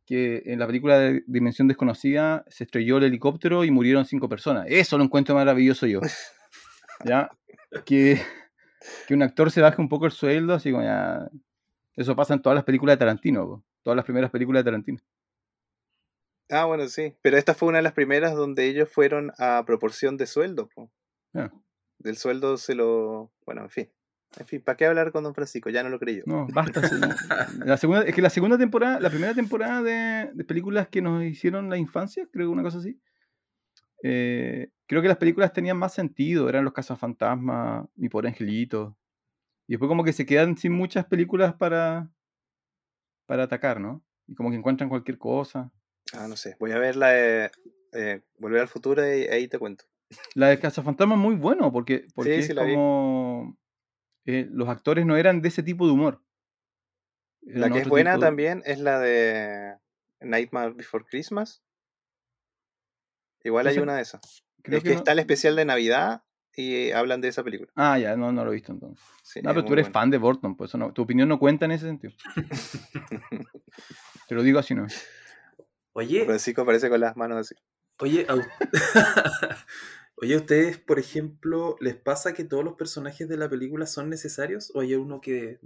[0.09, 4.65] que en la película de Dimensión Desconocida se estrelló el helicóptero y murieron cinco personas.
[4.67, 6.01] Eso lo encuentro maravilloso yo.
[7.05, 7.29] ¿Ya?
[7.85, 8.19] Que,
[9.07, 11.29] que un actor se baje un poco el sueldo, así como ya...
[11.95, 14.99] Eso pasa en todas las películas de Tarantino, todas las primeras películas de Tarantino.
[16.49, 17.13] Ah, bueno, sí.
[17.21, 20.69] Pero esta fue una de las primeras donde ellos fueron a proporción de sueldo.
[21.35, 21.51] Ah
[21.99, 23.31] del sueldo se lo.
[23.45, 23.91] Bueno, en fin.
[24.37, 25.69] En fin, ¿para qué hablar con Don Francisco?
[25.69, 26.81] Ya no lo creí No, basta.
[27.65, 31.69] la segunda, es que la segunda temporada, la primera temporada de, películas que nos hicieron
[31.69, 32.99] la infancia, creo que una cosa así.
[34.03, 38.95] Eh, creo que las películas tenían más sentido, eran los cazafantasmas, Mi pobre angelito.
[39.67, 42.09] Y después como que se quedan sin muchas películas para,
[43.25, 44.03] para atacar, ¿no?
[44.27, 45.71] Y como que encuentran cualquier cosa.
[46.13, 46.55] Ah, no sé.
[46.59, 47.51] Voy a ver la de
[47.93, 49.85] eh, Volver al futuro y ahí te cuento.
[50.33, 53.58] La de Cazafantasma es muy bueno porque, porque es como.
[54.31, 56.21] Eh, los actores no eran de ese tipo de humor.
[57.41, 59.75] la que es buena también es la de
[60.21, 61.63] Nightmare Before Christmas.
[63.43, 64.43] Igual hay una de esas.
[64.65, 66.21] es que, está el especial de Navidad
[66.55, 67.71] y hablan de esa película.
[67.75, 69.03] Ah, ya, no, no lo he visto entonces.
[69.41, 71.87] no, pero tú eres fan de Burton, pues no, tu opinión no cuenta en ese
[71.87, 72.13] sentido.
[74.27, 74.85] Te lo digo así, ¿no?
[75.93, 76.23] Oye.
[76.25, 77.55] Francisco aparece con las manos así.
[77.97, 78.27] Oye,
[80.21, 84.71] Oye, ustedes, por ejemplo, les pasa que todos los personajes de la película son necesarios
[84.75, 85.59] o hay uno que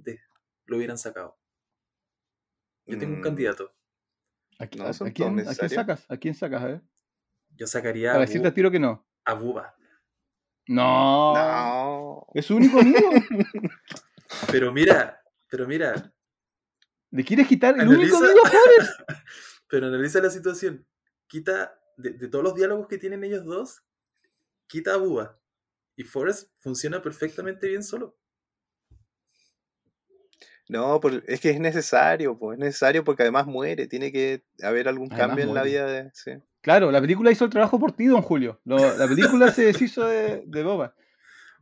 [0.65, 1.37] lo hubieran sacado?
[2.85, 3.73] Yo tengo un Mm, candidato.
[4.59, 6.05] ¿A, No, a- a quién, a quién sacas?
[6.09, 6.61] ¿A quién sacas?
[6.61, 6.81] A ver.
[7.55, 9.07] Yo sacaría Para a, decirte a tiro que no.
[9.25, 9.75] a Buba.
[10.67, 11.33] No.
[11.33, 12.27] No.
[12.33, 13.09] Es su único amigo.
[14.51, 16.11] Pero mira, pero mira,
[17.11, 18.99] ¿Le quieres quitar el único Analiza- amigo Forrest?
[19.69, 20.87] pero analiza la situación.
[21.27, 23.83] Quita, de, de todos los diálogos que tienen ellos dos,
[24.67, 25.39] quita a Buba.
[25.95, 28.17] Y Forrest funciona perfectamente bien solo.
[30.69, 35.09] No, es que es necesario, pues, es necesario porque además muere, tiene que haber algún
[35.09, 36.09] Además cambio en la vida de...
[36.13, 36.31] sí.
[36.61, 38.61] Claro, la película hizo el trabajo por ti, don Julio.
[38.63, 40.95] Lo- la película se deshizo de, de Boba.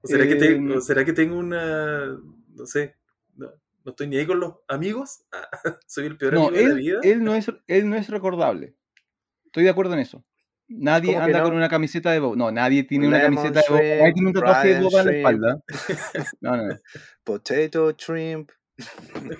[0.03, 2.95] ¿O será, que te- Em, o será que tengo una, no sé,
[3.36, 3.48] no,
[3.84, 5.26] no estoy ni ahí con los amigos?
[5.88, 6.99] Soy el peor No, amigo de la vida.
[7.03, 8.76] él, no es, él no es recordable.
[9.45, 10.23] Estoy de acuerdo en eso.
[10.77, 11.45] Nadie ¿Cómo que anda no?
[11.45, 12.35] con una camiseta de Boba.
[12.35, 13.80] No, nadie tiene una Lemon camiseta de Boba.
[13.81, 15.18] Nadie shrimp, tiene un tatuaje de Boba en la shrimp.
[15.18, 15.64] espalda.
[16.41, 16.76] No, no, no.
[17.23, 18.52] Potato, shrimp.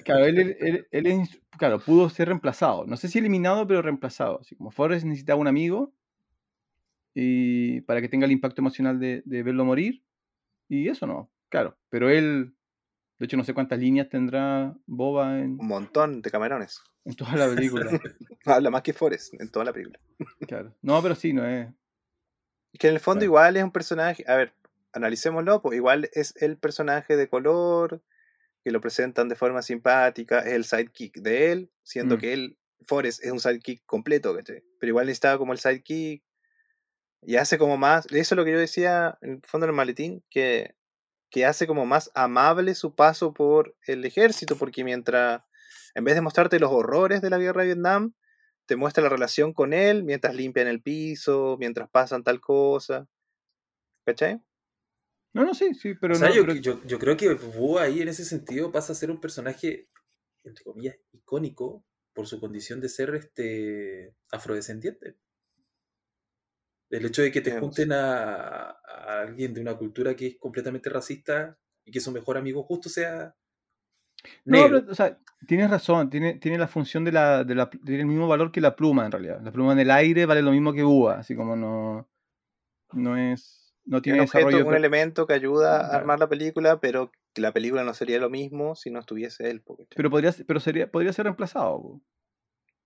[0.03, 0.58] Claro, él, él-
[0.91, 1.22] él- él
[1.58, 2.86] claro, pudo ser reemplazado.
[2.86, 4.40] No sé si eliminado, pero reemplazado.
[4.41, 5.94] Así como Forrest necesitaba un amigo
[7.14, 10.03] y para que tenga el impacto emocional de, de verlo morir.
[10.70, 11.78] Y eso no, claro.
[11.90, 12.53] Pero él,
[13.20, 16.80] de hecho, no sé cuántas líneas tendrá Boba en, Un montón de camarones.
[17.06, 17.90] en toda la película.
[18.45, 19.99] Habla más que Forrest en toda la película.
[20.47, 20.76] Claro.
[20.81, 21.68] No, pero sí, no es.
[22.73, 23.26] Es que en el fondo Claro.
[23.26, 24.53] igual es un personaje, a ver,
[24.93, 28.01] analicémoslo, pues igual es el personaje de color,
[28.63, 32.19] que lo presentan de forma simpática, es el sidekick de él, siendo Mm.
[32.19, 32.57] que él,
[32.88, 34.63] Forrest, es un sidekick completo, ¿cachai?
[34.80, 36.23] Pero igual necesitaba como el sidekick,
[37.23, 40.23] y hace como más, eso es lo que yo decía en el fondo del maletín,
[40.30, 40.76] que,
[41.30, 45.43] que hace como más amable su paso por el ejército, porque mientras,
[45.93, 48.13] en vez de mostrarte los horrores de la guerra de Vietnam,
[48.66, 53.08] te muestra la relación con él mientras limpian el piso, mientras pasan tal cosa.
[54.06, 54.42] ¿Cachai?
[55.34, 56.36] No, no, sí, sí, pero o sea, no.
[56.36, 57.38] yo, pero- yo- yo creo que
[57.80, 59.90] ahí en ese sentido pasa a ser un personaje,
[60.44, 65.18] entre comillas, icónico por su condición de ser este afrodescendiente.
[66.90, 67.70] El hecho de que te Digamos.
[67.70, 72.38] junten a, a alguien de una cultura que es completamente racista y que su mejor
[72.38, 73.34] amigo justo sea
[74.45, 75.18] No, pero, o sea,
[75.48, 78.61] tienes razón, tiene, tiene la función de la, de la, tiene el mismo valor que
[78.61, 79.41] la pluma en realidad.
[79.41, 82.07] La pluma en el aire vale lo mismo que Búa, así como no,
[82.93, 84.69] no es, no tiene un objeto, desarrollo.
[84.69, 88.30] un elemento que ayuda a armar la película, pero que la película no sería lo
[88.30, 89.64] mismo si no estuviese él.
[89.95, 91.81] Pero podría, ser- pero sería, podría ser reemplazado.
[91.81, 92.02] po.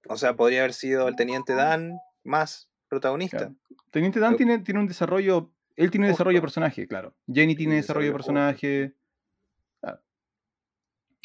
[0.07, 3.37] O sea, podría haber sido el teniente Dan más protagonista.
[3.37, 3.55] Claro.
[3.91, 6.17] Teniente Dan tiene, tiene un desarrollo, él tiene Justo.
[6.19, 7.15] desarrollo de personaje, claro.
[7.27, 8.33] Jenny tiene desarrollo de desarrollo justo.
[8.33, 8.93] personaje.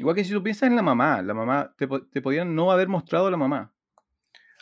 [0.00, 2.88] Igual que si tú piensas en la mamá, la mamá, te, te podían no haber
[2.88, 3.72] mostrado a la mamá.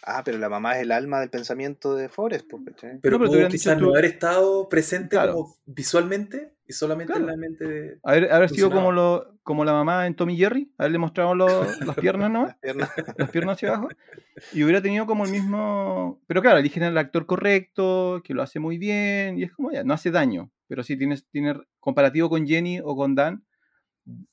[0.05, 2.99] Ah, pero la mamá es el alma del pensamiento de Forrest, ¿cachai?
[3.03, 5.33] Pero No, pero te dicho quizás tú- no haber estado presente Claro.
[5.35, 7.25] como visualmente y solamente Claro.
[7.27, 7.99] en la mente de...
[8.05, 11.97] Haber, haber sido como, lo, como la mamá en Tommy Jerry, haberle mostrado los- las
[11.97, 12.49] piernas nomás.
[12.51, 12.91] Las piernas.
[13.19, 13.89] las piernas hacia abajo
[14.53, 18.61] y hubiera tenido como el mismo pero claro eligen al actor correcto que lo hace
[18.61, 22.47] muy bien y es como ya no hace daño pero sí tienes tiene comparativo con
[22.47, 23.43] Jenny o con Dan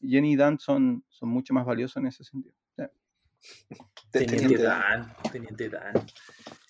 [0.01, 2.89] Jenny y Dan son, son mucho más valiosos en ese sentido de
[4.11, 4.81] Teniente Teniente Dan.
[5.01, 5.93] Dan, Teniente Dan.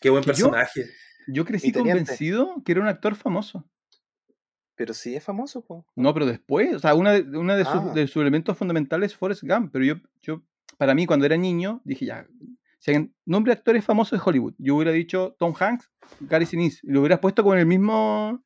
[0.01, 0.85] Qué buen yo- personaje.
[1.27, 3.69] yo crecí convencido que era un actor famoso
[4.75, 5.85] Pero sí es famoso, po.
[5.95, 7.91] no pero después o sea una de, una de, sus, Ah.
[7.93, 10.41] de sus elementos fundamentales es Forrest Gump pero yo yo
[10.77, 12.27] para mí cuando era niño dije ya
[12.79, 15.89] si alguien nombre actores famosos de Hollywood yo hubiera dicho Tom Hanks
[16.21, 18.43] Gary Sinise y lo hubieras puesto con el mismo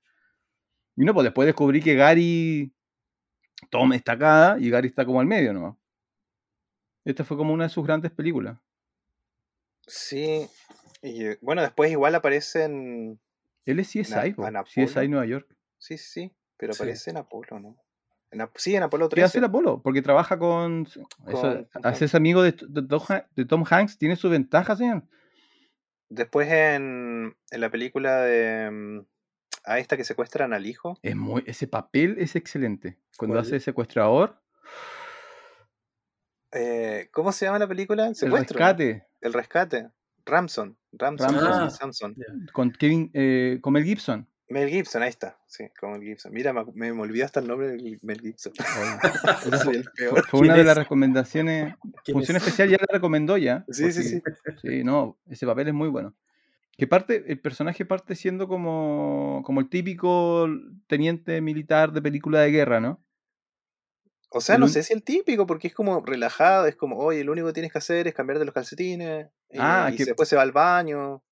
[0.95, 2.73] y no pues después descubrí que Gary
[3.69, 5.75] Tom está acá y Gary está como al medio nomás
[7.05, 8.57] esta fue como una de sus grandes películas
[9.87, 10.47] Sí.
[11.01, 13.19] Y bueno, después igual aparece en.
[13.65, 14.03] él es CSI, en
[14.63, 15.07] CSI Apolo.
[15.09, 15.47] Nueva York
[15.79, 16.31] Sí, sí.
[16.57, 16.83] Pero Sí.
[16.83, 17.77] aparece en Apolo, ¿no?
[18.31, 19.37] En sí, en Apolo ¿Qué hace 13.
[19.39, 19.81] el Apolo?
[19.81, 20.85] Porque trabaja con.
[21.23, 21.67] Con-
[22.13, 25.03] amigo de, de Tom Han- de Tom Hanks tiene su ventaja, señor.
[26.09, 29.03] Después en, en la película de.
[29.65, 30.97] A esta que secuestran al hijo.
[31.03, 32.97] Es muy, ese papel es excelente.
[33.17, 33.45] Cuando ¿Cuál?
[33.45, 34.39] hace de secuestrador,
[36.51, 38.07] Eh, ¿Cómo se llama la película?
[38.07, 38.57] el Secuestro.
[38.57, 39.89] rescate El rescate.
[40.25, 40.77] Ramson.
[40.91, 41.35] Ramson.
[41.39, 41.69] Ah.
[41.69, 42.15] Samson.
[42.53, 44.27] con Kevin, eh, con Mel Gibson.
[44.47, 45.37] Mel Gibson, ahí está.
[45.45, 46.33] Sí, con Mel Gibson.
[46.33, 48.51] Mira, me, me, me olvidé hasta el nombre de Mel Gibson.
[48.55, 48.65] Soy
[49.59, 50.25] fue, el peor.
[50.27, 50.83] fue una ¿Quién de las es?
[50.83, 51.75] recomendaciones.
[52.03, 52.43] ¿Quién Función es?
[52.43, 53.63] especial ya la recomendó ya.
[53.69, 54.21] Sí, sí, sí.
[54.61, 56.15] Sí, no, ese papel es muy bueno.
[56.79, 60.47] Que parte, el personaje parte siendo como, como el típico
[60.87, 63.03] teniente militar de película de guerra, ¿no?
[64.31, 67.31] O sea, no sé si el típico, porque es como relajado, es como, oye, lo
[67.31, 69.27] único que tienes que hacer es cambiarte los calcetines.
[69.49, 71.23] Y, Ah, y que- después se va al baño.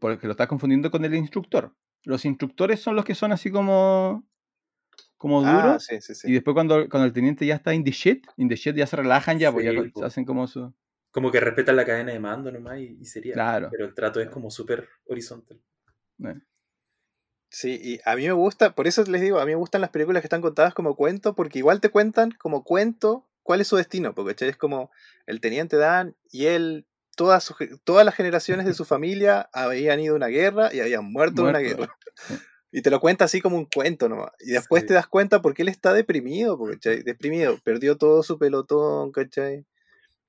[0.00, 1.74] Porque lo estás confundiendo con el instructor.
[2.04, 4.24] Los instructores son los que son así como,
[5.18, 5.84] como Ah, duros.
[5.84, 6.30] sí, sí, sí.
[6.30, 8.86] Y después cuando, cuando el teniente ya está in the shit, in the shit ya
[8.86, 10.72] se relajan ya, pues ya hacen como su...
[11.14, 13.34] Como que respetan la cadena de mando nomás y, y sería.
[13.34, 13.68] Claro.
[13.70, 15.62] Pero el trato es como súper horizontal.
[16.24, 16.34] Eh,
[17.50, 19.90] Sí, y a mí me gusta, por eso les digo, a mí me gustan las
[19.90, 23.76] películas que están contadas como cuento, porque igual te cuentan como cuento cuál es su
[23.76, 24.48] destino, porque ¿cachai?
[24.48, 24.90] es como
[25.26, 26.84] el teniente Dan y él,
[27.16, 30.80] todas, sus ge- todas las generaciones de su familia habían ido a una guerra y
[30.80, 31.94] habían muerto en una guerra.
[32.72, 34.32] Y te lo cuenta así como un cuento nomás.
[34.40, 34.88] Y después Sí.
[34.88, 37.04] te das cuenta porque él está deprimido, ¿cachai?
[37.04, 39.64] Deprimido, perdió todo su pelotón, ¿cachai?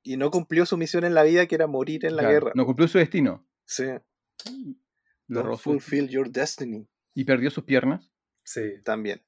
[0.07, 2.51] Y no cumplió su misión en la vida que era morir en la claro, guerra.
[2.53, 3.43] No cumplió su destino.
[3.65, 3.85] Sí.
[5.27, 5.63] Lo Don't rozó.
[5.63, 6.87] fulfill your destiny.
[7.15, 8.11] Y perdió sus piernas.
[8.43, 8.61] Sí.
[8.83, 9.23] También.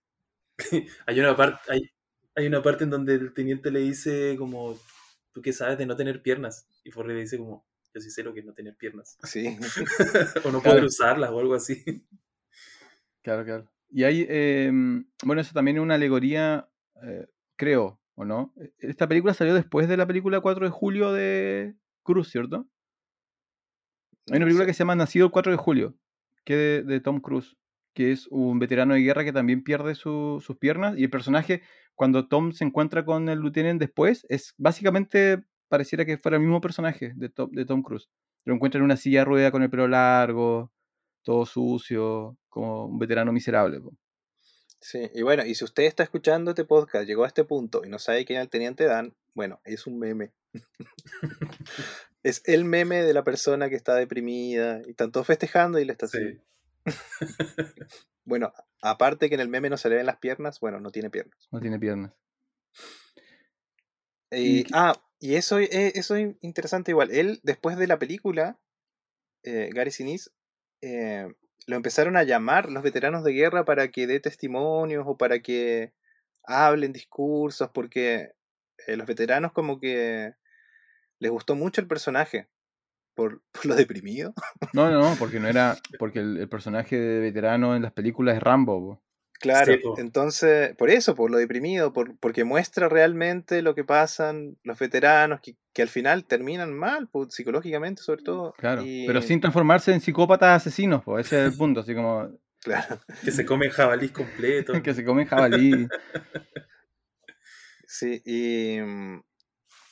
[1.07, 1.89] Hay una parte, hay,
[2.35, 4.79] hay una parte en donde el teniente le dice como,
[5.33, 6.67] ¿tú qué sabes de no tener piernas?
[6.83, 9.17] Y Forrest le dice como, yo sí sé lo que es no tener piernas.
[9.23, 9.57] Sí.
[10.45, 10.75] o no Claro.
[10.75, 11.83] poder usarlas o algo así.
[13.23, 13.71] Claro, claro.
[13.89, 14.71] Y hay, eh,
[15.23, 16.69] bueno, eso también es una alegoría,
[17.03, 18.53] eh, creo, ¿o no?
[18.57, 22.67] E- Esta película salió después de la película 4 de julio de Cruz, ¿cierto?
[24.29, 25.95] Hay una película que se llama Nacido el 4 de julio,
[26.45, 27.55] que de, de Tom Cruise,
[27.93, 31.61] que es un veterano de guerra que también pierde su- sus piernas y el personaje,
[31.95, 36.61] cuando Tom se encuentra con el lieutenant después, es básicamente pareciera que fuera el mismo
[36.61, 38.09] personaje de Tom, de Tom Cruise.
[38.45, 40.71] Lo encuentra en una silla de rueda con el pelo largo,
[41.23, 43.79] todo sucio, como un veterano miserable.
[43.81, 43.93] po.
[44.79, 47.89] Sí, y bueno, y si usted está escuchando este podcast, llegó a este punto y
[47.89, 50.31] no sabe quién es el teniente Dan, bueno, es un meme.
[52.23, 55.91] es el meme de la persona que está deprimida y están todos festejando y le
[55.93, 56.17] está así.
[56.19, 56.41] Sí.
[58.23, 58.51] Bueno,
[58.81, 61.47] aparte que en el meme no se le ven las piernas, bueno, no tiene piernas.
[61.49, 62.11] No tiene piernas.
[64.31, 67.09] Y, Y ah, y eso, es- eso es interesante igual.
[67.11, 68.59] Él, después de la película,
[69.43, 70.29] eh, Gary Sinise,
[70.81, 71.33] eh,
[71.67, 75.93] lo empezaron a llamar los veteranos de guerra para que dé testimonios o para que
[76.43, 78.31] hablen discursos, porque
[78.87, 80.33] eh, los veteranos como que
[81.19, 82.47] les gustó mucho el personaje
[83.15, 84.33] por, lo deprimido.
[84.73, 85.77] No, no, no, porque no era.
[85.99, 89.03] Porque el, personaje de veterano en las películas es Rambo.
[89.39, 94.57] Claro, Sí, entonces, por eso, por lo deprimido, por, porque muestra realmente lo que pasan
[94.63, 98.53] los veteranos, que, que al final terminan mal, po, psicológicamente sobre todo.
[98.57, 98.81] Claro.
[98.83, 101.81] y- Pero sin transformarse en psicópatas asesinos, pues ese es el punto.
[101.81, 102.29] Así como
[102.63, 104.73] Claro, Que se come jabalí completo.
[104.83, 105.87] que se comen jabalí.
[107.87, 108.79] sí, y,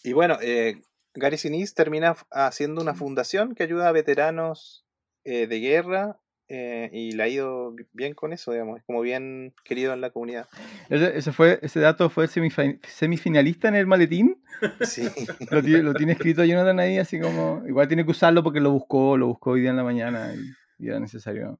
[0.03, 0.81] y bueno, eh,
[1.13, 4.85] Gary Sinise termina haciendo una fundación que ayuda a veteranos
[5.23, 9.01] eh, de guerra eh, y le ha ido bi- bien con eso, digamos, es como
[9.01, 10.47] bien querido en la comunidad.
[10.89, 14.37] Ese, ese fue, ese dato fue semifi- semifinalista en el maletín.
[14.81, 15.03] Sí,
[15.51, 17.63] Lo tiene, lo tiene escrito Jonathan ahí, así como.
[17.67, 20.83] Igual tiene que usarlo porque lo buscó, lo buscó hoy día en la mañana y,
[20.83, 21.59] y era necesario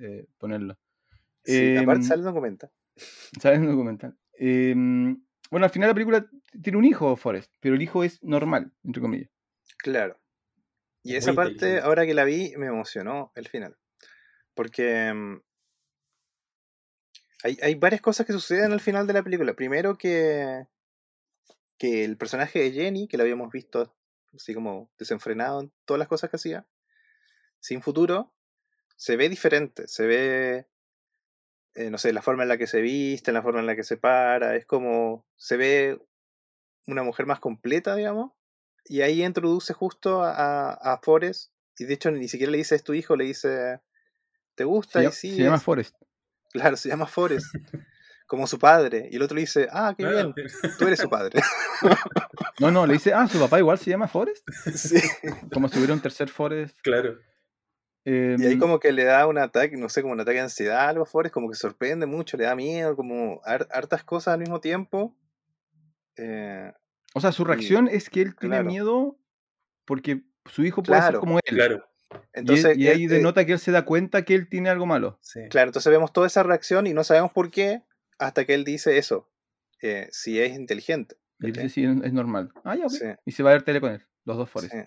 [0.00, 0.76] eh, ponerlo.
[1.44, 2.70] sí, aparte Em, sale no comenta.
[3.40, 4.16] ¿Sabes el documental?
[4.38, 5.20] Em,
[5.50, 6.26] bueno, al final la película
[6.62, 9.30] tiene un hijo, Forrest, pero el hijo es normal, entre comillas.
[9.78, 10.18] Claro.
[11.02, 13.76] Y Muy esa parte, ahora que la vi, me emocionó el final.
[14.54, 15.40] Porque mm,
[17.44, 19.54] hay, hay varias cosas que suceden al final de la película.
[19.54, 20.66] Primero que,
[21.78, 23.94] que el personaje de Jenny, que lo habíamos visto
[24.34, 26.66] así como desenfrenado en todas las cosas que hacía,
[27.60, 28.34] sin futuro,
[28.96, 29.86] se ve diferente.
[29.88, 30.68] Se ve,
[31.74, 33.84] eh, no sé, la forma en la que se viste, la forma en la que
[33.84, 34.56] se para.
[34.56, 35.98] Es como, se ve
[36.86, 38.32] una mujer más completa, digamos.
[38.84, 41.52] Y ahí introduce justo a, a Forrest.
[41.78, 43.80] Y de hecho ni siquiera le dice es tu hijo, le dice
[44.54, 45.00] ¿te gusta?
[45.00, 45.96] Se, y sí, se llama es- Forrest.
[46.52, 47.54] claro, se llama Forrest.
[48.26, 49.08] como su padre.
[49.10, 50.34] Y el otro le dice, ah, qué bien,
[50.78, 51.40] tú eres su padre.
[52.60, 54.48] No, no, le dice, ah, su papá igual se llama Forrest.
[54.74, 55.00] sí.
[55.52, 56.78] Como si hubiera un tercer Forrest.
[56.82, 57.18] Claro.
[58.04, 60.42] Y ahí Em, como que le da un ataque, no sé, como un ataque de
[60.44, 64.04] ansiedad a algo a Forrest, como que sorprende mucho, le da miedo, como har- hartas
[64.04, 65.16] cosas al mismo tiempo.
[66.16, 66.72] Eh,
[67.14, 68.68] O sea, su reacción es que él tiene claro.
[68.70, 69.18] miedo
[69.84, 71.42] porque su hijo puede ser como él.
[71.56, 71.84] Claro.
[72.10, 74.48] Y, él- entonces, y ahí él, eh, denota que él se da cuenta que él
[74.48, 75.18] tiene algo malo.
[75.22, 75.40] Sí.
[75.50, 77.82] Claro, entonces vemos toda esa reacción y no sabemos por qué
[78.18, 79.28] hasta que él dice eso,
[79.82, 81.16] eh, si es inteligente.
[81.40, 82.52] Y dice, sí, es normal.
[82.64, 82.88] Ah, ya.
[82.88, 83.04] Sí.
[83.26, 84.72] Y se va a ver tele con él, los dos Forrest.
[84.74, 84.80] Sí.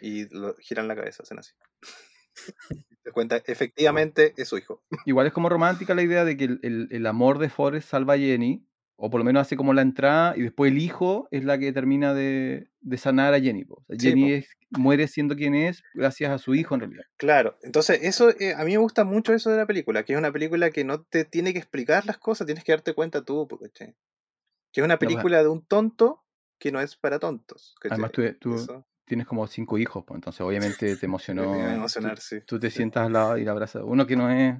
[0.00, 1.52] Y lo, giran la cabeza, hacen así.
[3.04, 4.82] Se cuenta, efectivamente es su hijo.
[5.06, 8.14] Igual es como romántica la idea de que el, el- el amor de Forrest salva
[8.14, 8.64] a Jenny,
[9.04, 11.72] o por lo menos hace como la entrada, y después el hijo es la que
[11.72, 13.64] termina de, de sanar a Jenny.
[13.68, 17.04] O sea, Jenny es- muere siendo quien es gracias a su hijo en realidad.
[17.16, 20.18] Claro, entonces eso eh, a mí me gusta mucho eso de la película, que es
[20.20, 23.48] una película que no te tiene que explicar las cosas, tienes que darte cuenta tú.
[23.74, 26.22] Que es una pues, película de un tonto
[26.60, 27.74] que no es para tontos.
[27.80, 27.94] ¿cachai?
[27.96, 31.50] Además tú, tú Eso tienes como cinco hijos, pues, entonces obviamente te emocionó.
[31.50, 32.40] me a tú- emocionar, sí.
[32.46, 33.82] Tú, te sientas al lado y la abrazas.
[33.84, 34.54] Uno que no es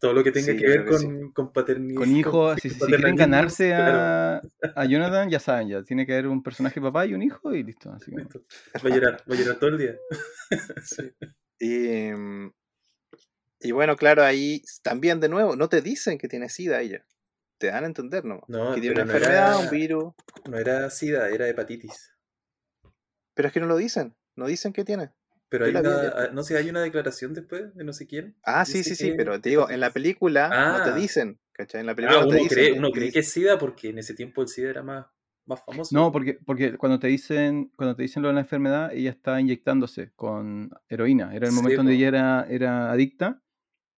[0.00, 1.98] Todo lo que tenga Sí, que ver que con, con paternidad.
[2.00, 4.40] Con hijos, si, si quieren ganarse claro.
[4.74, 7.52] a, a Jonathan, ya saben, ya tiene que haber un personaje papá y un hijo
[7.54, 7.92] y listo.
[7.92, 8.40] Así que, Listo.
[8.76, 9.96] Va a llorar, va a llorar todo el día.
[11.62, 12.08] Y,
[13.60, 17.04] y bueno, claro, ahí también de nuevo, no te dicen que tiene SIDA ella.
[17.58, 18.48] Te dan a entender nomás.
[18.48, 20.14] No, que tiene una no enfermedad, era- un virus.
[20.48, 22.14] No era SIDA, era hepatitis.
[23.34, 24.16] Pero es que no lo dicen.
[24.36, 25.10] No dicen que tiene.
[25.50, 28.36] Pero hay una, ah, no sé, hay una declaración después de no sé quién.
[28.44, 30.94] Ah, sí, sí, sí, pero te digo, en la película no te Ah.
[30.94, 31.38] dicen.
[31.52, 31.80] ¿Cachai?
[31.80, 32.56] En la película Ah, no te uno dicen.
[32.56, 34.82] cree, que- uno que cree que es SIDA porque en ese tiempo el SIDA era
[34.82, 35.06] más,
[35.44, 35.94] más famoso.
[35.94, 39.38] No, porque, porque cuando te dicen cuando te dicen lo de la enfermedad, ella está
[39.40, 41.34] inyectándose con heroína.
[41.34, 43.42] Era el Sí, momento donde ella era, era adicta.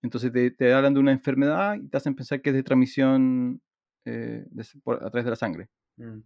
[0.03, 3.61] Entonces te, te hablan de una enfermedad y te hacen pensar que es de transmisión
[4.05, 5.69] eh, de- por- a través de la sangre.
[5.99, 6.19] Mm,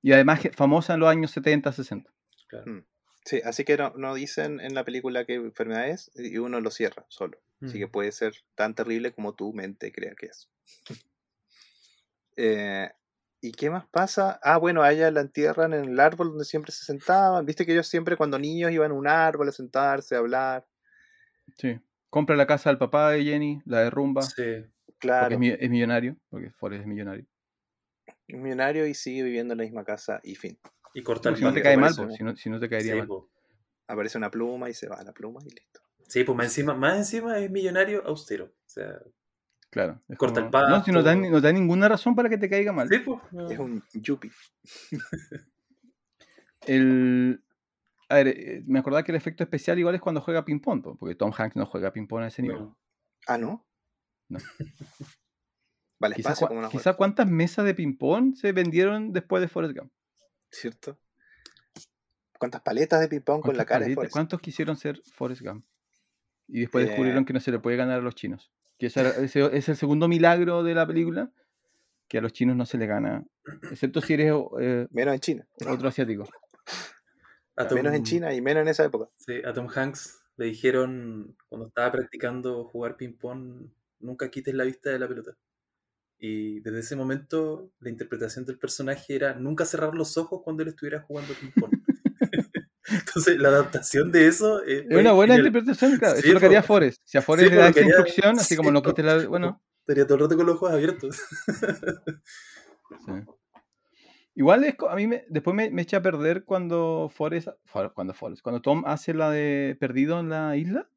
[0.00, 2.10] Y además que- famosa en los años 70, 60.
[2.48, 2.72] claro.
[2.72, 2.84] Mm.
[3.30, 6.72] Sí, así que no, no dicen en la película qué enfermedad es y uno lo
[6.72, 7.38] cierra solo.
[7.62, 7.90] Así que Mm.
[7.92, 10.48] puede ser tan terrible como tu mente crea que es.
[12.36, 12.90] Eh,
[13.42, 14.38] ¿Y qué más pasa?
[14.42, 17.44] Ah, bueno, a ella la entierran en el árbol donde siempre se sentaban.
[17.46, 20.66] Viste que ellos siempre cuando niños iban a un árbol a sentarse, a hablar.
[21.56, 21.78] Sí.
[22.08, 24.32] Compra la casa del papá de Jenny, la derrumba, Sí.
[24.86, 27.26] porque Claro, es, mi- es millonario, porque Forrest es millonario.
[28.32, 30.58] un millonario y sigue viviendo en la misma casa y fin.
[30.94, 32.14] Y cortar si no te cae mal, pues, ¿no?
[32.14, 33.06] si no, si no te caería Sí, mal.
[33.08, 33.30] po.
[33.86, 35.80] Aparece una pluma y se va la pluma y listo.
[36.08, 38.46] Sí, pues más encima, más encima es millonario austero.
[38.46, 39.00] O sea,
[39.70, 40.00] Claro.
[40.18, 41.30] Corta el como- No, si no te, pasto.
[41.30, 42.88] no te dan ninguna razón para que te caiga mal.
[42.88, 43.20] sí, pues.
[43.30, 43.48] no.
[43.48, 44.32] Es un yuppie.
[46.66, 47.42] El,
[48.08, 50.96] a ver, eh, me acordaba que el efecto especial igual es cuando juega ping-pong, po,
[50.96, 52.58] porque Tom Hanks no juega ping-pong a ese nivel.
[52.58, 52.78] No.
[53.26, 53.66] Ah, ¿no?
[54.28, 54.38] No.
[56.00, 59.48] Vale, Quizá, espacio cua- como una quizá cuántas mesas de ping-pong se vendieron después de
[59.48, 59.92] Forrest Gump.
[60.50, 60.98] ¿Cierto?
[62.38, 64.12] ¿Cuántas paletas de ping-pong con la ¿Cuántas cara de Forrest?
[64.12, 65.64] ¿Cuántos quisieron ser Forrest Gump?
[66.48, 66.88] Y después Eh.
[66.88, 68.50] descubrieron que no se le puede ganar a los chinos.
[68.78, 71.30] Que ese es el segundo milagro de la película,
[72.08, 73.24] que a los chinos no se le gana,
[73.70, 75.46] excepto si eres eh, Menos en China.
[75.68, 76.24] otro asiático.
[77.56, 79.10] A Tom- Menos en China y menos en esa época.
[79.18, 83.68] Sí, a Tom Hanks le dijeron cuando estaba practicando jugar ping-pong,
[83.98, 85.36] nunca quites la vista de la pelota.
[86.22, 90.68] Y desde ese momento la interpretación del personaje era nunca cerrar los ojos cuando él
[90.68, 91.72] estuviera jugando ping-pong.
[92.90, 95.46] Entonces la adaptación de eso eh, Es fue una buena genial.
[95.48, 96.14] interpretación, claro.
[96.16, 96.62] Sí, Eso es lo que haría.
[96.62, 97.00] Forrest.
[97.04, 98.90] Si a Forrest Sí, le da esa instrucción, así como no po.
[98.90, 99.26] quites la.
[99.28, 101.16] Bueno, Estaría todo el rato con los ojos abiertos.
[103.06, 103.12] Sí.
[104.34, 108.14] Igual es, a mí me, después me, me echa a perder cuando Forrest, For- cuando
[108.14, 110.88] Forrest, cuando Tom hace la de perdido en la isla.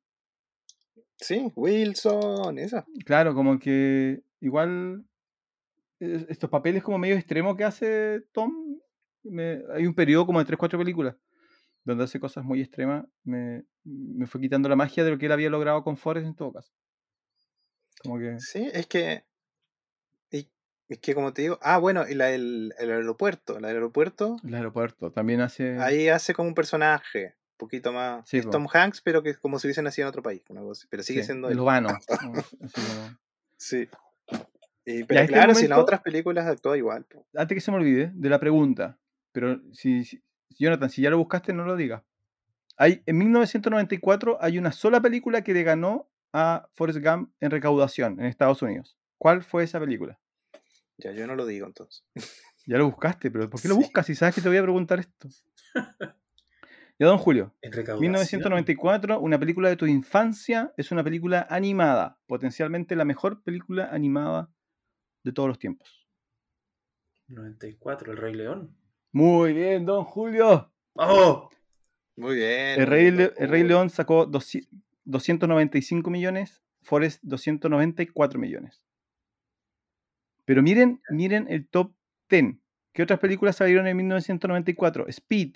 [1.18, 2.86] Sí, Wilson, esa.
[3.06, 5.13] Claro, como que igual es-
[6.00, 8.80] estos papeles como medio extremos que hace Tom,
[9.24, 11.16] me- hay un periodo como de 3-4 películas
[11.86, 15.32] donde hace cosas muy extremas, me, me fue quitando la magia de lo que él
[15.34, 16.72] había logrado con Forrest en todo caso.
[18.02, 18.40] Como que...
[18.40, 19.24] Sí, es que.
[20.32, 21.58] es que como te digo.
[21.62, 23.58] Ah, bueno, y la, el, el aeropuerto.
[23.58, 24.38] El aeropuerto.
[24.44, 25.78] El aeropuerto también hace...
[25.80, 27.36] Ahí hace como un personaje.
[27.54, 28.28] Un poquito más.
[28.30, 28.50] Sí, es.
[28.50, 30.42] Tom Hanks, pero que es como si hubiesen nacido en otro país.
[30.50, 31.90] una cosa Pero sigue sí, siendo el urbano.
[33.58, 33.88] Sí.
[34.86, 37.06] Y- pero este claro, si en las otras películas actúa igual.
[37.36, 38.98] antes que se me olvide, de la pregunta,
[39.32, 42.04] pero si, si- Jonathan, si ya lo buscaste, no lo digas.
[42.78, 48.20] Hay, en 1994 hay una sola película que le ganó a Forrest Gump en recaudación
[48.20, 48.98] en Estados Unidos.
[49.18, 50.20] ¿Cuál fue esa película?
[50.98, 52.04] Ya, yo no lo digo entonces.
[52.66, 53.82] Ya lo buscaste, pero ¿por qué lo Sí.
[53.82, 55.28] buscas si sabes que te voy a preguntar esto?
[57.00, 57.54] Ya, don Julio.
[57.62, 58.02] En recaudación.
[58.12, 64.50] 1994, una película de tu infancia, es una película animada, potencialmente la mejor película animada
[65.24, 66.06] de todos los tiempos.
[67.28, 68.76] 94, El Rey León.
[69.12, 70.72] Muy bien, don Julio.
[70.94, 71.50] ¡Oh!
[72.16, 72.80] Muy bien.
[72.82, 73.64] El Rey, Le- el Rey.
[73.64, 74.70] León sacó 200
[75.06, 78.82] 295 millones, Forrest 294 millones.
[80.46, 81.94] Pero miren, miren el top
[82.30, 82.56] 10.
[82.94, 85.08] ¿Qué otras películas salieron en 1994?
[85.10, 85.56] Speed,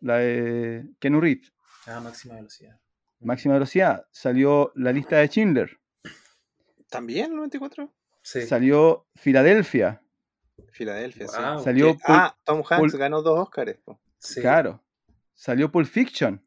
[0.00, 1.52] la de Keanu Reeves.
[1.86, 2.80] Ah, máxima velocidad.
[3.20, 4.06] Máxima velocidad.
[4.10, 5.78] Salió La lista de Schindler.
[6.88, 7.92] ¿También el 94?
[8.22, 8.42] Sí.
[8.42, 10.02] Salió Filadelfia.
[10.72, 11.36] Filadelfia, sí.
[11.64, 13.76] Salió Que- Pul- ah, Tom Hanks Pul- ganó dos Oscars.
[14.18, 14.40] Sí.
[14.40, 14.82] Claro.
[15.34, 16.42] Salió Pulp Fiction.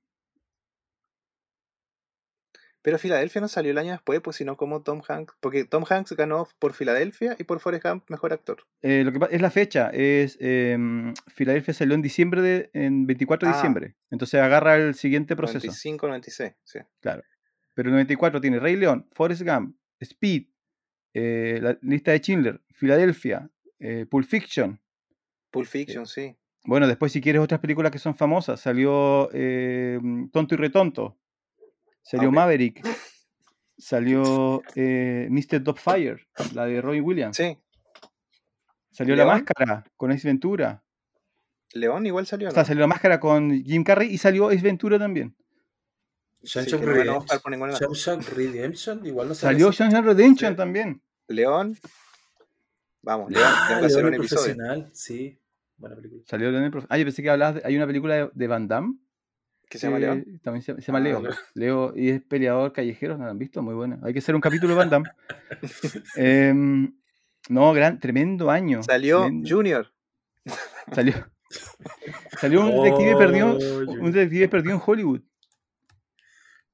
[2.84, 5.36] Pero Filadelfia no salió el año después, pues sino como Tom Hanks.
[5.40, 8.64] Porque Tom Hanks ganó por Filadelfia y por Forrest Gump mejor actor.
[8.82, 9.92] Eh, lo que es la fecha.
[9.94, 13.58] Es em, Filadelfia salió en diciembre de, en 24 de Ah.
[13.58, 13.96] diciembre.
[14.10, 15.60] Entonces agarra el siguiente proceso.
[15.68, 16.54] 95, 96.
[16.64, 16.80] Sí.
[17.02, 17.22] Claro.
[17.76, 20.48] Pero el 94 tiene Rey León, Forrest Gump, Speed,
[21.14, 24.80] eh, la lista de Schindler, Filadelfia, eh, Pulp Fiction.
[25.50, 26.36] Pulp Fiction, sí.
[26.64, 30.00] Bueno, después si quieres otras películas que son famosas, salió eh,
[30.32, 31.18] Tonto y Retonto,
[32.02, 32.32] salió.
[32.32, 32.82] Maverick,
[33.82, 35.64] Salió eh, Mr.
[35.64, 37.36] Dogfire, la de Roy Williams.
[37.36, 37.58] Sí.
[38.92, 39.26] Salió La.
[39.26, 40.84] Máscara con Ace Ventura.
[41.74, 42.50] León igual salió.
[42.50, 42.54] O ¿no?
[42.54, 45.36] sea, salió La Máscara con Jim Carrey y salió Ace Ventura también.
[46.44, 47.20] Sí, Shawshank ganó Redemption.
[48.74, 49.78] Shawshank igual no Salió así.
[49.78, 50.58] Shawshank Redemption Sí.
[50.58, 51.02] también.
[51.28, 51.78] León.
[53.04, 53.44] Vamos, León.
[53.46, 54.56] Ah, tengo que hacer León un el episodio.
[54.56, 55.40] profesional, sí.
[55.78, 56.22] Buena película.
[56.28, 57.62] Salió León el Profe- Ah, yo pensé que hablabas de...
[57.66, 58.96] Hay una película de, de Van Damme.
[59.70, 60.40] ¿Qué se llama que León?
[60.44, 61.22] También se, se llama Ah, Leo.
[61.22, 61.34] Leo.
[61.54, 63.62] Leo y es peleador callejero, ¿no lo han visto?
[63.62, 64.00] Muy buena.
[64.04, 65.10] Hay que hacer un capítulo de Van Damme.
[66.16, 66.94] Em,
[67.50, 68.84] no, gran, tremendo año.
[68.84, 69.50] Salió tremendo.
[69.50, 69.94] Junior.
[70.94, 71.14] Salió,
[72.40, 75.22] salió un detective perdido, Oh, un detective perdido en Hollywood.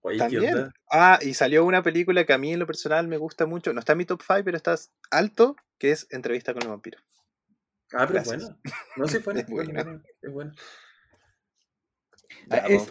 [0.07, 0.71] Oye, ¿qué También.
[0.89, 3.73] Ah, y salió una película que a mí en lo personal me gusta mucho.
[3.73, 4.75] No está en mi top 5, pero está
[5.11, 6.99] alto, que es Entrevista con el vampiro.
[7.93, 8.43] Ah, pero es Gracias.
[8.43, 8.57] buena.
[8.95, 9.39] No, sí, es buena.
[9.41, 9.83] Es buena.
[9.83, 10.53] buena, Es buena.
[12.49, 12.87] Ya, es-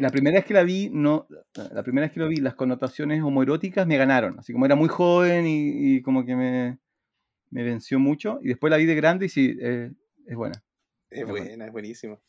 [0.00, 1.26] la primera vez que la vi, no,
[1.72, 4.38] la primera vez que lo vi, las connotaciones homoeróticas me ganaron.
[4.38, 6.78] Así como era muy joven y, y como que me,
[7.50, 8.38] me venció mucho.
[8.42, 9.90] Y después la vi de grande y sí, eh,
[10.26, 10.62] es buena.
[11.10, 11.46] Es es buena.
[11.46, 12.22] buena, es buenísimo.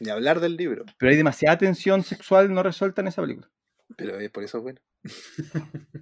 [0.00, 3.50] Ni hablar del libro, Pero hay demasiada tensión sexual no resuelta en esa película.
[3.96, 4.80] Pero eh, por eso es bueno.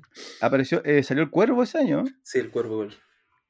[0.41, 2.05] Apareció, eh, salió el cuervo ese año.
[2.23, 2.87] Sí, el cuervo.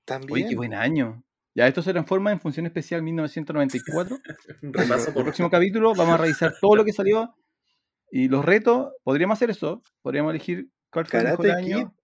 [0.05, 0.33] También.
[0.33, 1.25] Oye, qué buen año.
[1.55, 4.19] Ya, esto se transforma en Función Especial 1994.
[4.63, 7.35] Un El repaso por próximo capítulo vamos a revisar todo lo que salió
[8.11, 8.93] y los retos.
[9.03, 9.83] Podríamos hacer eso.
[10.03, 11.75] Podríamos elegir cuál fue el mejor Karate Kid.
[11.75, 11.97] año.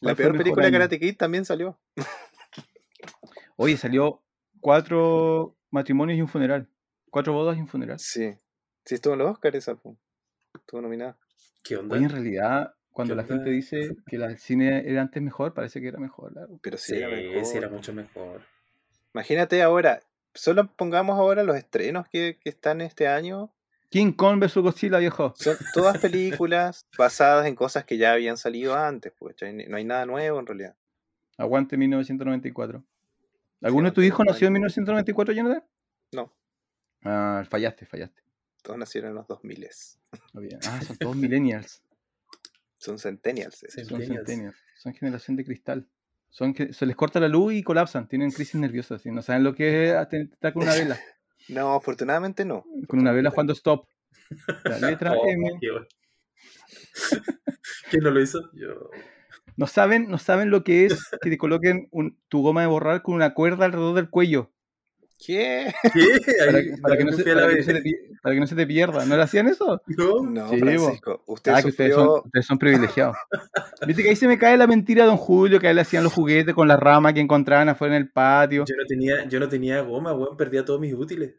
[0.00, 0.72] La peor el mejor película de.
[0.72, 1.80] Karate Kid también salió.
[3.56, 4.22] Oye, salió
[4.60, 6.68] cuatro matrimonios y un funeral.
[7.10, 7.98] Cuatro bodas y un funeral.
[7.98, 8.32] Sí.
[8.84, 9.76] Sí, estuvo en los Oscars esa.
[10.54, 11.18] Estuvo nominada.
[11.62, 11.94] ¿Qué onda?
[11.96, 13.34] Oye, en realidad, cuando ¿Qué la onda?
[13.34, 16.32] gente dice que el cine era antes mejor, parece que era mejor.
[16.62, 17.44] Pero sí, sí, era mejor.
[17.44, 18.42] sí, era mucho mejor.
[19.14, 20.00] Imagínate ahora,
[20.34, 23.52] solo pongamos ahora los estrenos que, que están este año.
[23.90, 25.34] King Kong vs Godzilla, viejo.
[25.36, 29.12] Son todas películas basadas en cosas que ya habían salido antes.
[29.18, 29.36] Pues,
[29.68, 30.74] no hay nada nuevo en realidad.
[31.36, 32.82] Aguante 1994.
[33.60, 35.34] ¿Alguno de tus hijos nació en 1994.
[35.34, 35.64] 1994, Jonathan?
[36.12, 36.32] No,
[37.04, 38.22] Ah, fallaste, fallaste.
[38.62, 39.64] Todos nacieron en los 2000.
[39.64, 40.58] Está bien.
[40.66, 41.82] Ah, son todos millennials.
[42.78, 43.62] Son centennials.
[43.62, 43.66] eh.
[43.70, 43.80] Sí.
[43.84, 44.26] Son Centennials.
[44.26, 44.56] centennials.
[44.76, 45.88] Son generación de cristal.
[46.30, 48.08] Son que se les corta la luz y colapsan.
[48.08, 49.04] Tienen crisis nerviosas.
[49.06, 50.98] Y no saben lo que es estar con una vela.
[51.48, 52.64] No, afortunadamente no.
[52.86, 53.88] Con una vela jugando stop.
[54.64, 55.42] La letra Oh, M.
[55.60, 55.86] bueno.
[57.90, 58.40] ¿Quién no lo hizo?
[58.54, 58.90] Yo.
[59.56, 63.02] No saben, no saben lo que es que te coloquen un- tu goma de borrar
[63.02, 64.52] con una cuerda alrededor del cuello.
[65.24, 65.72] ¿Qué?
[65.94, 66.02] ¿Qué?
[66.46, 68.54] Para, que- para que no se, para que no te, pi- para que no se
[68.56, 69.04] te pierda.
[69.04, 69.80] ¿No le hacían eso?
[69.86, 71.22] No, No, Sí, Francisco.
[71.26, 72.14] Usted Ah, que ustedes sufrió.
[72.16, 73.16] son, ustedes son privilegiados.
[73.86, 76.04] Viste que ahí se me cae la mentira, don Julio, que a él le hacían
[76.04, 78.64] los juguetes con la rama que encontraban afuera en el patio.
[78.66, 81.34] Yo no tenía, yo no tenía goma, weón, perdía todos mis útiles.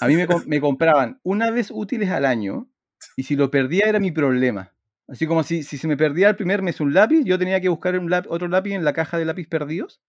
[0.00, 2.68] A mí me, com- me compraban una vez útiles al año
[3.16, 4.72] y si lo perdía era mi problema.
[5.08, 7.68] Así como si, si se me perdía el primer mes un lápiz, yo tenía que
[7.68, 10.00] buscar un lápiz- otro lápiz en la caja de lápiz perdidos,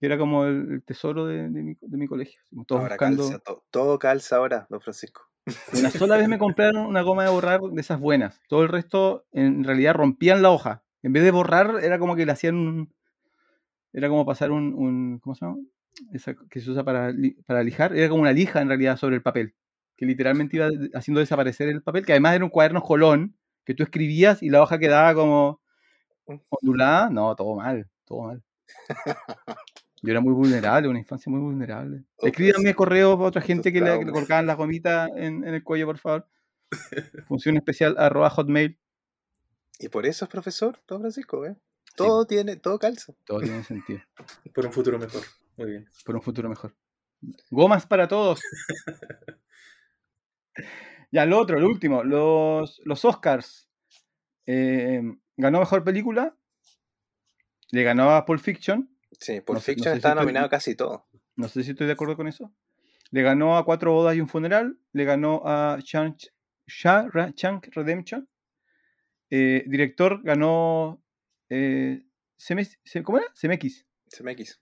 [0.00, 2.40] que era como el, tesoro de, de mi, de mi colegio.
[2.66, 3.22] Todos Ahora buscando.
[3.24, 5.22] calza, to- todo calza ahora, don Francisco.
[5.78, 8.40] Una sola vez me compraron una goma de borrar de esas buenas.
[8.48, 10.82] Todo el resto, en realidad, rompían la hoja.
[11.02, 12.94] En vez de borrar, era como que le hacían un.
[13.92, 14.74] Era como pasar un.
[14.74, 15.58] un- ¿Cómo se llama?
[16.12, 17.12] Esa que se usa para,
[17.46, 17.94] para lijar.
[17.94, 19.54] Era como una lija, en realidad, sobre el papel.
[19.96, 22.04] Que literalmente iba haciendo desaparecer el papel.
[22.04, 23.36] Que además era un cuaderno colón.
[23.64, 25.60] Que tú escribías y la hoja quedaba como
[26.48, 27.10] ondulada.
[27.10, 27.88] No, todo mal.
[28.04, 28.42] Todo mal.
[30.04, 32.04] Yo era muy vulnerable, una infancia muy vulnerable.
[32.18, 35.64] Escríbanme correos a otra gente que le, que le colocaban las gomitas en, en el
[35.64, 36.28] cuello, por favor.
[37.26, 38.78] Función especial arroba hotmail.
[39.78, 41.56] Y por eso es profesor, don Francisco, ¿eh?
[41.96, 43.14] Todo tiene, todo calza.
[43.24, 44.00] Todo tiene sentido.
[44.54, 45.22] Por un futuro mejor.
[45.56, 45.90] Muy bien.
[46.04, 46.74] Por un futuro mejor.
[47.50, 48.40] Gomas para todos.
[51.10, 52.02] Ya, lo otro, lo último.
[52.02, 53.68] Los, los Oscars.
[54.46, 55.00] Eh,
[55.36, 56.36] ganó mejor película.
[57.70, 58.93] Le ganó a Pulp Fiction.
[59.20, 61.06] Sí, por No no Fiction si está estoy- nominado casi todo.
[61.36, 62.52] No sé si estoy de acuerdo con eso.
[63.10, 64.78] Le ganó a Cuatro Bodas y un Funeral.
[64.92, 66.18] Le ganó a Shank,
[66.66, 68.28] Shank Redemption.
[69.30, 71.02] Eh, director ganó.
[71.50, 72.04] Eh,
[73.04, 73.26] ¿Cómo era?
[73.34, 73.86] CMX.
[74.08, 74.60] CMX.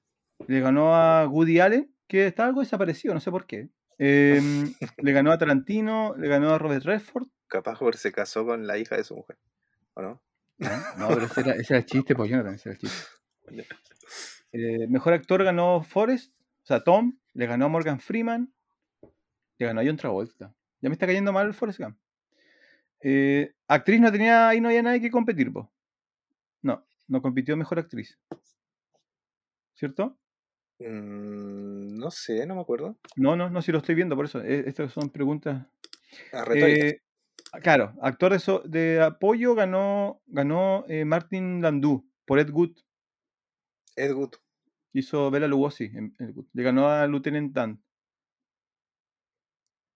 [0.49, 3.71] Le ganó a Woody Allen, que está algo desaparecido, no sé por qué.
[3.99, 7.27] Em, le ganó a Tarantino, le ganó a Robert Redford.
[7.49, 9.39] Capaz porque se casó con la hija de su mujer.
[9.95, 10.23] ¿O no?
[10.59, 13.07] No, no, pero ese era, ese era el chiste, pues Jonathan, ese era el chiste.
[14.53, 18.53] Eh, mejor actor ganó Forrest, o sea, Tom, le ganó a Morgan Freeman,
[19.59, 20.55] le ganó a John Travolta.
[20.81, 21.97] Ya me está cayendo mal Forrest Gump.
[23.01, 25.73] Eh, actriz no tenía, ahí no había nadie que competir, po.
[26.61, 28.19] No, no compitió mejor actriz.
[29.75, 30.19] ¿Cierto?
[30.79, 32.97] Mm, no sé, no me acuerdo.
[33.17, 34.41] No, no, no, si lo estoy viendo, por eso.
[34.43, 35.67] eh, estas son preguntas.
[36.33, 36.45] Ah.
[36.55, 37.01] Eh,
[37.63, 42.79] Claro, actor de, so- de apoyo ganó, ganó eh, Martin Landau por Ed Wood.
[43.95, 44.37] Ed Wood.
[44.93, 45.85] Hizo Bela Lugosi.
[45.95, 46.47] en Wood.
[46.53, 47.83] Le ganó a Lieutenant Dan.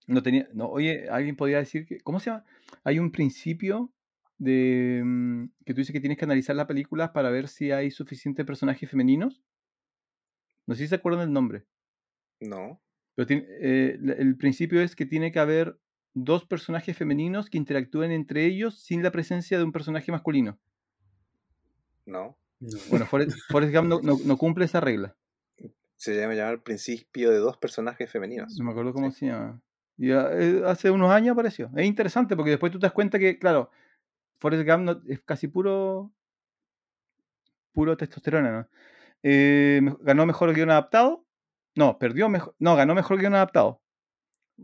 [0.06, 0.48] No tenía.
[0.54, 2.00] No, oye, alguien podría decir que.
[2.00, 2.44] ¿Cómo se llama?
[2.84, 3.92] Hay un principio
[4.38, 7.90] de mm, que tú dices que tienes que analizar las películas para ver si hay
[7.90, 9.42] suficientes personajes femeninos.
[10.66, 11.64] No sé si se acuerdan del nombre.
[12.40, 12.80] No.
[13.14, 15.78] Pero tiene- eh, el principio es que tiene que haber
[16.14, 20.58] dos personajes femeninos que interactúen entre ellos sin la presencia de un personaje masculino.
[22.06, 22.38] No.
[22.60, 22.78] No.
[22.90, 25.14] Bueno, Forrest, Forrest Gump no, no- no cumple esa regla.
[25.96, 28.56] Se llama llamar principio de dos personajes femeninos.
[28.58, 29.60] No me acuerdo cómo se llama.
[29.98, 31.70] Y ah, eh, hace unos años apareció.
[31.76, 33.70] Es interesante porque después tú te das cuenta que, claro,
[34.38, 36.12] Forrest Gump no- es casi puro
[37.72, 38.68] puro testosterona, ¿no?
[39.22, 41.24] Eh, ganó mejor guion adaptado.
[41.74, 42.54] No, perdió mejor.
[42.58, 43.82] No, ganó mejor guion adaptado.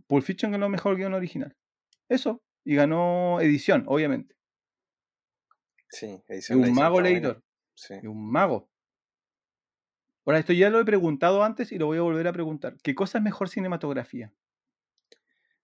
[0.06, 1.54] Pulp Fiction ganó mejor guion original.
[2.08, 2.42] Eso.
[2.64, 4.34] Y ganó edición, obviamente.
[5.90, 6.58] Sí, edición.
[6.58, 7.42] la un edición mago leidor.
[7.74, 7.94] Sí.
[7.94, 8.68] Es un mago.
[10.24, 12.76] Ahora, esto ya lo he preguntado antes y lo voy a volver a preguntar.
[12.82, 14.32] ¿Qué cosa es mejor cinematografía?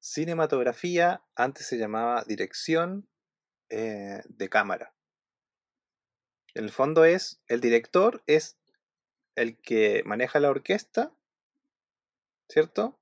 [0.00, 3.08] Cinematografía antes se llamaba dirección
[3.68, 4.94] eh, de cámara.
[6.54, 8.58] En el fondo es, el director es
[9.36, 11.12] el que maneja la orquesta,
[12.48, 12.98] ¿cierto?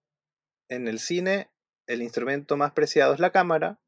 [0.69, 1.51] En el cine
[1.87, 3.81] el instrumento más preciado es la cámara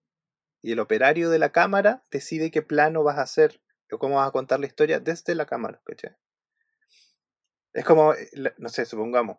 [0.63, 3.61] y el operario de la cámara decide qué plano vas a hacer
[3.97, 6.17] cómo vas a contar la historia desde la cámara, ¿cachai?
[7.73, 8.29] Es como, eh,
[8.59, 9.39] no sé, supongamos,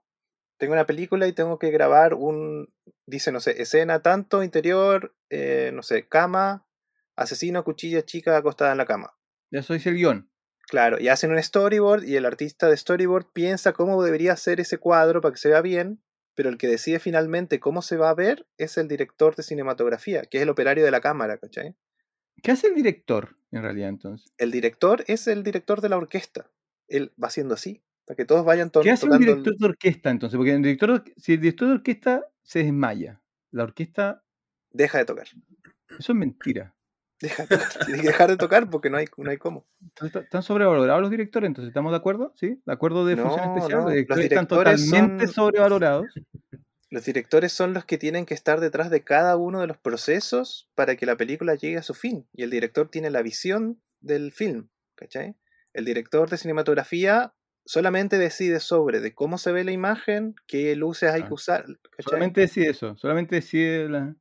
[0.59, 2.73] tengo una película y tengo que grabar un,
[3.05, 6.67] dice, no sé, escena tanto, interior, eh, no sé, cama,
[7.15, 9.17] asesino, cuchilla chica acostada en la cama.
[9.51, 10.29] Eso dice el guion.
[10.67, 14.77] Claro, y hacen un storyboard y el artista de storyboard piensa cómo debería ser ese
[14.77, 16.03] cuadro para que se vea bien,
[16.35, 20.23] pero el que decide finalmente cómo se va a ver es el director de cinematografía,
[20.23, 21.75] que es el operario de la cámara, ¿cachai?
[22.41, 24.31] ¿Qué hace el director en realidad entonces?
[24.37, 26.49] El director es el director de la orquesta.
[26.87, 29.57] Él va haciendo así, para que todos vayan to- ¿Qué hace un tocando el- director
[29.59, 30.37] de orquesta entonces?
[30.37, 33.21] Porque el director, de- si el director de orquesta se desmaya,
[33.51, 34.23] la orquesta,
[34.71, 35.27] Deja de tocar.
[35.99, 36.75] eso es mentira.
[37.21, 37.69] Deja de tocar.
[37.97, 39.67] Tiene que dejar de tocar porque no hay, no hay cómo.
[39.81, 41.47] Entonces, ¿está- ¿Están sobrevalorados los directores?
[41.47, 42.33] Entonces, ¿estamos de acuerdo?
[42.37, 42.61] ¿Sí?
[42.65, 43.71] ¿De acuerdo de función especial?
[43.71, 46.07] no, Los los directores están totalmente son- sobrevalorados.
[46.91, 50.69] Los directores son los que tienen que estar detrás de cada uno de los procesos
[50.73, 52.27] para que la película llegue a su fin.
[52.33, 55.35] Y el director tiene la visión del film, ¿cachai?
[55.73, 57.33] El director de cinematografía
[57.63, 62.03] solamente decide sobre de cómo se ve la imagen, qué luces hay que usar, ¿cachai?
[62.03, 62.97] Solamente decide eso.
[62.97, 64.15] Solamente decide la...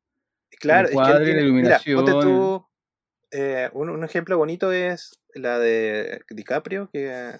[0.60, 2.04] Claro, es que él encuadre, la mira, iluminación.
[2.04, 2.66] tú,
[3.30, 7.38] eh, un, un ejemplo bonito es la de DiCaprio, que...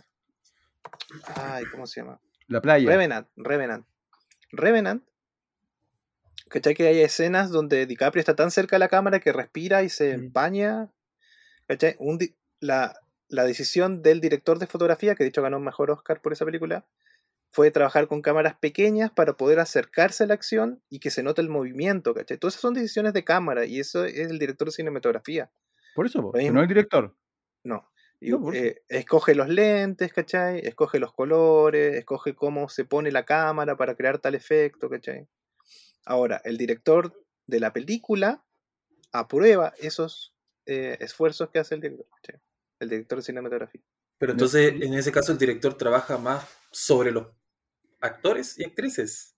[1.35, 2.19] Ay, ¿cómo se llama?
[2.47, 2.89] La playa.
[2.89, 3.87] Revenant, Revenant.
[4.53, 5.08] Revenant.
[6.49, 6.75] ¿Cachai?
[6.75, 10.13] Que hay escenas donde DiCaprio está tan cerca de la cámara que respira y se
[10.13, 10.91] empaña.
[11.67, 11.97] ¿Cachai?
[11.99, 12.95] Un di- la,
[13.29, 16.45] la decisión del director de fotografía, que de hecho ganó un mejor Oscar por esa
[16.45, 16.87] película,
[17.51, 21.41] fue trabajar con cámaras pequeñas para poder acercarse a la acción y que se note
[21.41, 22.37] el movimiento, ¿cachai?
[22.39, 25.51] Todas esas son decisiones de cámara y eso es el director de cinematografía.
[25.95, 26.55] Por eso, po, Lo pero mismo.
[26.57, 27.15] no el director.
[27.65, 27.89] No.
[28.21, 28.65] Y, No, por eso.
[28.65, 30.59] eh, escoge los lentes, ¿cachai?
[30.61, 35.27] Escoge los colores, escoge cómo se pone la cámara para crear tal efecto, ¿cachai?
[36.09, 38.43] Ahora, el director de la película
[39.13, 42.41] aprueba esos eh, esfuerzos que hace el director.
[42.81, 43.83] El director de cinematografía.
[44.17, 47.27] Pero entonces, en ese caso, el director trabaja más sobre los
[48.01, 49.37] actores y actrices.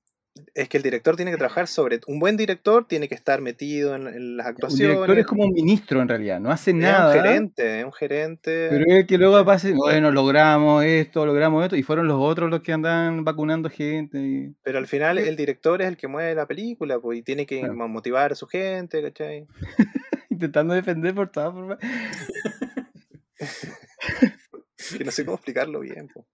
[0.55, 2.01] Es que el director tiene que trabajar sobre...
[2.07, 4.97] Un buen director tiene que estar metido en, en las Un actuaciones.
[4.97, 6.39] director es como un ministro en realidad.
[6.41, 7.09] No hace es nada.
[7.17, 8.69] un gerente, es un gerente.
[8.71, 12.61] Pero es que luego pasa, bueno, logramos esto, logramos esto, y fueron los otros los
[12.61, 14.19] que andan vacunando gente.
[14.19, 17.45] y- Pero al final el director es el que mueve la película, pues, y tiene
[17.45, 19.47] que motivar a su gente, ¿cachai?
[20.31, 21.79] intentando defender por todas formas.
[24.99, 26.09] Que no sé cómo explicarlo bien.
[26.09, 26.27] po.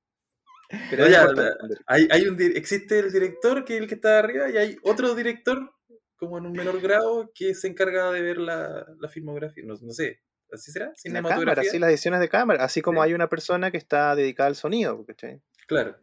[0.91, 1.57] Pero ya, la-
[1.87, 5.15] hay, hay un, existe el director, que es el que está arriba, y hay otro
[5.15, 5.73] director,
[6.17, 9.63] como en un menor grado, que se encarga de ver la, la filmografía.
[9.67, 10.21] No, no sé,
[10.53, 10.87] ¿así será?
[10.87, 11.01] La cámara,
[11.37, 11.71] Cinematografía.
[11.71, 13.09] sí, las ediciones de cámara, así como Sí.
[13.09, 15.41] hay una persona que está dedicada al sonido, ¿cachai?
[15.67, 15.97] Claro.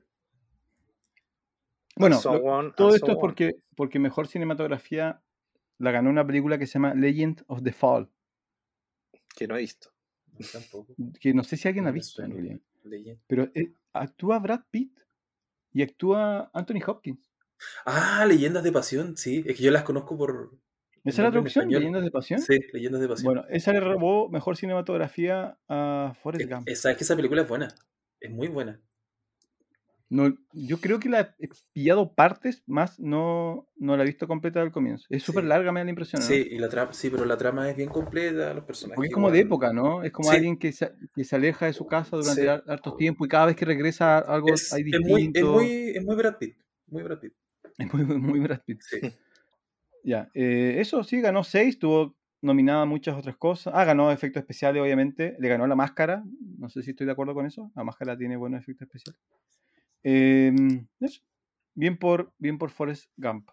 [1.96, 5.22] Bueno, And so lo- on, todo esto so es porque, porque mejor cinematografía
[5.78, 8.10] la ganó una película que se llama Legend of the Fall,
[9.36, 9.90] Que no he visto.
[10.52, 10.96] Tampoco.
[11.20, 12.60] que no sé si alguien No ha visto en realidad.
[13.28, 15.00] Pero eh, actúa Brad Pitt
[15.72, 17.30] y actúa Anthony Hopkins.
[17.86, 19.44] Ah, Leyendas de Pasión, sí.
[19.46, 20.52] Es que yo las conozco por.
[21.04, 21.70] ¿Esa es la traducción?
[21.70, 22.40] ¿Leyendas de Pasión?
[22.40, 23.34] Sí, Leyendas de Pasión.
[23.34, 26.68] Bueno, esa le robó mejor cinematografía a Forrest Gump.
[26.68, 27.68] eh, Sabes que esa película es buena.
[28.20, 28.80] Es muy buena.
[30.14, 34.62] No, yo creo que la he pillado partes, más no, no la he visto completa
[34.62, 35.08] al comienzo.
[35.10, 35.50] Es súper Sí.
[35.50, 36.22] larga, me da la impresión.
[36.22, 36.28] ¿no?
[36.28, 38.96] Sí, y la trama, sí, pero la trama es bien completa, los personajes.
[38.96, 40.04] Porque es como de época, ¿no?
[40.04, 40.36] Es como Sí.
[40.36, 42.48] alguien que se, que se aleja de su casa durante Sí.
[42.48, 45.52] har- hartos tiempos y cada vez que regresa algo Es, hay es muy, es, distinto.
[45.54, 46.58] muy, es muy Brad Pitt.
[46.88, 47.34] Muy Brad Pitt.
[47.80, 48.82] Es muy, muy, Brad Pitt.
[48.82, 49.00] Sí.
[50.06, 53.74] Ya, eh, eso sí, ganó 6, tuvo nominada muchas otras cosas.
[53.76, 55.36] Ah, ganó efectos especiales, obviamente.
[55.40, 56.24] Le ganó la máscara.
[56.60, 57.72] No sé si estoy de acuerdo con eso.
[57.74, 59.22] La máscara tiene buenos efectos especiales.
[60.04, 60.88] Em.
[61.76, 63.50] Bien por, bien por Forrest Gump.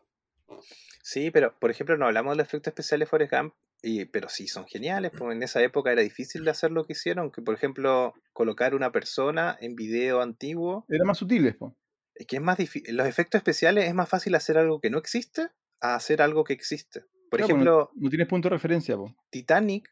[1.03, 4.29] Sí, pero por ejemplo no hablamos de los efectos especiales de Forrest Gump, y, pero
[4.29, 7.41] sí son geniales, porque en esa época era difícil de hacer lo que hicieron, que
[7.41, 11.75] por ejemplo colocar una persona en video antiguo, Era más sutiles, po.
[12.15, 14.99] es que es más difícil, los efectos especiales es más fácil hacer algo que no
[14.99, 15.49] existe
[15.81, 17.05] a hacer algo que existe.
[17.31, 19.15] Por Claro, ejemplo, no, no tienes punto de referencia, po.
[19.31, 19.89] Titanic,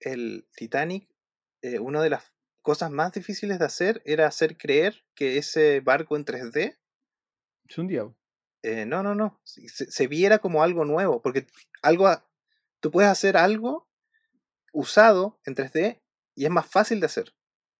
[0.00, 1.08] el Titanic,
[1.62, 2.24] eh, una de las
[2.62, 6.78] cosas más difíciles de hacer era hacer creer que ese barco en 3D
[7.68, 8.16] Es un.
[8.62, 9.40] Eh, no, no, no.
[9.44, 11.22] Se, viera como algo nuevo.
[11.22, 11.46] Porque
[11.82, 12.06] algo.
[12.06, 12.26] a-
[12.80, 13.88] Tú puedes hacer algo
[14.72, 16.00] usado en 3D
[16.34, 17.34] y es más fácil de hacer.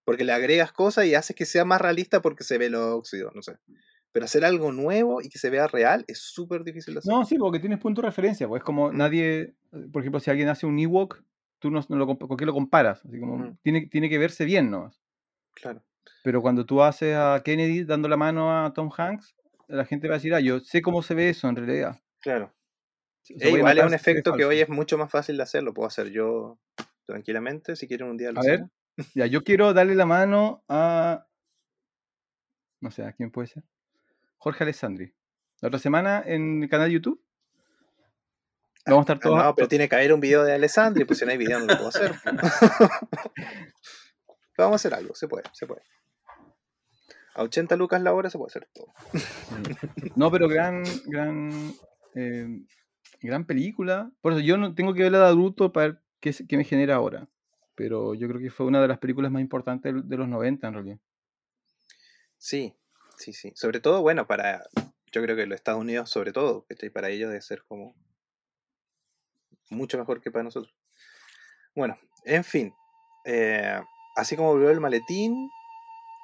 [0.05, 3.31] Porque le agregas cosas y haces que sea más realista porque se ve el óxido,
[3.35, 3.57] no sé.
[4.13, 7.13] Pero hacer algo nuevo y que se vea real es súper difícil de hacer.
[7.13, 9.55] No, sí, porque tienes punto de referencia, pues es como nadie,
[9.93, 11.23] por ejemplo, si alguien hace un Ewok,
[11.61, 13.05] tú no, no lo, ¿con qué lo comparas?
[13.05, 14.91] Así como, tiene, tiene que verse bien, ¿no?
[15.55, 15.83] Claro.
[16.25, 19.37] Pero cuando tú haces a Kennedy dando la mano a Tom Hanks,
[19.69, 22.01] la gente va a decir, ah, yo sé cómo se ve eso en realidad.
[22.21, 22.53] Claro.
[23.23, 25.63] Se- se puede igual es un efecto que hoy es mucho más fácil de hacer.
[25.63, 26.59] Lo puedo hacer yo
[27.07, 27.77] tranquilamente.
[27.77, 28.65] Si quieren un día lo A ver,
[29.15, 31.27] ya, yo quiero darle la mano a.
[32.81, 33.63] No sé, ¿a quién puede ser?
[34.39, 35.15] Jorge Alessandri.
[35.61, 37.23] La otra semana en el canal de YouTube.
[38.87, 39.45] Vamos a estar Ah, todos.
[39.45, 41.67] no, pero tiene que haber un video de Alessandri, pues si no hay video no
[41.67, 42.15] lo puedo hacer.
[44.59, 45.83] Vamos a hacer algo, se puede, se puede.
[47.35, 48.89] A 80 lucas la hora se puede hacer todo.
[50.17, 51.73] No, pero gran, gran,
[52.15, 52.47] eh,
[53.23, 54.11] gran película.
[54.21, 57.29] Por eso yo no tengo que verla de adulto para ver qué, me genera ahora.
[57.75, 60.75] Pero yo creo que fue una de las películas más importantes de los 90 en
[60.75, 60.99] realidad.
[62.37, 62.75] Sí,
[63.17, 63.53] sí, sí.
[63.55, 64.63] Sobre todo, bueno, para.
[65.13, 67.95] Yo creo que los Estados Unidos, sobre todo, para ellos debe ser como.
[69.71, 70.75] Mucho mejor que para nosotros.
[71.75, 72.75] Bueno, en fin.
[73.25, 73.81] eh,
[74.17, 75.51] así como volvió el maletín,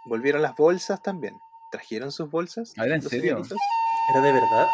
[0.06, 1.35] volvieron las bolsas también.
[1.70, 2.74] ¿Trajeron sus bolsas?
[2.77, 3.36] ¿era en serio?
[3.36, 3.59] señoritos?
[4.10, 4.68] ¿Era de verdad?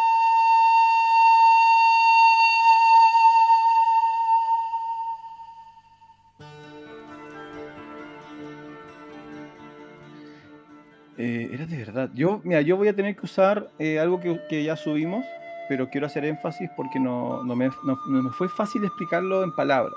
[11.18, 12.10] Eh, era de verdad.
[12.14, 15.24] Yo, mira, yo voy a tener que usar eh, algo que, que ya subimos,
[15.72, 19.94] pero quiero hacer énfasis porque no, no me, no- me fue fácil explicarlo en palabras.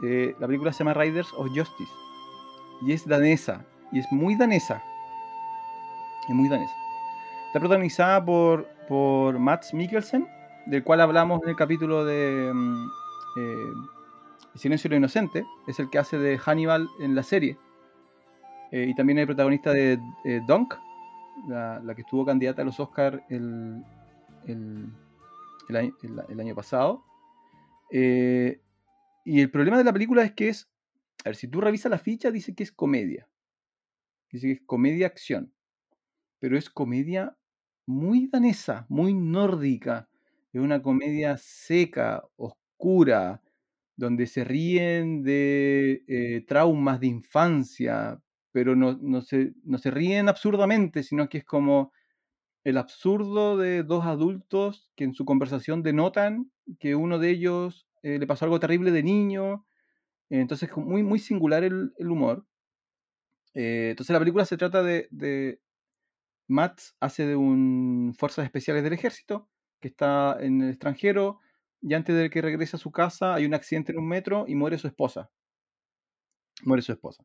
[0.00, 1.90] Eh, la película se llama Riders of Justice
[2.82, 4.80] y es danesa y es muy danesa.
[6.28, 6.72] Es muy danesa.
[7.48, 10.28] Está protagonizada por, por Mats Mikkelsen,
[10.66, 12.86] del cual hablamos en el capítulo de mm,
[13.38, 13.72] eh,
[14.54, 15.44] Silencio de lo Inocente.
[15.66, 17.58] Es el que hace de Hannibal en la serie.
[18.70, 20.72] Eh, y también el protagonista de eh, Dunk,
[21.48, 23.82] la, la que estuvo candidata a los Oscars el,
[25.68, 27.04] el año, pasado.
[27.90, 28.60] Eh,
[29.24, 30.70] y el problema de la película es que es,
[31.24, 33.28] a ver, si tú revisas la ficha, dice que es comedia.
[34.30, 35.52] Dice que es comedia-acción.
[36.38, 37.36] Pero es comedia
[37.86, 40.08] muy danesa, muy nórdica.
[40.52, 43.42] Es una comedia seca, oscura,
[43.96, 48.20] donde se ríen de eh, traumas de infancia,
[48.52, 51.92] pero no, no se, no se ríen absurdamente, sino que es como
[52.66, 58.18] el absurdo de dos adultos que en su conversación denotan que uno de ellos eh,
[58.18, 59.64] le pasó algo terrible de niño.
[60.30, 62.44] Entonces, muy, muy singular el, el humor.
[63.54, 65.60] Eh, entonces, la película se trata de, de
[66.48, 69.48] Matt hace de un fuerzas especiales del ejército
[69.78, 71.38] que está en el extranjero
[71.80, 74.56] y antes de que regrese a su casa hay un accidente en un metro y
[74.56, 75.30] muere su esposa.
[76.64, 77.24] Muere su esposa.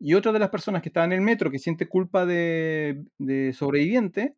[0.00, 3.52] Y otra de las personas que está en el metro que siente culpa de, de
[3.52, 4.34] sobreviviente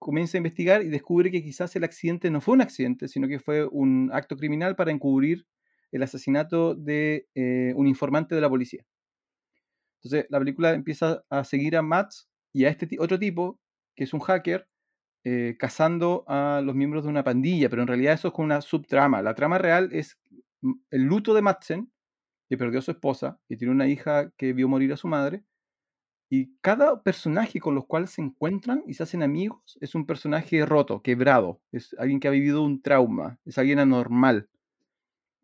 [0.00, 3.38] comienza a investigar y descubre que quizás el accidente no fue un accidente, sino que
[3.38, 5.46] fue un acto criminal para encubrir
[5.92, 8.84] el asesinato de eh, un informante de la policía.
[10.02, 12.12] Entonces la película empieza a seguir a Matt
[12.52, 13.60] y a este otro tipo,
[13.94, 14.66] que es un hacker,
[15.22, 18.62] eh, cazando a los miembros de una pandilla, pero en realidad eso es como una
[18.62, 19.20] subtrama.
[19.20, 20.18] La trama real es
[20.90, 21.92] el luto de Madsen,
[22.48, 25.44] que perdió a su esposa y tiene una hija que vio morir a su madre.
[26.30, 30.64] Y cada personaje con los cuales se encuentran y se hacen amigos es un personaje
[30.64, 34.48] roto, quebrado, es alguien que ha vivido un trauma, es alguien anormal.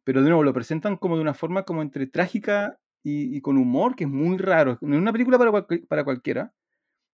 [0.05, 3.95] Pero de nuevo lo presentan como de una forma como entre trágica y, con humor,
[3.95, 4.73] que es muy raro.
[4.73, 6.53] Es una película para, para cualquiera,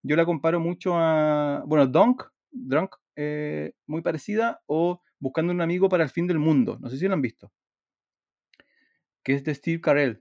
[0.02, 5.88] yo la comparo mucho a, bueno, Dunk, Drunk, eh, muy parecida, o Buscando un amigo
[5.88, 6.78] para el fin del mundo.
[6.80, 7.52] No sé si lo han visto.
[9.22, 10.20] Que es de Steve Carell.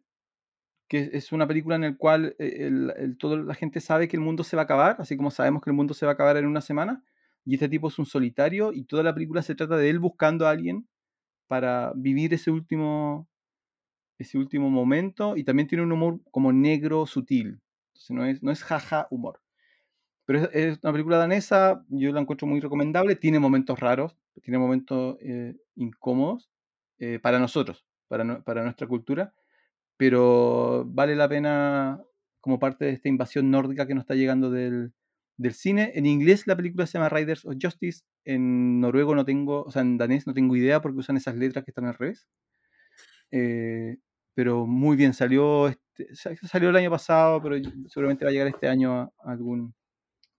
[0.91, 2.69] Que es una película en la cual eh,
[3.17, 5.69] toda la gente sabe que el mundo se va a acabar, así como sabemos que
[5.69, 7.01] el mundo se va a acabar en una semana.
[7.45, 10.45] Y este tipo es un solitario y toda la película se trata de él buscando
[10.45, 10.89] a alguien
[11.47, 13.29] para vivir ese último,
[14.19, 15.37] ese último momento.
[15.37, 17.61] Y también tiene un humor como negro, sutil.
[17.93, 19.39] Entonces no es, no es jaja humor.
[20.25, 25.15] Pero es, una película danesa, yo la encuentro muy recomendable, tiene momentos raros, tiene momentos
[25.21, 26.49] eh, incómodos
[26.99, 29.33] eh, para nosotros, para, para nuestra cultura,
[30.01, 32.03] pero vale la pena
[32.39, 34.93] como parte de esta invasión nórdica que nos está llegando del,
[35.51, 35.91] cine.
[35.93, 39.83] En inglés la película se llama Riders of Justice, en noruego no tengo, o sea,
[39.83, 42.27] en danés no tengo idea porque usan esas letras que están al revés.
[43.29, 43.97] Eh,
[44.33, 48.69] pero muy bien, salió, este, salió el año pasado, pero seguramente va a llegar este
[48.69, 49.75] año a algún,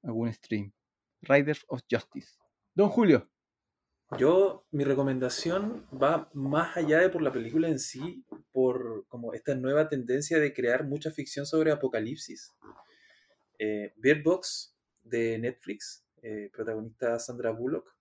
[0.03, 0.73] algún stream.
[1.21, 2.37] Riders of Justice.
[2.75, 3.31] Don Julio.
[4.19, 9.55] Yo, mi recomendación va más allá de por la película en sí, por como esta
[9.55, 12.53] nueva tendencia de crear mucha ficción sobre apocalipsis.
[13.59, 17.97] Eh, Bird Box de Netflix, eh, protagonista Sandra Bullock,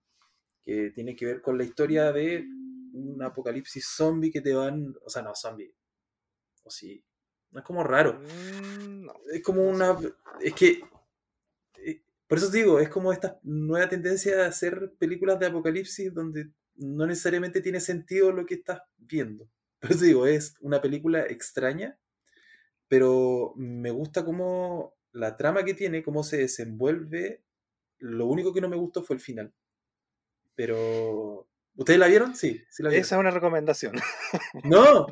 [0.62, 2.44] que tiene que ver con la historia de
[2.92, 5.74] un apocalipsis zombie que te van, o sea, no zombie,
[6.62, 7.02] o sí,
[7.50, 9.96] no es como raro, mm, es como una,
[10.40, 10.82] es que
[12.32, 17.04] por eso digo, es como esta nueva tendencia de hacer películas de apocalipsis donde no
[17.04, 19.50] necesariamente tiene sentido lo que estás viendo.
[19.78, 21.98] Por eso digo, es una película extraña,
[22.88, 27.42] pero me gusta cómo la trama que tiene, cómo se desenvuelve.
[27.98, 29.52] Lo único que no me gustó fue el final.
[30.54, 31.46] Pero.
[31.76, 32.34] ¿Ustedes la vieron?
[32.34, 33.04] Sí, sí la vieron.
[33.04, 33.92] Esa es una recomendación.
[34.64, 35.06] No.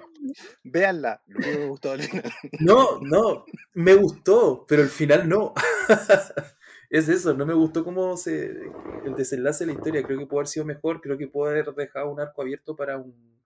[0.65, 1.23] Véanla.
[1.27, 2.33] No me gustó el final.
[2.61, 3.45] No, no.
[3.75, 5.53] Me gustó, pero el final no.
[6.91, 8.47] es eso, no me gustó cómo se,
[9.05, 11.73] el desenlace de la historia, creo que puede haber sido mejor, creo que puede haber
[11.75, 13.41] dejado un arco abierto para un,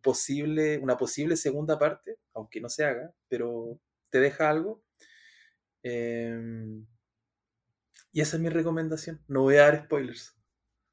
[0.00, 4.80] posible, una posible segunda parte, aunque no se haga, pero te deja algo.
[5.82, 6.86] Em,
[8.12, 10.36] y esa es mi recomendación, no voy a dar spoilers.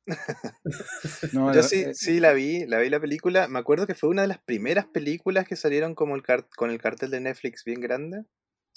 [1.34, 3.48] Yo sí, eh, sí la vi, la vi la película.
[3.49, 6.24] Me acuerdo que fue una de las primeras películas que salieron como el
[6.56, 8.24] con el cartel de Netflix bien grande.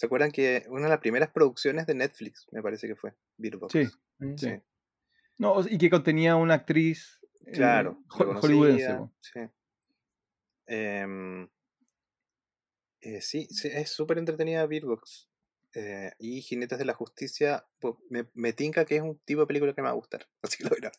[0.01, 3.71] ¿Se acuerdan que una de las primeras producciones de Netflix, me parece que fue, Beatbox?
[3.71, 3.87] Sí,
[4.19, 4.49] mm, sí.
[5.37, 8.99] No, y que contenía una actriz eh, claro, hollywoodense.
[9.21, 9.41] Sí.
[10.69, 11.47] Em,
[13.03, 15.29] eh, sí, sí, es súper entretenida Beatbox.
[15.75, 17.67] Eh, y Jinetes de la Justicia,
[18.09, 20.27] me, me, tinca que es un tipo de película que me va a gustar.
[20.43, 20.97] Así que lo verás.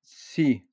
[0.00, 0.66] Sí,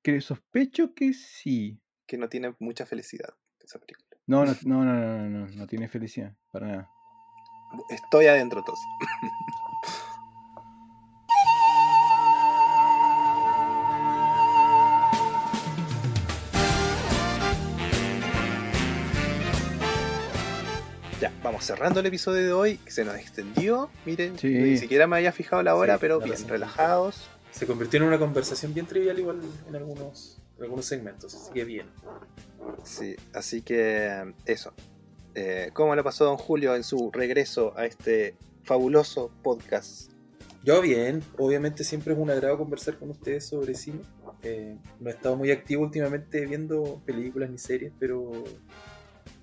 [0.00, 1.78] que sospecho que sí.
[2.06, 4.11] Que no tiene mucha felicidad esa película.
[4.26, 6.90] No, no, no, no, no, no, no tiene felicidad, para nada.
[7.90, 8.84] Estoy adentro entonces.
[21.20, 23.88] Ya, vamos cerrando el episodio de hoy, que se nos extendió.
[24.04, 27.28] Miren, ni siquiera me había fijado la hora, pero bien, relajados.
[27.52, 31.86] Se convirtió en una conversación bien trivial igual en algunos, algunos segmentos, así que bien.
[32.84, 34.72] Sí, así que eso.
[35.34, 40.12] Eh, ¿Cómo le pasó don Julio en su regreso a este fabuloso podcast?
[40.64, 44.00] Yo bien, obviamente siempre es un agrado conversar con ustedes sobre cine.
[44.42, 48.30] Eh, no he estado muy activo últimamente viendo películas ni series, pero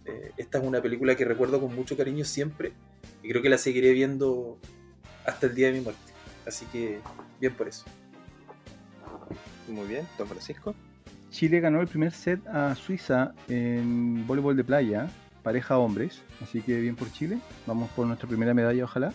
[0.05, 2.73] eh, esta es una película que recuerdo con mucho cariño siempre
[3.21, 4.59] y creo que la seguiré viendo
[5.25, 6.13] hasta el día de mi muerte.
[6.45, 6.99] Así que
[7.39, 7.85] bien por eso.
[9.67, 10.73] Muy bien, don Francisco.
[11.30, 15.10] Chile ganó el primer set a Suiza en voleibol de playa,
[15.43, 17.39] pareja hombres, así que bien por Chile.
[17.65, 19.14] Vamos por nuestra primera medalla, ojalá.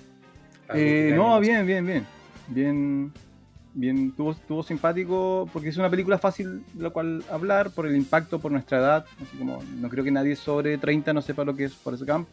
[0.75, 2.07] Eh, no, bien, bien, bien.
[2.49, 3.13] Bien,
[3.75, 8.39] bien, tuvo, simpático, porque es una película fácil de la cual hablar, por el impacto,
[8.39, 9.07] por nuestra edad.
[9.21, 12.29] Así como, no creo que nadie sobre 30 no sepa lo que es Forrest Gump.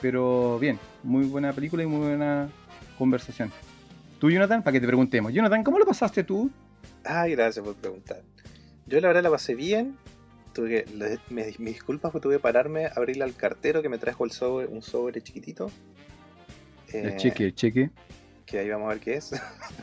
[0.00, 2.48] Pero bien, muy buena película y muy buena
[2.96, 3.50] conversación.
[4.18, 5.32] Tú, Jonathan, para que te preguntemos.
[5.32, 6.50] Jonathan, ¿cómo lo pasaste tú?
[7.04, 8.22] Ay, gracias por preguntar.
[8.88, 9.98] Yo la verdad la pasé bien.
[10.54, 14.24] Tuve que, me, mis disculpas porque tuve que pararme, abrirle al cartero que me trajo
[14.24, 15.70] el sobre, un sobre chiquitito.
[16.92, 17.90] el cheque, el cheque.
[18.46, 19.30] Que ahí vamos a ver qué es.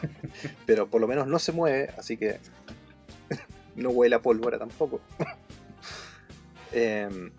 [0.66, 2.40] Pero por lo menos no se mueve, así que
[3.76, 5.02] no huele a pólvora tampoco.
[6.78, 7.32] Em,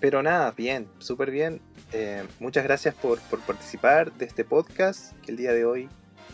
[0.00, 1.60] pero nada, bien, súper bien.
[1.92, 5.90] Em, muchas gracias por, por, participar de este podcast que el día de hoy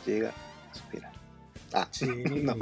[0.06, 0.30] llega
[0.70, 1.12] a su final.
[1.72, 1.88] Ah,
[2.44, 2.54] no,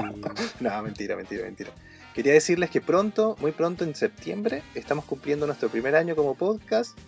[0.61, 1.71] no, mentira, mentira, mentira.
[2.17, 6.99] Quería decirles que pronto, muy pronto en septiembre, estamos cumpliendo nuestro primer año como podcast.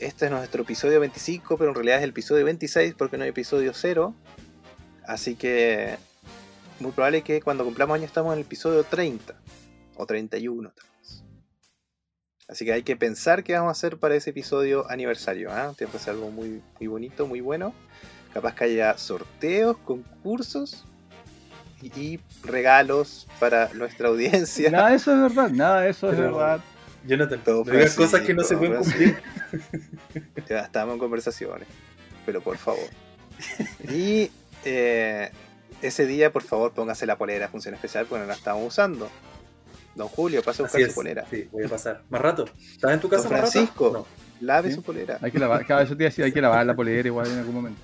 [0.00, 3.30] este es nuestro episodio 25, pero en realidad es el episodio 26 porque no hay
[3.30, 4.12] episodio 0.
[5.06, 5.96] Así que
[6.80, 9.40] muy probable que cuando cumplamos años estamos en el episodio 30
[9.94, 11.22] o 31 tal vez.
[12.48, 15.52] Así que hay que pensar qué vamos a hacer para ese episodio aniversario.
[15.52, 15.72] ¿ah?
[15.78, 17.72] Tiene que ser algo muy, muy bonito, muy bueno.
[18.32, 20.84] Capaz que haya sorteos, concursos
[21.84, 24.70] y, regalos para nuestra audiencia.
[24.70, 26.60] Nada de eso es verdad, nada de eso es Pero- verdad.
[27.06, 29.18] Jonathan, Todo no digas cosas que no se pueden cumplir.
[30.48, 31.68] Ya estamos en conversaciones,
[32.24, 32.88] pero por favor.
[33.92, 34.30] Y
[34.64, 35.30] eh,
[35.82, 39.10] ese día, por favor, póngase la polera función especial porque no la estamos usando.
[39.94, 40.88] Don Julio, pase a Así buscar es.
[40.88, 41.26] su polera.
[41.30, 42.02] Sí, voy a pasar.
[42.08, 42.46] ¿Más rato?
[42.58, 43.52] ¿Estás en tu casa Don más rato?
[43.52, 43.90] Francisco.
[43.92, 44.06] No.
[44.40, 44.74] Lave ¿Sí?
[44.76, 45.18] su polera.
[45.20, 47.30] Hay que lavar, cada vez te iba a decir, hay que lavar la polera igual
[47.30, 47.80] en algún momento.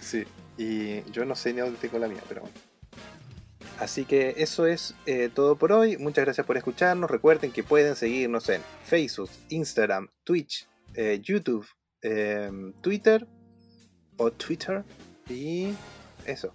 [0.00, 0.24] Sí,
[0.56, 2.56] y yo no sé ni dónde tengo la mía, pero bueno.
[3.78, 5.96] Así que eso es eh, todo por hoy.
[5.96, 7.10] Muchas gracias por escucharnos.
[7.10, 11.66] Recuerden que pueden seguirnos en Facebook, Instagram, Twitch, eh, YouTube,
[12.02, 12.50] eh,
[12.80, 13.26] Twitter
[14.16, 14.84] o Twitter
[15.28, 15.74] y
[16.26, 16.54] eso.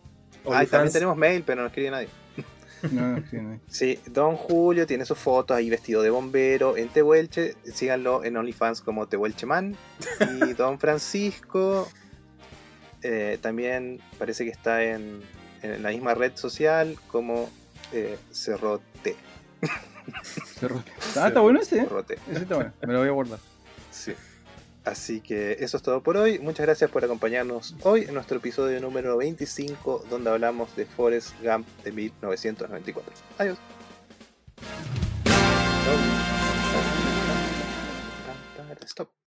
[0.49, 2.10] Ah, y también tenemos mail, pero no escribe nadie.
[2.91, 3.60] No, no, sí, no.
[3.68, 7.56] Sí, Don Julio tiene sus fotos ahí vestido de bombero en Tehuelche.
[7.73, 9.76] Síganlo en OnlyFans como Tehuelcheman.
[10.19, 11.88] Y Don Francisco
[13.02, 15.22] eh, también parece que está en,
[15.61, 17.49] en la misma red social como
[17.91, 19.15] eh, Cerrote.
[20.59, 20.84] Cerró.
[21.15, 21.84] Ah, está bueno ese, ¿eh?
[21.84, 22.19] Cerrote.
[22.29, 23.39] Ese está bueno, me lo voy a guardar.
[23.91, 24.13] Sí.
[24.85, 26.39] Así que eso es todo por hoy.
[26.39, 31.67] Muchas gracias por acompañarnos hoy en nuestro episodio número 25, donde hablamos de Forrest Gump
[31.84, 33.13] de 1994.
[33.38, 33.57] Adiós.
[38.85, 39.17] Stop.